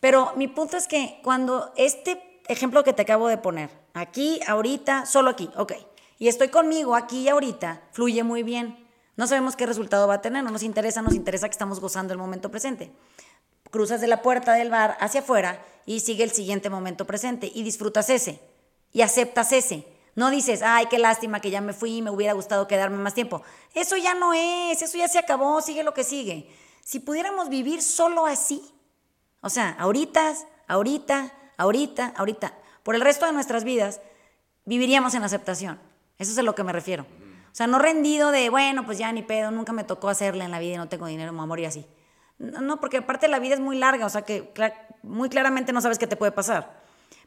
Pero 0.00 0.32
mi 0.36 0.48
punto 0.48 0.76
es 0.76 0.86
que 0.86 1.20
cuando 1.22 1.72
este 1.76 2.40
ejemplo 2.48 2.84
que 2.84 2.92
te 2.92 3.02
acabo 3.02 3.28
de 3.28 3.38
poner, 3.38 3.70
aquí, 3.94 4.40
ahorita, 4.46 5.06
solo 5.06 5.30
aquí, 5.30 5.48
ok, 5.56 5.72
y 6.18 6.28
estoy 6.28 6.48
conmigo 6.48 6.94
aquí 6.94 7.20
y 7.22 7.28
ahorita, 7.28 7.82
fluye 7.92 8.22
muy 8.22 8.42
bien. 8.42 8.86
No 9.16 9.26
sabemos 9.26 9.54
qué 9.56 9.64
resultado 9.66 10.08
va 10.08 10.14
a 10.14 10.20
tener, 10.22 10.42
no 10.44 10.50
nos 10.50 10.62
interesa, 10.64 11.00
nos 11.00 11.14
interesa 11.14 11.48
que 11.48 11.52
estamos 11.52 11.80
gozando 11.80 12.12
el 12.12 12.18
momento 12.18 12.50
presente. 12.50 12.90
Cruzas 13.70 14.00
de 14.00 14.08
la 14.08 14.22
puerta 14.22 14.52
del 14.54 14.70
bar 14.70 14.96
hacia 15.00 15.20
afuera 15.20 15.60
y 15.86 16.00
sigue 16.00 16.24
el 16.24 16.32
siguiente 16.32 16.68
momento 16.70 17.06
presente 17.06 17.50
y 17.52 17.62
disfrutas 17.62 18.10
ese 18.10 18.40
y 18.92 19.02
aceptas 19.02 19.52
ese. 19.52 19.86
No 20.16 20.30
dices, 20.30 20.62
ay, 20.62 20.86
qué 20.86 20.98
lástima 20.98 21.40
que 21.40 21.50
ya 21.50 21.60
me 21.60 21.72
fui, 21.72 22.02
me 22.02 22.10
hubiera 22.10 22.32
gustado 22.32 22.68
quedarme 22.68 22.98
más 22.98 23.14
tiempo. 23.14 23.42
Eso 23.74 23.96
ya 23.96 24.14
no 24.14 24.32
es, 24.32 24.80
eso 24.80 24.96
ya 24.96 25.08
se 25.08 25.18
acabó, 25.18 25.60
sigue 25.60 25.82
lo 25.82 25.94
que 25.94 26.04
sigue. 26.04 26.48
Si 26.82 27.00
pudiéramos 27.00 27.48
vivir 27.48 27.82
solo 27.82 28.26
así, 28.26 28.62
o 29.40 29.50
sea, 29.50 29.76
ahorita, 29.78 30.34
ahorita, 30.68 31.32
ahorita, 31.56 32.12
ahorita, 32.16 32.54
por 32.82 32.94
el 32.94 33.00
resto 33.00 33.26
de 33.26 33.32
nuestras 33.32 33.64
vidas, 33.64 34.00
viviríamos 34.64 35.14
en 35.14 35.24
aceptación. 35.24 35.80
Eso 36.18 36.32
es 36.32 36.38
a 36.38 36.42
lo 36.42 36.54
que 36.54 36.62
me 36.62 36.72
refiero. 36.72 37.06
O 37.54 37.56
sea, 37.56 37.66
no 37.66 37.78
rendido 37.78 38.30
de, 38.30 38.50
bueno, 38.50 38.84
pues 38.84 38.98
ya 38.98 39.12
ni 39.12 39.22
pedo, 39.22 39.50
nunca 39.50 39.72
me 39.72 39.84
tocó 39.84 40.08
hacerle 40.08 40.44
en 40.44 40.50
la 40.50 40.58
vida 40.58 40.74
y 40.74 40.76
no 40.76 40.88
tengo 40.88 41.06
dinero, 41.06 41.32
me 41.32 41.38
voy 41.38 41.44
a 41.44 41.48
morir 41.48 41.66
así. 41.66 41.86
No, 42.38 42.80
porque 42.80 42.98
aparte 42.98 43.28
la 43.28 43.38
vida 43.38 43.54
es 43.54 43.60
muy 43.60 43.78
larga, 43.78 44.06
o 44.06 44.10
sea 44.10 44.22
que 44.22 44.52
muy 45.02 45.28
claramente 45.28 45.72
no 45.72 45.80
sabes 45.80 45.98
qué 45.98 46.06
te 46.06 46.16
puede 46.16 46.32
pasar. 46.32 46.82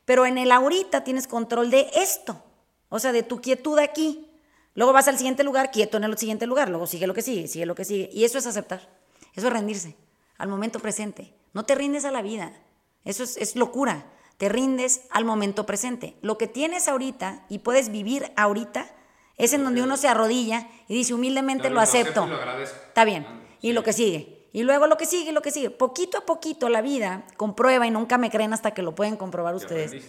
Pero 0.05 0.25
en 0.25 0.38
el 0.38 0.51
ahorita 0.51 1.03
tienes 1.03 1.27
control 1.27 1.69
de 1.69 1.89
esto, 1.95 2.43
o 2.89 2.99
sea, 2.99 3.11
de 3.11 3.23
tu 3.23 3.41
quietud 3.41 3.79
aquí. 3.79 4.29
Luego 4.73 4.93
vas 4.93 5.07
al 5.07 5.17
siguiente 5.17 5.43
lugar, 5.43 5.71
quieto 5.71 5.97
en 5.97 6.03
el 6.03 6.17
siguiente 6.17 6.45
lugar, 6.45 6.69
luego 6.69 6.88
sigue 6.88 7.07
lo 7.07 7.13
que 7.13 7.21
sigue, 7.21 7.47
sigue 7.47 7.65
lo 7.65 7.75
que 7.75 7.85
sigue. 7.85 8.09
Y 8.13 8.25
eso 8.25 8.38
es 8.38 8.45
aceptar, 8.45 8.89
eso 9.33 9.47
es 9.47 9.53
rendirse 9.53 9.95
al 10.38 10.49
momento 10.49 10.79
presente. 10.79 11.33
No 11.53 11.63
te 11.65 11.75
rindes 11.75 12.05
a 12.05 12.11
la 12.11 12.21
vida, 12.21 12.53
eso 13.03 13.23
es, 13.23 13.38
es 13.38 13.55
locura. 13.55 14.05
Te 14.38 14.49
rindes 14.49 15.01
al 15.09 15.25
momento 15.25 15.65
presente. 15.65 16.15
Lo 16.21 16.38
que 16.38 16.45
tienes 16.45 16.88
ahorita 16.88 17.45
y 17.49 17.59
puedes 17.59 17.89
vivir 17.89 18.31
ahorita 18.35 18.88
es 19.38 19.53
en 19.53 19.63
donde 19.63 19.81
uno 19.81 19.97
se 19.97 20.07
arrodilla 20.07 20.67
y 20.88 20.95
dice 20.95 21.13
humildemente 21.13 21.69
lo 21.69 21.79
acepto. 21.79 22.27
Está 22.88 23.03
bien. 23.03 23.25
Y 23.61 23.73
lo 23.73 23.83
que 23.83 23.93
sigue. 23.93 24.47
Y 24.51 24.63
luego 24.63 24.88
lo 24.88 24.97
que 24.97 25.05
sigue, 25.05 25.31
lo 25.31 25.41
que 25.41 25.51
sigue. 25.51 25.69
Poquito 25.69 26.17
a 26.17 26.25
poquito 26.25 26.69
la 26.69 26.81
vida 26.81 27.25
comprueba 27.38 27.85
y 27.85 27.91
nunca 27.91 28.17
me 28.17 28.31
creen 28.31 28.53
hasta 28.53 28.71
que 28.71 28.81
lo 28.81 28.95
pueden 28.95 29.15
comprobar 29.15 29.53
ustedes. 29.55 30.03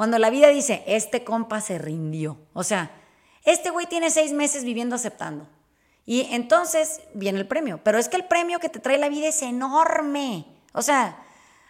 Cuando 0.00 0.18
la 0.18 0.30
vida 0.30 0.48
dice, 0.48 0.82
este 0.86 1.24
compa 1.24 1.60
se 1.60 1.76
rindió. 1.76 2.38
O 2.54 2.64
sea, 2.64 2.90
este 3.44 3.68
güey 3.68 3.84
tiene 3.84 4.08
seis 4.08 4.32
meses 4.32 4.64
viviendo 4.64 4.96
aceptando. 4.96 5.46
Y 6.06 6.22
entonces 6.30 7.02
viene 7.12 7.38
el 7.38 7.46
premio. 7.46 7.80
Pero 7.84 7.98
es 7.98 8.08
que 8.08 8.16
el 8.16 8.24
premio 8.24 8.60
que 8.60 8.70
te 8.70 8.78
trae 8.78 8.96
la 8.96 9.10
vida 9.10 9.28
es 9.28 9.42
enorme. 9.42 10.46
O 10.72 10.80
sea, 10.80 11.22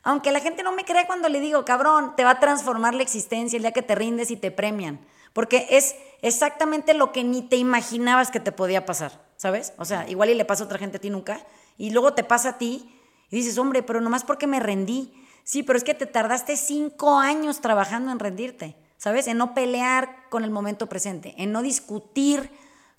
aunque 0.04 0.30
la 0.30 0.38
gente 0.38 0.62
no 0.62 0.70
me 0.70 0.84
cree 0.84 1.08
cuando 1.08 1.28
le 1.28 1.40
digo, 1.40 1.64
cabrón, 1.64 2.14
te 2.14 2.22
va 2.22 2.30
a 2.30 2.38
transformar 2.38 2.94
la 2.94 3.02
existencia 3.02 3.56
el 3.56 3.64
día 3.64 3.72
que 3.72 3.82
te 3.82 3.96
rindes 3.96 4.30
y 4.30 4.36
te 4.36 4.52
premian. 4.52 5.04
Porque 5.32 5.66
es 5.68 5.96
exactamente 6.22 6.94
lo 6.94 7.10
que 7.10 7.24
ni 7.24 7.42
te 7.42 7.56
imaginabas 7.56 8.30
que 8.30 8.38
te 8.38 8.52
podía 8.52 8.86
pasar, 8.86 9.26
¿sabes? 9.38 9.72
O 9.76 9.84
sea, 9.84 10.08
igual 10.08 10.30
y 10.30 10.34
le 10.34 10.44
pasa 10.44 10.62
a 10.62 10.66
otra 10.66 10.78
gente 10.78 10.98
a 10.98 11.00
ti 11.00 11.10
nunca. 11.10 11.44
Y 11.76 11.90
luego 11.90 12.14
te 12.14 12.22
pasa 12.22 12.50
a 12.50 12.58
ti 12.58 12.96
y 13.28 13.38
dices, 13.38 13.58
hombre, 13.58 13.82
pero 13.82 14.00
nomás 14.00 14.22
porque 14.22 14.46
me 14.46 14.60
rendí. 14.60 15.12
Sí, 15.44 15.62
pero 15.62 15.76
es 15.76 15.84
que 15.84 15.94
te 15.94 16.06
tardaste 16.06 16.56
cinco 16.56 17.18
años 17.18 17.60
trabajando 17.60 18.12
en 18.12 18.18
rendirte, 18.18 18.76
¿sabes? 18.96 19.26
En 19.26 19.38
no 19.38 19.54
pelear 19.54 20.28
con 20.30 20.44
el 20.44 20.50
momento 20.50 20.88
presente, 20.88 21.34
en 21.38 21.52
no 21.52 21.62
discutir 21.62 22.50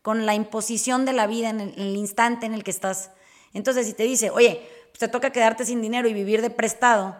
con 0.01 0.25
la 0.25 0.33
imposición 0.33 1.05
de 1.05 1.13
la 1.13 1.27
vida 1.27 1.49
en 1.49 1.61
el, 1.61 1.95
instante 1.95 2.45
en 2.45 2.53
el 2.53 2.63
que 2.63 2.71
estás. 2.71 3.11
Entonces, 3.53 3.85
si 3.85 3.93
te 3.93 4.03
dice, 4.03 4.29
oye, 4.31 4.67
pues 4.89 4.99
te 4.99 5.07
toca 5.07 5.31
quedarte 5.31 5.65
sin 5.65 5.81
dinero 5.81 6.07
y 6.07 6.13
vivir 6.13 6.41
de 6.41 6.49
prestado, 6.49 7.15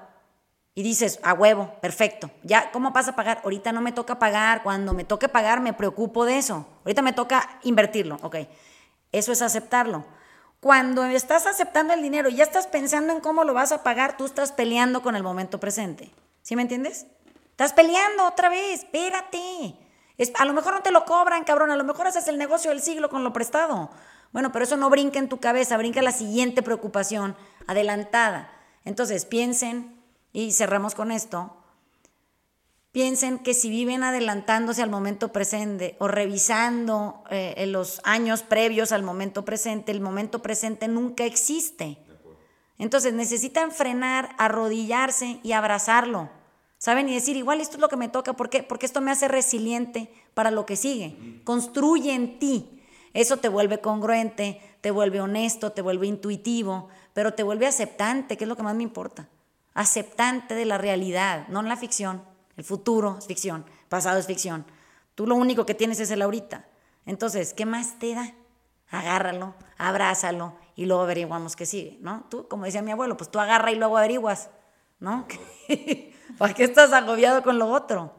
y 0.73 0.83
dices, 0.83 1.19
a 1.23 1.33
huevo, 1.33 1.75
perfecto. 1.81 2.31
Ya, 2.43 2.71
¿cómo 2.71 2.91
vas 2.91 3.07
a 3.09 3.15
pagar? 3.15 3.41
Ahorita 3.43 3.73
no 3.73 3.81
me 3.81 3.91
toca 3.91 4.19
pagar. 4.19 4.63
Cuando 4.63 4.93
me 4.93 5.03
toque 5.03 5.27
pagar, 5.27 5.59
me 5.59 5.73
preocupo 5.73 6.25
de 6.25 6.37
eso. 6.37 6.65
Ahorita 6.85 7.01
me 7.01 7.11
toca 7.11 7.59
invertirlo. 7.63 8.17
Ok. 8.21 8.37
Eso 9.11 9.33
es 9.33 9.41
aceptarlo. 9.41 10.05
Cuando 10.61 11.03
estás 11.05 11.47
aceptando 11.47 11.93
el 11.93 12.03
dinero 12.03 12.29
y 12.29 12.35
ya 12.35 12.43
estás 12.43 12.67
pensando 12.67 13.11
en 13.13 13.19
cómo 13.19 13.43
lo 13.43 13.53
vas 13.55 13.71
a 13.71 13.81
pagar, 13.81 14.15
tú 14.15 14.25
estás 14.25 14.51
peleando 14.51 15.01
con 15.01 15.15
el 15.15 15.23
momento 15.23 15.59
presente. 15.59 16.11
¿Sí 16.43 16.55
me 16.55 16.61
entiendes? 16.61 17.07
Estás 17.49 17.73
peleando 17.73 18.27
otra 18.27 18.47
vez. 18.47 18.81
Espérate. 18.83 19.75
Es- 20.19 20.31
a 20.37 20.45
lo 20.45 20.53
mejor 20.53 20.75
no 20.75 20.81
te 20.83 20.91
lo 20.91 21.03
cobran, 21.05 21.43
cabrón. 21.45 21.71
A 21.71 21.75
lo 21.75 21.83
mejor 21.83 22.05
haces 22.05 22.27
el 22.27 22.37
negocio 22.37 22.69
del 22.69 22.79
siglo 22.81 23.09
con 23.09 23.23
lo 23.23 23.33
prestado. 23.33 23.89
Bueno, 24.33 24.51
pero 24.51 24.63
eso 24.63 24.77
no 24.77 24.89
brinca 24.91 25.17
en 25.17 25.29
tu 25.29 25.39
cabeza, 25.39 25.77
brinca 25.77 26.03
la 26.03 26.11
siguiente 26.11 26.61
preocupación 26.61 27.35
adelantada. 27.65 28.51
Entonces, 28.85 29.25
piensen, 29.25 29.99
y 30.31 30.51
cerramos 30.53 30.93
con 30.93 31.11
esto, 31.11 31.57
piensen 32.91 33.39
que 33.39 33.53
si 33.53 33.69
viven 33.69 34.03
adelantándose 34.03 34.81
al 34.81 34.89
momento 34.89 35.31
presente 35.31 35.95
o 35.99 36.07
revisando 36.07 37.23
eh, 37.29 37.53
en 37.57 37.71
los 37.71 38.01
años 38.03 38.43
previos 38.43 38.91
al 38.91 39.03
momento 39.03 39.45
presente, 39.45 39.91
el 39.91 40.01
momento 40.01 40.41
presente 40.41 40.87
nunca 40.87 41.25
existe. 41.25 41.97
Entonces 42.77 43.13
necesitan 43.13 43.71
frenar, 43.71 44.35
arrodillarse 44.37 45.39
y 45.43 45.51
abrazarlo. 45.51 46.29
¿Saben? 46.77 47.07
Y 47.07 47.13
decir, 47.13 47.37
igual 47.37 47.61
esto 47.61 47.75
es 47.75 47.81
lo 47.81 47.89
que 47.89 47.95
me 47.95 48.09
toca, 48.09 48.33
¿por 48.33 48.49
qué? 48.49 48.63
Porque 48.63 48.87
esto 48.87 49.01
me 49.01 49.11
hace 49.11 49.27
resiliente 49.27 50.11
para 50.33 50.49
lo 50.49 50.65
que 50.65 50.75
sigue. 50.75 51.43
Construye 51.43 52.13
en 52.15 52.39
ti. 52.39 52.81
Eso 53.13 53.37
te 53.37 53.49
vuelve 53.49 53.81
congruente, 53.81 54.59
te 54.81 54.89
vuelve 54.89 55.21
honesto, 55.21 55.73
te 55.73 55.83
vuelve 55.83 56.07
intuitivo, 56.07 56.89
pero 57.13 57.35
te 57.35 57.43
vuelve 57.43 57.67
aceptante, 57.67 58.35
que 58.35 58.45
es 58.45 58.47
lo 58.47 58.55
que 58.55 58.63
más 58.63 58.73
me 58.73 58.81
importa. 58.81 59.29
Aceptante 59.75 60.55
de 60.55 60.65
la 60.65 60.79
realidad, 60.79 61.47
no 61.49 61.59
en 61.59 61.69
la 61.69 61.77
ficción. 61.77 62.23
El 62.61 62.65
futuro 62.65 63.15
es 63.17 63.25
ficción, 63.25 63.65
pasado 63.89 64.19
es 64.19 64.27
ficción. 64.27 64.67
Tú 65.15 65.25
lo 65.25 65.33
único 65.33 65.65
que 65.65 65.73
tienes 65.73 65.99
es 65.99 66.11
el 66.11 66.21
ahorita. 66.21 66.67
Entonces, 67.07 67.55
¿qué 67.55 67.65
más 67.65 67.97
te 67.97 68.13
da? 68.13 68.35
Agárralo, 68.87 69.55
abrázalo 69.79 70.53
y 70.75 70.85
luego 70.85 71.01
averiguamos 71.01 71.55
qué 71.55 71.65
sigue, 71.65 71.97
¿no? 72.01 72.27
Tú, 72.29 72.47
como 72.47 72.65
decía 72.65 72.83
mi 72.83 72.91
abuelo, 72.91 73.17
pues 73.17 73.31
tú 73.31 73.39
agarra 73.39 73.71
y 73.71 73.77
luego 73.77 73.97
averiguas, 73.97 74.51
¿no? 74.99 75.25
¿Para 76.37 76.53
qué 76.53 76.63
estás 76.63 76.91
agobiado 76.93 77.41
con 77.43 77.57
lo 77.59 77.67
otro? 77.69 78.15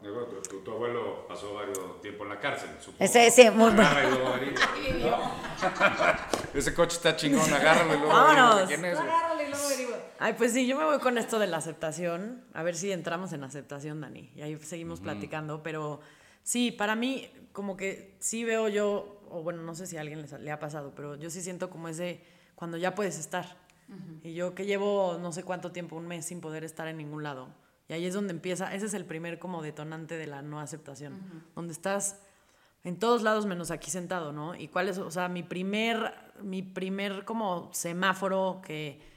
Tu, 0.49 0.59
tu 0.61 0.71
abuelo 0.71 1.27
pasó 1.27 1.53
varios 1.53 2.01
tiempo 2.01 2.23
en 2.23 2.29
la 2.29 2.39
cárcel, 2.39 2.69
supongo. 2.79 3.03
Ese, 3.03 3.27
ese, 3.27 3.51
muy 3.51 3.71
bueno. 3.71 3.83
Ese 6.53 6.73
coche 6.73 6.97
está 6.97 7.15
chingón, 7.15 7.51
agárralo 7.53 7.93
y 7.95 7.97
luego 7.97 8.13
Vámonos. 8.13 8.67
quién 8.67 8.85
es. 8.85 8.97
Agárralo 8.99 9.41
y 9.41 9.47
luego 9.49 9.65
averigua. 9.65 9.97
Ay, 10.19 10.33
pues 10.33 10.53
sí, 10.53 10.67
yo 10.67 10.77
me 10.77 10.83
voy 10.85 10.99
con 10.99 11.17
esto 11.17 11.39
de 11.39 11.47
la 11.47 11.57
aceptación. 11.57 12.43
A 12.53 12.63
ver 12.63 12.75
si 12.75 12.91
entramos 12.91 13.33
en 13.33 13.43
aceptación, 13.43 14.01
Dani. 14.01 14.31
Y 14.35 14.41
ahí 14.41 14.57
seguimos 14.59 14.99
platicando. 14.99 15.63
Pero 15.63 15.99
sí, 16.43 16.71
para 16.71 16.95
mí, 16.95 17.29
como 17.51 17.75
que 17.77 18.15
sí 18.19 18.43
veo 18.43 18.67
yo, 18.67 19.21
o 19.29 19.41
bueno, 19.43 19.61
no 19.63 19.75
sé 19.75 19.87
si 19.87 19.97
a 19.97 20.01
alguien 20.01 20.21
les- 20.21 20.31
le 20.39 20.51
ha 20.51 20.59
pasado, 20.59 20.93
pero 20.95 21.15
yo 21.15 21.29
sí 21.29 21.41
siento 21.41 21.69
como 21.69 21.87
ese, 21.87 22.21
cuando 22.55 22.77
ya 22.77 22.93
puedes 22.95 23.17
estar. 23.17 23.57
Y 24.23 24.33
yo 24.33 24.55
que 24.55 24.65
llevo 24.65 25.17
no 25.21 25.31
sé 25.31 25.43
cuánto 25.43 25.71
tiempo, 25.71 25.95
un 25.95 26.07
mes 26.07 26.25
sin 26.25 26.41
poder 26.41 26.63
estar 26.63 26.87
en 26.87 26.97
ningún 26.97 27.21
lado. 27.21 27.47
Y 27.87 27.93
ahí 27.93 28.05
es 28.05 28.13
donde 28.13 28.33
empieza, 28.33 28.73
ese 28.73 28.85
es 28.85 28.93
el 28.93 29.05
primer 29.05 29.39
como 29.39 29.61
detonante 29.61 30.17
de 30.17 30.27
la 30.27 30.41
no 30.41 30.59
aceptación. 30.59 31.45
Donde 31.55 31.73
estás 31.73 32.21
en 32.83 32.99
todos 32.99 33.23
lados 33.23 33.45
menos 33.45 33.71
aquí 33.71 33.91
sentado, 33.91 34.31
¿no? 34.31 34.55
Y 34.55 34.67
cuál 34.67 34.89
es, 34.89 34.97
o 34.97 35.11
sea, 35.11 35.27
mi 35.27 35.43
primer, 35.43 36.13
mi 36.41 36.61
primer 36.61 37.25
como 37.25 37.69
semáforo 37.73 38.61
que 38.63 39.13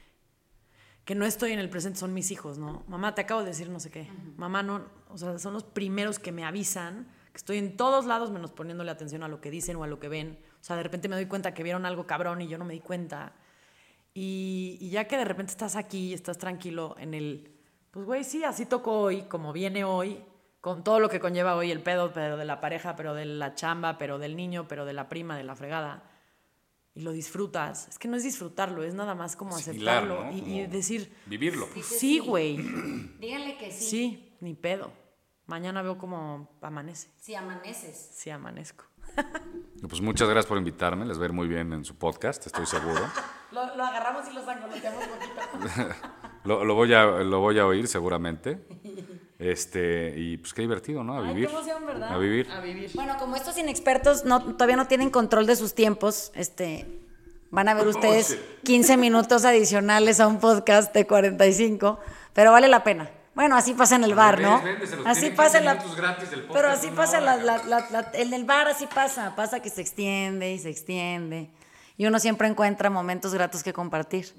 que 1.07 1.15
no 1.15 1.25
estoy 1.25 1.53
en 1.53 1.59
el 1.59 1.69
presente 1.69 1.99
son 1.99 2.13
mis 2.13 2.31
hijos, 2.31 2.57
¿no? 2.57 2.83
Mamá, 2.89 3.15
te 3.15 3.21
acabo 3.21 3.39
de 3.39 3.47
decir 3.47 3.69
no 3.69 3.79
sé 3.79 3.89
qué. 3.89 4.11
Mamá, 4.35 4.61
no, 4.61 4.83
o 5.07 5.17
sea, 5.17 5.39
son 5.39 5.53
los 5.53 5.63
primeros 5.63 6.19
que 6.19 6.33
me 6.33 6.43
avisan 6.43 7.07
que 7.31 7.37
estoy 7.37 7.59
en 7.59 7.77
todos 7.77 8.05
lados 8.05 8.29
menos 8.29 8.51
poniéndole 8.51 8.91
atención 8.91 9.23
a 9.23 9.29
lo 9.29 9.39
que 9.39 9.49
dicen 9.49 9.77
o 9.77 9.85
a 9.85 9.87
lo 9.87 10.01
que 10.01 10.09
ven. 10.09 10.37
O 10.59 10.63
sea, 10.65 10.75
de 10.75 10.83
repente 10.83 11.07
me 11.07 11.15
doy 11.15 11.27
cuenta 11.27 11.53
que 11.53 11.63
vieron 11.63 11.85
algo 11.85 12.05
cabrón 12.05 12.41
y 12.41 12.49
yo 12.49 12.57
no 12.57 12.65
me 12.65 12.73
di 12.73 12.81
cuenta. 12.81 13.35
Y, 14.13 14.77
y 14.81 14.89
ya 14.89 15.07
que 15.07 15.15
de 15.15 15.23
repente 15.23 15.51
estás 15.51 15.77
aquí, 15.77 16.13
estás 16.13 16.37
tranquilo 16.37 16.97
en 16.99 17.13
el, 17.13 17.56
pues 17.97 18.05
güey, 18.05 18.23
sí, 18.23 18.43
así 18.43 18.67
tocó 18.67 18.99
hoy, 18.99 19.23
como 19.23 19.51
viene 19.53 19.83
hoy, 19.83 20.23
con 20.61 20.83
todo 20.83 20.99
lo 20.99 21.09
que 21.09 21.19
conlleva 21.19 21.55
hoy 21.55 21.71
el 21.71 21.81
pedo, 21.81 22.11
pero 22.13 22.37
de 22.37 22.45
la 22.45 22.61
pareja, 22.61 22.95
pero 22.95 23.15
de 23.15 23.25
la 23.25 23.55
chamba, 23.55 23.97
pero 23.97 24.19
del 24.19 24.35
niño, 24.35 24.67
pero 24.67 24.85
de 24.85 24.93
la 24.93 25.09
prima, 25.09 25.35
de 25.35 25.43
la 25.43 25.55
fregada 25.55 26.03
y 26.93 27.01
lo 27.01 27.11
disfrutas. 27.11 27.87
Es 27.87 27.97
que 27.97 28.07
no 28.07 28.15
es 28.15 28.21
disfrutarlo, 28.23 28.83
es 28.83 28.93
nada 28.93 29.15
más 29.15 29.35
como 29.35 29.55
Asimilar, 29.55 30.03
aceptarlo 30.03 30.25
¿no? 30.25 30.31
y, 30.31 30.35
y 30.41 30.61
Como 30.65 30.73
decir, 30.75 31.11
Vivirlo. 31.25 31.67
pues 31.73 31.87
sí, 31.87 32.19
güey, 32.19 32.57
Díganle 33.19 33.57
que 33.57 33.71
sí. 33.71 33.83
sí, 33.83 34.37
ni 34.41 34.53
pedo. 34.53 34.91
Mañana 35.47 35.81
veo 35.81 35.97
cómo 35.97 36.55
amanece, 36.61 37.09
Si 37.19 37.33
amaneces. 37.33 38.11
sí 38.13 38.29
amanezco. 38.29 38.85
Pues 39.89 40.01
muchas 40.01 40.27
gracias 40.29 40.45
por 40.45 40.59
invitarme, 40.59 41.03
les 41.07 41.17
ir 41.19 41.33
muy 41.33 41.47
bien 41.47 41.73
en 41.73 41.83
su 41.83 41.95
podcast, 41.97 42.45
estoy 42.45 42.67
seguro. 42.67 43.01
Lo, 43.51 43.75
lo 43.77 43.83
agarramos 43.85 44.27
y 44.29 44.33
lo 44.33 44.43
sangoloteamos 44.43 45.03
poquito. 45.05 45.95
Lo, 46.47 46.63
lo 46.65 46.73
voy 46.75 46.93
a, 46.93 47.03
lo 47.05 47.39
voy 47.39 47.59
a 47.59 47.65
oír 47.67 47.87
seguramente. 47.87 48.57
Este, 49.39 50.15
y 50.17 50.37
pues 50.37 50.51
qué 50.51 50.63
divertido, 50.63 51.03
¿no? 51.03 51.13
A 51.13 51.21
Ay, 51.21 51.27
vivir. 51.35 51.47
qué 51.47 51.53
emoción, 51.53 51.85
¿verdad? 51.85 52.11
A 52.11 52.17
vivir. 52.17 52.49
A 52.49 52.59
vivir. 52.59 52.89
Bueno, 52.95 53.17
como 53.19 53.35
estos 53.35 53.55
inexpertos 53.59 54.25
no, 54.25 54.43
todavía 54.55 54.75
no 54.77 54.87
tienen 54.87 55.11
control 55.11 55.45
de 55.45 55.55
sus 55.55 55.75
tiempos, 55.75 56.31
este, 56.33 56.87
van 57.51 57.69
a 57.69 57.75
ver 57.75 57.87
ustedes 57.87 58.35
15 58.63 58.97
minutos 58.97 59.45
adicionales 59.45 60.19
a 60.19 60.25
un 60.25 60.39
podcast 60.39 60.91
de 60.91 61.05
45, 61.05 61.99
pero 62.33 62.51
vale 62.51 62.67
la 62.67 62.83
pena. 62.83 63.11
Bueno, 63.35 63.55
así 63.55 63.75
pasa 63.75 63.95
en 63.97 64.05
el 64.05 64.15
bar, 64.15 64.41
¿no? 64.41 64.59
Así 65.05 65.29
pasa 65.29 65.59
en 65.59 65.65
la... 65.65 65.77
Pero 66.51 66.69
así 66.69 66.87
pasa 66.89 67.21
la, 67.21 67.35
la- 67.37 67.63
la- 67.65 67.87
la- 67.91 68.11
en 68.15 68.33
el 68.33 68.43
bar, 68.43 68.67
así 68.67 68.87
pasa. 68.87 69.35
Pasa 69.35 69.59
que 69.59 69.69
se 69.69 69.81
extiende 69.81 70.51
y 70.51 70.57
se 70.57 70.71
extiende. 70.71 71.51
Y 71.95 72.07
uno 72.07 72.17
siempre 72.17 72.47
encuentra 72.47 72.89
momentos 72.89 73.35
gratos 73.35 73.61
que 73.61 73.71
compartir. 73.71 74.33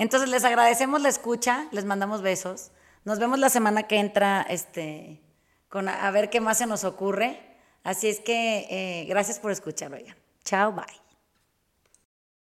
Entonces, 0.00 0.30
les 0.30 0.44
agradecemos 0.44 1.02
la 1.02 1.10
escucha, 1.10 1.66
les 1.72 1.84
mandamos 1.84 2.22
besos. 2.22 2.70
Nos 3.04 3.18
vemos 3.18 3.38
la 3.38 3.50
semana 3.50 3.82
que 3.82 3.98
entra, 3.98 4.40
este, 4.48 5.20
con 5.68 5.90
a, 5.90 6.10
ver 6.10 6.30
qué 6.30 6.40
más 6.40 6.56
se 6.56 6.66
nos 6.66 6.84
ocurre. 6.84 7.38
Así 7.84 8.08
es 8.08 8.18
que, 8.18 8.66
eh, 8.70 9.04
gracias 9.10 9.38
por 9.38 9.50
escuchar, 9.50 9.92
oigan. 9.92 10.16
Chao, 10.42 10.72
bye. 10.72 11.09